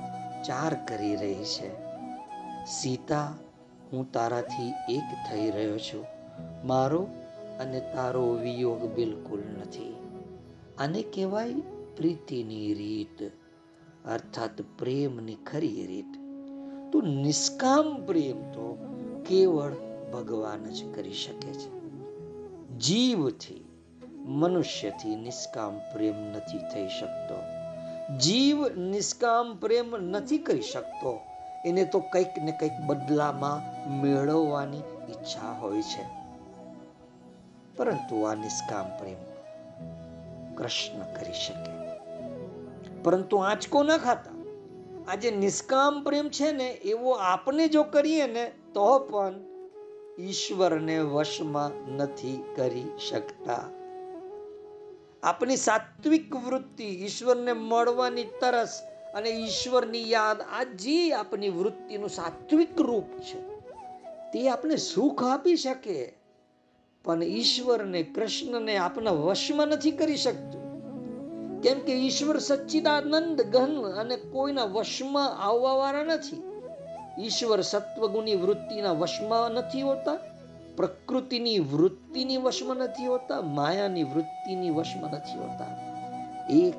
ચાર 0.46 0.74
કરી 0.88 1.16
રહી 1.16 1.34
છે. 1.34 1.70
સીતા, 2.64 3.34
હું 3.92 4.12
તારાથી 4.12 4.94
એક 4.94 5.30
થઈ 5.30 5.50
રહ્યો 5.50 5.78
છું. 5.78 6.06
મારો 6.64 7.08
અને 7.60 7.80
તારો 7.80 8.32
વિયોગ 8.34 8.94
બિલકુલ 8.94 9.42
નથી. 9.60 10.01
આને 10.82 11.02
કહેવાય 11.02 11.54
પ્રીતિની 11.96 12.74
રીત, 12.74 13.22
અર્થાત 14.08 14.62
પ્રેમની 14.78 15.34
ખરી 15.34 15.86
રીત. 15.86 16.22
તો 16.92 17.00
નિષ્કામ 17.00 18.06
પ્રેમ 18.06 18.50
તો 18.50 18.78
કેવળ 19.28 19.72
ભગવાન 20.12 20.64
જ 20.64 20.94
કરી 20.94 21.12
શકે 21.12 21.52
છે. 21.52 21.70
જીવથી, 22.78 23.64
મનુષ્યથી 24.12 25.16
નિષ્કામ 25.16 25.78
પ્રેમ 25.78 26.14
નથી 26.16 26.58
થઈ 26.58 26.88
શકતો. 26.88 27.34
જીવ 28.18 28.68
નિષ્કામ 28.68 29.56
પ્રેમ 29.56 29.96
નથી 29.96 30.38
કરી 30.38 30.62
શકતો. 30.62 31.20
એને 31.64 31.84
તો 31.84 32.00
કંઈક 32.00 32.38
ને 32.42 32.52
કંઈક 32.52 32.72
બદલામાં 32.86 33.90
મેળવવાની 34.02 34.78
ઈચ્છા 35.08 35.58
હોય 35.58 35.82
છે. 35.82 36.04
પરંતુ 37.76 38.22
આ 38.22 38.34
નિષ્કામ 38.34 38.98
પ્રેમ 38.98 39.31
કૃષ્ણ 40.56 41.14
કરી 41.14 41.32
શકે. 41.32 41.72
પરંતુ 43.02 43.36
આંચકો 43.36 43.82
ન 43.82 43.96
ખાતા. 43.96 44.32
આ 45.08 45.14
જે 45.14 45.30
નિષ્કામ 45.30 46.04
પ્રેમ 46.04 46.28
છે 46.28 46.52
ને, 46.52 46.70
એવો 46.70 47.12
આપણે 47.12 47.68
જો 47.68 47.82
કરીએ 47.82 48.26
ને, 48.26 48.52
તો 48.74 48.98
પણ 48.98 49.34
ઈશ્વરને 50.18 50.98
વશમાં 50.98 51.94
નથી 51.96 52.44
કરી 52.56 52.88
શકતા. 53.10 53.68
આપણી 55.22 55.56
સાત્વિક 55.56 56.36
વૃત્તિ 56.36 56.84
ઈશ્વરને 56.84 57.52
મળવાની 57.52 58.24
તરસ 58.24 58.82
અને 59.14 59.30
ઈશ્વરની 59.30 60.10
યાદ 60.10 60.40
આ 60.40 60.64
જે 60.64 61.12
આપણી 61.12 61.48
વૃત્તિનું 61.48 62.08
સાત્વિક 62.08 62.80
રૂપ 62.80 63.08
છે, 63.18 63.40
તે 64.32 64.48
આપણે 64.48 64.76
સુખ 64.76 65.24
આપી 65.24 65.56
શકે. 65.56 66.21
પણ 67.04 67.22
ઈશ્વરને, 67.22 68.02
કૃષ્ણને 68.02 68.76
આપના 68.76 69.10
વશમાં 69.10 69.66
નથી 69.66 69.90
કરી 69.90 70.16
શકતું. 70.16 70.62
કેમ 71.60 71.78
કે 71.78 71.92
ઈશ્વર 71.92 72.38
સચ્ચિદાનંદ 72.38 73.42
ઘન 73.42 73.82
અને 73.82 74.16
કોઈના 74.16 74.64
વશમાં 74.64 75.38
આવવા 75.38 75.72
વાળા 75.72 76.04
નથી. 76.04 76.42
ઈશ્વર 77.24 77.60
સત્વગુણી 77.60 78.34
વૃત્તિના 78.34 78.92
વશમાં 78.92 79.50
નથી 79.50 79.82
હોતા, 79.82 80.18
પ્રકૃતિની 80.76 81.58
વૃત્તિની 81.58 82.36
વશમાં 82.36 82.76
નથી 82.76 83.06
હોતા, 83.06 83.40
માયાની 83.40 84.04
વૃત્તિની 84.04 84.70
વશમાં 84.70 85.10
નથી 85.10 85.38
હોતા. 85.38 85.92
એક 86.50 86.74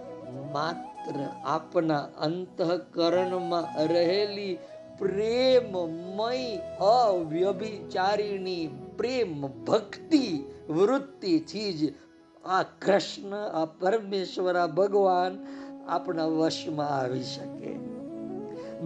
માત્ર 0.54 1.26
આપના 1.44 2.00
અંતઃકરણમાં 2.00 3.88
રહેલી 3.88 4.58
પ્રેમમય 5.00 6.58
અવ્યભિચારીણી 6.80 8.70
પ્રેમ, 8.98 9.42
ભક્તિ 9.42 10.44
વૃત્તિથી 10.70 11.74
જ 11.74 11.94
આ 12.46 12.64
કૃષ્ણ, 12.64 13.36
આ 13.36 13.66
પરમેશ્વર, 13.66 14.56
આ 14.56 14.68
ભગવાન 14.68 15.48
આપણા 15.88 16.26
વશમાં 16.26 16.90
આવી 16.90 17.24
શકે. 17.24 17.74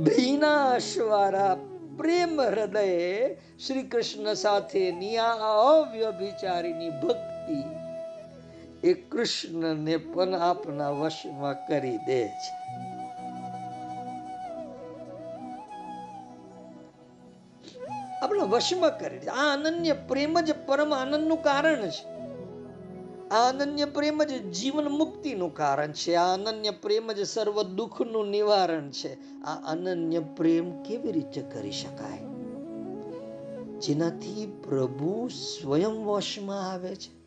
ભીનાશવાળા 0.03 1.55
પ્રેમ 1.97 2.41
હૃદય 2.41 3.35
શ્રી 3.35 3.83
કૃષ્ણ 3.83 4.33
સાથેની 4.33 5.17
આ 5.17 5.33
અવ્યભિચારીની 5.33 6.89
ભક્તિ 6.89 7.77
એ 8.89 8.93
કૃષ્ણને 8.93 9.97
પણ 9.97 10.35
આપના 10.35 10.89
વશમાં 10.89 11.67
કરી 11.67 11.97
દે 11.97 12.27
છે. 12.27 12.86
આપણા 18.21 18.43
વશમાં 18.43 18.99
કરી 18.99 19.19
આ 19.19 19.53
અનન્ય 19.53 19.93
પ્રેમ 19.93 20.39
જ 20.39 20.51
પરમ 20.65 20.93
આનંદનું 20.93 21.43
કારણ 21.43 21.89
છે. 21.89 22.17
આ 23.29 23.49
અનન્ય 23.49 23.85
પ્રેમ 23.85 24.23
જ 24.23 24.51
જીવન 24.51 24.87
મુક્તિનું 24.87 25.53
કારણ 25.53 25.91
છે. 25.91 26.15
આ 26.15 26.33
અનન્ય 26.33 26.69
પ્રેમ 26.69 27.11
જ 27.11 27.27
સર્વ 27.27 27.63
દુઃખનું 27.63 28.27
નિવારણ 28.27 28.89
છે. 28.89 29.41
આ 29.43 29.71
અનન્ય 29.71 30.19
પ્રેમ 30.19 30.83
કેવી 30.83 31.11
રીતે 31.11 31.41
કરી 31.41 31.71
શકાય? 31.71 32.17
જેનાથી 33.79 34.61
પ્રભુ 34.69 35.27
સ્વયં 35.27 36.05
વશમાં 36.05 36.71
આવે 36.71 36.95
છે. 36.95 37.17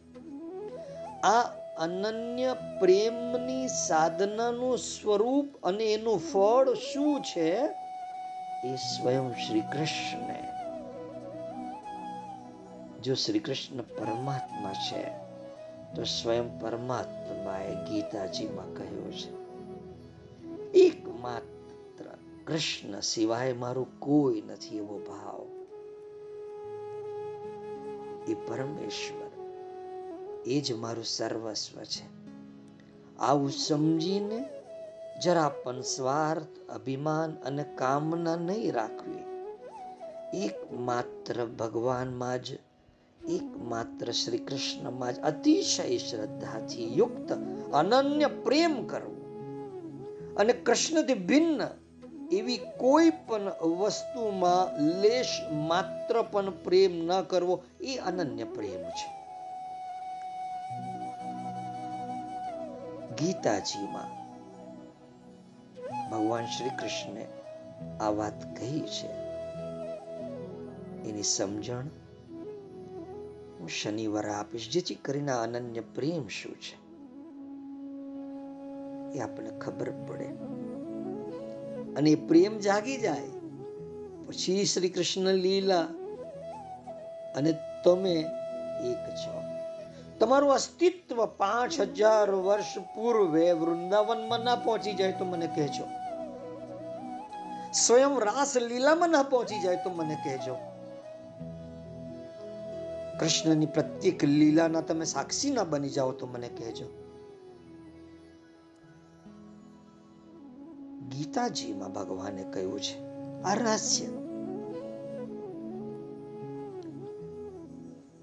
આ 1.20 1.42
અનન્ય 1.78 2.56
પ્રેમની 2.80 3.68
સાધનાનું 3.68 4.78
સ્વરૂપ 4.78 5.56
અને 5.62 5.84
એનું 5.84 6.18
ફળ 6.18 6.74
શું 6.74 7.22
છે? 7.22 7.56
એ 8.64 8.76
સ્વયં 8.76 9.32
શ્રી 9.32 9.60
કૃષ્ણ 9.60 10.49
જો 13.02 13.14
શ્રી 13.14 13.38
કૃષ્ણ 13.38 13.76
પરમાત્મા 13.76 14.72
છે, 14.72 15.08
તો 15.94 16.04
સ્વયં 16.04 16.60
પરમાત્માએ 16.60 17.74
ગીતાજીમાં 17.74 18.74
કહ્યું 18.74 19.12
છે, 19.12 19.40
એકમાત્ર 20.78 22.04
કૃષ્ણ 22.46 23.00
સિવાય 23.00 23.52
મારું 23.52 24.00
કોઈ 24.00 24.40
નથી 24.40 24.76
એવો 24.76 24.98
ભાવ. 24.98 25.46
એ 28.30 28.34
પરમેશ્વર, 28.34 29.30
એ 30.46 30.60
જ 30.60 30.72
મારું 30.72 31.04
સર્વસ્વ 31.04 31.82
છે. 31.82 32.20
આવું 33.18 33.50
સમજીને 33.50 34.44
જરા 35.22 35.48
પણ 35.48 35.80
સ્વાર્થ, 35.80 36.70
અભિમાન 36.70 37.36
અને 37.36 37.64
કામના 37.74 38.36
નહીં 38.36 38.72
રાખવી. 38.72 39.24
એકમાત્ર 40.46 41.44
ભગવાનમાં 41.44 42.42
જ 42.42 42.58
એકમાત્ર 43.30 44.12
શ્રી 44.12 44.38
કૃષ્ણમાં 44.38 45.12
જ 45.12 45.18
અતિશય 45.18 45.98
શ્રદ્ધાથી 45.98 46.98
યુક્ત 46.98 47.32
અનન્ય 47.72 48.26
પ્રેમ 48.26 48.86
કરવો. 48.86 49.16
અને 50.38 50.52
કૃષ્ણથી 50.52 51.14
ભિન્ન 51.14 51.60
એવી 52.32 52.56
કોઈ 52.56 53.10
પણ 53.10 53.52
વસ્તુમાં 53.64 54.82
લેશ 55.00 55.40
માત્ર 55.52 56.22
પણ 56.22 56.50
પ્રેમ 56.50 56.96
ન 57.06 57.22
કરવો, 57.22 57.62
એ 57.80 57.96
અનન્ય 57.96 58.44
પ્રેમ 58.44 58.82
છે. 58.82 59.20
ગીતાજીમાં 63.16 64.20
ભગવાન 66.10 66.46
શ્રી 66.46 66.68
કૃષ્ણે 66.68 67.26
આ 68.00 68.08
વાત 68.08 68.56
કહી 68.56 68.80
છે. 68.80 69.06
એની 71.10 71.22
સમજણ 71.22 71.84
હું 73.60 73.68
શનિવારે 73.68 74.30
આપીશ, 74.30 74.70
જેથી 74.70 74.94
કરીને 74.94 75.32
અનન્ય 75.32 75.80
પ્રેમ 75.80 76.28
શું 76.28 76.54
છે? 76.54 76.90
એ 79.16 79.20
આપણને 79.20 79.50
ખબર 79.50 79.90
પડે. 80.08 80.24
અને 81.96 82.14
પ્રેમ 82.14 82.58
જાગી 82.58 82.96
જાય. 82.96 83.22
પછી 84.26 84.64
શ્રી 84.64 84.88
કૃષ્ણ 84.88 85.22
લીલા 85.22 85.80
અને 87.36 87.54
તમે 87.84 88.14
એક 88.84 89.10
છો. 89.10 89.42
તમારું 90.20 90.52
અસ્તિત્વ 90.52 91.26
પાંચ 91.26 91.80
હજાર 91.80 92.30
વર્ષ 92.30 92.78
પૂર્વે 92.78 93.52
વૃંદાવનમાં 93.52 94.40
ના 94.40 94.54
પહોંચી 94.54 94.92
જાય 94.92 95.12
તો 95.12 95.24
મને 95.24 95.46
કહેજો. 95.46 95.84
સ્વયં 97.72 98.20
રાસ 98.20 98.56
લીલામાં 98.56 99.10
ના 99.10 99.22
પહોંચી 99.22 99.60
જાય 99.60 99.76
તો 99.76 99.90
મને 99.90 100.14
કહેજો. 100.14 100.69
કૃષ્ણની 103.20 103.74
પ્રત્યેક 103.76 104.20
લીલાના 104.24 104.86
તમે 104.88 105.06
સાક્ષી 105.14 105.52
ના 105.56 105.70
બની 105.72 105.94
જાઓ 105.96 106.12
તો 106.20 106.26
મને 106.26 106.48
કહેજો. 106.58 106.86
ગીતાજીમાં 111.10 111.92
ભગવાને 111.96 112.44
કહ્યું 112.54 112.80
છે, 112.86 112.94
આ 113.48 113.54
રહસ્ય 113.60 114.08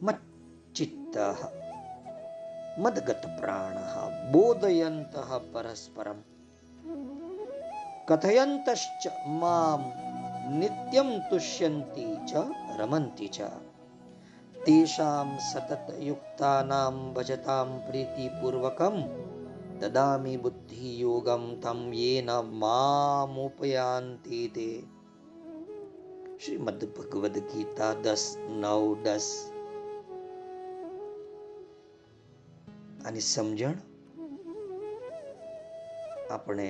મચ્ચિત્ત 0.01 1.15
મદગત 2.83 3.23
પ્રાણ 3.37 3.77
બોધયંત 4.31 5.13
પરસ્પરમ 5.53 6.19
કથયંતશ્ચ 8.09 9.03
મામ 9.39 9.81
નિત્યમ 10.59 11.09
તુષ્યંતી 11.29 12.13
ચ 12.29 12.31
રમંતી 12.79 13.31
ચ. 13.37 13.39
તેષામ 14.67 15.29
સતત 15.41 15.85
યુક્તાનામ 15.99 16.95
ભજતામ 17.15 17.69
પ્રીતિપૂર્વકમ 17.85 18.95
દદામી 19.79 20.37
બુદ્ધિ 20.37 20.89
યોગમ 20.99 21.43
તમ 21.57 21.79
યેન 21.93 22.31
મામુપયાંતિ 22.61 24.39
તે 24.49 24.65
શ્રીમદ 26.39 26.83
ભગવદ 26.89 27.37
ગીતા 27.51 27.93
દસ 28.01 28.25
નવ 28.55 28.89
દસ 29.05 29.29
આની 33.05 33.25
સમજણ 33.27 33.79
આપણે 36.29 36.69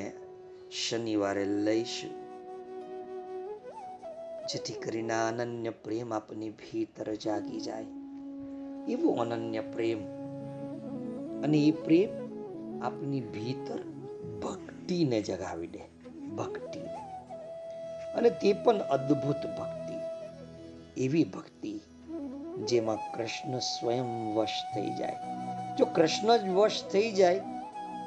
શનિવારે 0.77 1.49
લઈશું 1.65 2.26
જેથી 4.53 4.73
કરીને 4.73 5.13
અનન્ય 5.13 5.69
પ્રેમ 5.69 6.13
આપની 6.13 6.49
ભીતર 6.49 7.13
જાગી 7.13 7.59
જાય. 7.59 7.85
એવો 8.89 9.11
અનન્ય 9.11 9.59
પ્રેમ. 9.59 9.97
અને 11.43 11.57
એ 11.57 11.71
પ્રેમ 11.71 12.09
આપની 12.83 13.21
ભીતર 13.21 13.79
ભક્તિને 14.39 15.21
જગાવી 15.21 15.67
દે. 15.67 16.09
ભક્તિને. 16.19 16.93
અને 18.13 18.29
તે 18.29 18.53
પણ 18.53 18.77
અદ્ભુત 18.77 19.59
ભક્તિ. 19.59 19.95
એવી 21.03 21.23
ભક્તિ 21.23 21.79
જેમાં 22.65 23.13
કૃષ્ણ 23.13 23.59
સ્વયં 23.59 24.35
વશ 24.35 24.63
થઈ 24.75 24.89
જાય. 24.89 25.15
જો 25.77 25.85
કૃષ્ણ 25.85 26.37
જ 26.37 26.49
વશ 26.49 26.83
થઈ 26.91 27.11
જાય, 27.11 27.39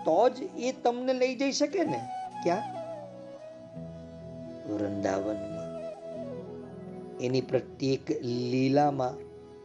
તો 0.04 0.28
જ 0.28 0.42
એ 0.58 0.72
તમને 0.72 1.12
લઈ 1.12 1.34
જઈ 1.34 1.52
શકે 1.52 1.84
ને? 1.84 2.08
ક્યાં? 2.42 2.80
વૃંદાવનમાં 4.68 5.49
એની 7.20 7.40
પ્રત્યેક 7.40 8.10
લીલામાં 8.24 9.14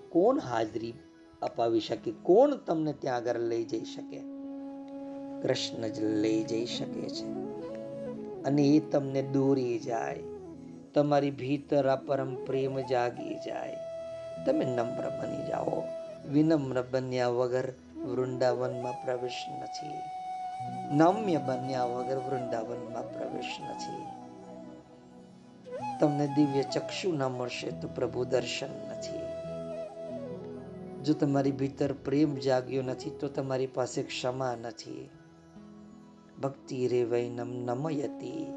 કોણ 0.10 0.40
હાજરી 0.40 0.94
અપાવી 1.42 1.80
શકે? 1.80 2.14
કોણ 2.24 2.56
તમને 2.56 2.94
ત્યાં 2.94 3.18
આગળ 3.18 3.40
લઈ 3.40 3.64
જઈ 3.64 3.84
શકે? 3.84 4.20
કૃષ્ણ 5.42 5.88
જ 5.88 6.04
લઈ 6.04 6.44
જઈ 6.44 6.66
શકે 6.66 7.10
છે. 7.10 7.26
અને 8.44 8.62
એ 8.62 8.80
તમને 8.80 9.22
દોરી 9.22 9.80
જાય. 9.80 10.20
તમારી 10.94 11.32
ભીતર 11.32 11.88
આ 11.88 11.96
પરમ 11.96 12.46
પ્રેમ 12.46 12.80
જાગી 12.80 13.36
જાય. 13.36 13.76
તમે 14.46 14.66
નમ્ર 14.66 15.10
બની 15.10 15.48
જાઓ. 15.48 15.84
વિનમ્ર 16.32 16.84
બન્યા 16.92 17.28
વગર 17.28 17.74
વૃંદાવનમાં 18.06 19.06
પ્રવેશ 19.06 19.46
નથી. 19.62 19.88
નમ્ય 20.96 21.38
બન્યા 21.38 21.84
વગર 21.84 22.18
વૃંદાવનમાં 22.18 23.14
પ્રવેશ 23.14 23.58
નથી. 23.70 24.25
તમને 26.00 26.28
દિવ્ય 26.28 26.64
ચક્ષુ 26.64 27.12
ના 27.12 27.30
મળશે 27.30 27.70
તો 27.70 27.88
પ્રભુ 27.88 28.26
દર્શન 28.26 28.70
નથી. 28.90 29.20
જો 31.04 31.14
તમારી 31.14 31.52
ભીતર 31.52 31.94
પ્રેમ 31.94 32.36
જાગ્યો 32.36 32.82
નથી, 32.82 33.10
તો 33.10 33.28
તમારી 33.28 33.68
પાસે 33.68 34.04
ક્ષમા 34.04 34.56
નથી. 34.62 35.10
ભક્તિ 36.42 36.88
રે 36.88 37.04
વૈનમ 37.04 37.54
નમયતી. 37.54 38.48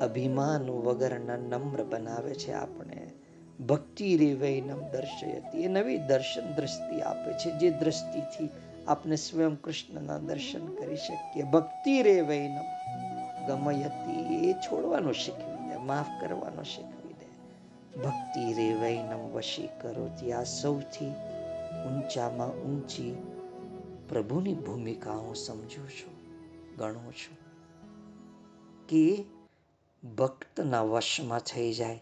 અભિમાન 0.00 0.70
વગરના 0.70 1.36
નમ્ર 1.36 1.84
બનાવે 1.84 2.34
છે 2.34 2.52
આપણે. 2.52 3.12
ભક્તિ 3.68 4.16
રે 4.16 4.34
વૈનમ 4.34 4.80
દર્શયતી. 4.80 5.62
એ 5.62 5.68
નવી 5.68 5.98
દર્શન 5.98 6.54
દ્રષ્ટિ 6.54 7.00
આપે 7.00 7.32
છે, 7.32 7.58
જે 7.58 7.70
દ્રષ્ટિથી 7.70 8.48
આપણે 8.88 9.16
સ્વયં 9.16 9.62
કૃષ્ણના 9.62 10.18
દર્શન 10.18 10.66
કરી 10.66 10.96
શકીએ. 10.96 11.42
ભક્તિ 11.42 12.02
રે 12.02 12.20
વૈનમ 13.56 13.82
હતી, 13.82 14.48
એ 14.50 14.52
છોડવાનું 14.52 15.14
શીખવી 15.14 15.68
દે, 15.68 15.76
માફ 15.76 16.20
કરવાનું 16.20 16.64
શીખવી 16.64 17.12
દે. 17.12 17.26
ભક્તિ 18.00 18.52
રે 18.52 18.74
વૈનમ 18.74 19.32
વશી 19.32 19.68
કરો 19.80 20.08
આ 20.32 20.42
સૌથી 20.42 21.10
ઊંચામાં 21.86 22.48
ઊંચી 22.48 23.16
પ્રભુની 24.08 24.54
ભૂમિકા 24.54 25.12
હું 25.12 25.34
સમજુ 25.34 25.86
છું, 25.86 26.14
ગણું 26.76 27.12
છું. 27.12 27.38
કે 28.86 29.24
ભક્તના 30.16 30.82
વશમાં 30.82 31.38
થઈ 31.38 31.72
જાય. 31.72 32.00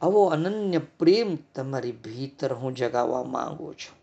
આવો 0.00 0.24
અનન્ય 0.24 0.78
પ્રેમ 0.78 1.38
તમારી 1.54 1.92
ભીતર 1.92 2.52
હું 2.52 2.74
જગાવવા 2.74 3.22
માંગુ 3.24 3.72
છું. 3.72 3.98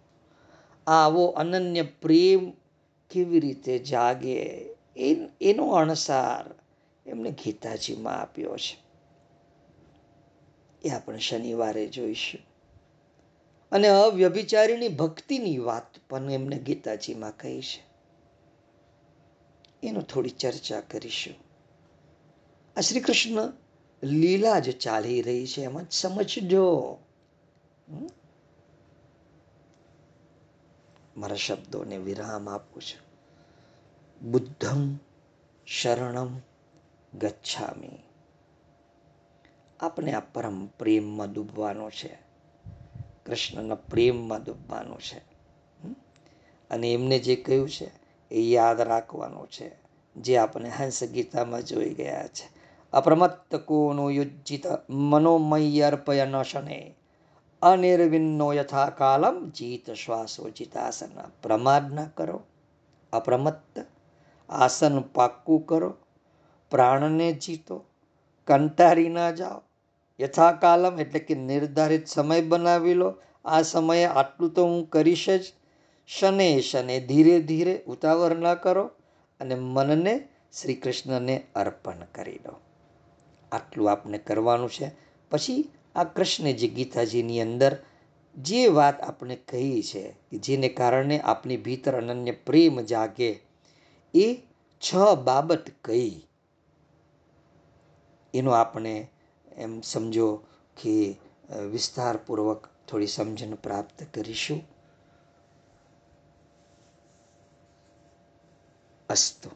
આવો 0.91 1.26
અનન્ય 1.26 1.82
પ્રેમ 1.82 2.51
કેવી 3.09 3.39
રીતે 3.39 3.80
જાગે? 3.80 4.74
એનો 5.41 5.72
અણસાર 5.72 6.56
એમને 7.10 7.32
ગીતાજીમાં 7.32 8.14
આપ્યો 8.14 8.58
છે. 8.58 8.86
એ 10.88 10.89
આપણે 10.89 11.20
શનિવારે 11.20 11.88
જોઈશું. 11.88 12.41
અને 13.72 13.88
અવ્યભિચારીની 13.88 14.88
ભક્તિની 14.88 15.58
વાત 15.58 15.84
પણ 16.10 16.32
એમને 16.32 16.60
ગીતાજીમાં 16.60 17.38
કહી 17.38 17.62
છે. 17.62 17.86
એનો 19.88 20.02
થોડી 20.02 20.30
ચર્ચા 20.30 20.82
કરીશું. 20.82 21.36
આ 22.78 22.82
શ્રી 22.82 23.00
કૃષ્ણ 23.00 23.54
લીલા 24.04 24.60
જ 24.60 24.78
ચાલી 24.78 25.22
રહી 25.22 25.48
છે. 25.48 25.62
એમાં 25.62 25.86
સમજજો. 25.91 26.98
મારા 31.18 31.36
શબ્દોને 31.36 31.98
વિરામ 31.98 32.50
આપું 32.50 32.82
છું. 32.82 33.05
બુદ્ધમ 34.32 34.99
શરણમ 35.65 36.41
ગચ્છામી 37.13 38.03
આપણે 39.80 40.13
આ 40.13 40.19
પરમ 40.19 40.65
પ્રેમમાં 40.65 41.34
ડૂબવાનો 41.34 41.89
છે. 41.89 42.17
કૃષ્ણના 43.26 43.76
પ્રેમમાં 43.76 44.43
ડૂબવાનો 44.43 44.97
છે. 44.97 45.17
અને 46.69 46.93
એમને 46.93 47.19
જે 47.19 47.36
કહ્યું 47.36 47.69
છે 47.69 47.91
એ 48.32 48.41
યાદ 48.41 48.82
રાખવાનું 48.82 49.47
છે. 49.47 49.71
જે 50.15 50.38
આપણે 50.38 50.69
હંસ 50.69 51.03
ગીતામાં 51.03 51.61
જોઈ 51.61 51.93
ગયા 51.93 52.28
છે. 52.28 52.49
અપ્રમત્ત 52.93 53.55
કોનો 53.55 54.09
યુજ્જિત 54.09 54.63
મનોમય 54.89 55.82
અર્પય 55.82 56.26
ન 56.26 56.41
શને. 56.41 56.95
અનિર્વિન્નો 57.61 58.53
યથા 58.53 58.89
કાલમ 58.89 59.49
જીત 59.49 59.91
શ્વાસો 59.91 60.49
જીતાસન 60.49 61.11
પ્રમાદ 61.41 61.93
ન 61.93 62.05
કરો. 62.05 62.41
અપ્રમત્ત 63.13 63.86
આસન 64.50 65.00
પાક્કું 65.00 65.66
કરો, 65.66 65.98
પ્રાણને 66.72 67.34
જીતો 67.34 67.86
કંટારી 68.48 69.10
ના 69.10 69.32
જાઓ. 69.32 69.62
યથાકાલમ 70.22 71.00
એટલે 71.00 71.20
કે 71.20 71.36
નિર્ધારિત 71.36 72.08
સમય 72.08 72.41
બનાવી 72.41 72.93
લો. 72.93 73.16
આ 73.46 73.62
સમયે 73.62 74.06
આટલું 74.06 74.54
તો 74.54 74.64
હું 74.64 74.89
કરીશ 74.89 75.30
જ. 75.30 75.54
શને 76.08 76.62
શને 76.62 77.00
ધીરે 77.00 77.39
ધીરે 77.39 77.84
ઉતાવળ 77.88 78.36
ના 78.36 78.56
કરો 78.56 78.91
અને 79.39 79.56
મનને 79.56 80.28
શ્રી 80.62 80.76
કૃષ્ણને 80.76 81.43
અર્પણ 81.56 82.06
કરી 82.16 82.38
દો 82.38 82.54
આટલું 83.52 83.91
આપણે 83.91 84.18
કરવાનું 84.18 84.70
છે. 84.70 84.91
પછી 85.32 85.72
આ 85.96 86.04
કૃષ્ણજી 86.04 86.68
ગીતાજીની 86.68 87.41
અંદર 87.41 87.78
જે 88.38 88.68
વાત 88.68 89.02
આપણે 89.02 89.36
કહી 89.36 89.82
છે 89.82 90.12
કે 90.32 90.38
જેને 90.38 90.70
કારણે 90.70 91.20
આપણી 91.20 91.58
ભીતર 91.58 91.96
અનન્ય 91.96 92.32
પ્રેમ 92.32 92.82
જાગે 92.82 93.39
એ 94.16 94.28
છ 94.82 94.89
બાબત 95.24 95.66
કઈ 95.82 96.13
એનો 98.34 98.51
આપણે 98.51 98.95
એમ 99.57 99.74
સમજો 99.82 100.28
કે 100.78 100.95
વિસ્તારપૂર્વક 101.72 102.61
થોડી 102.88 103.07
સમજણ 103.07 103.55
પ્રાપ્ત 103.55 103.97
કરીશું. 104.13 104.61
અસ્તુ. 109.09 109.49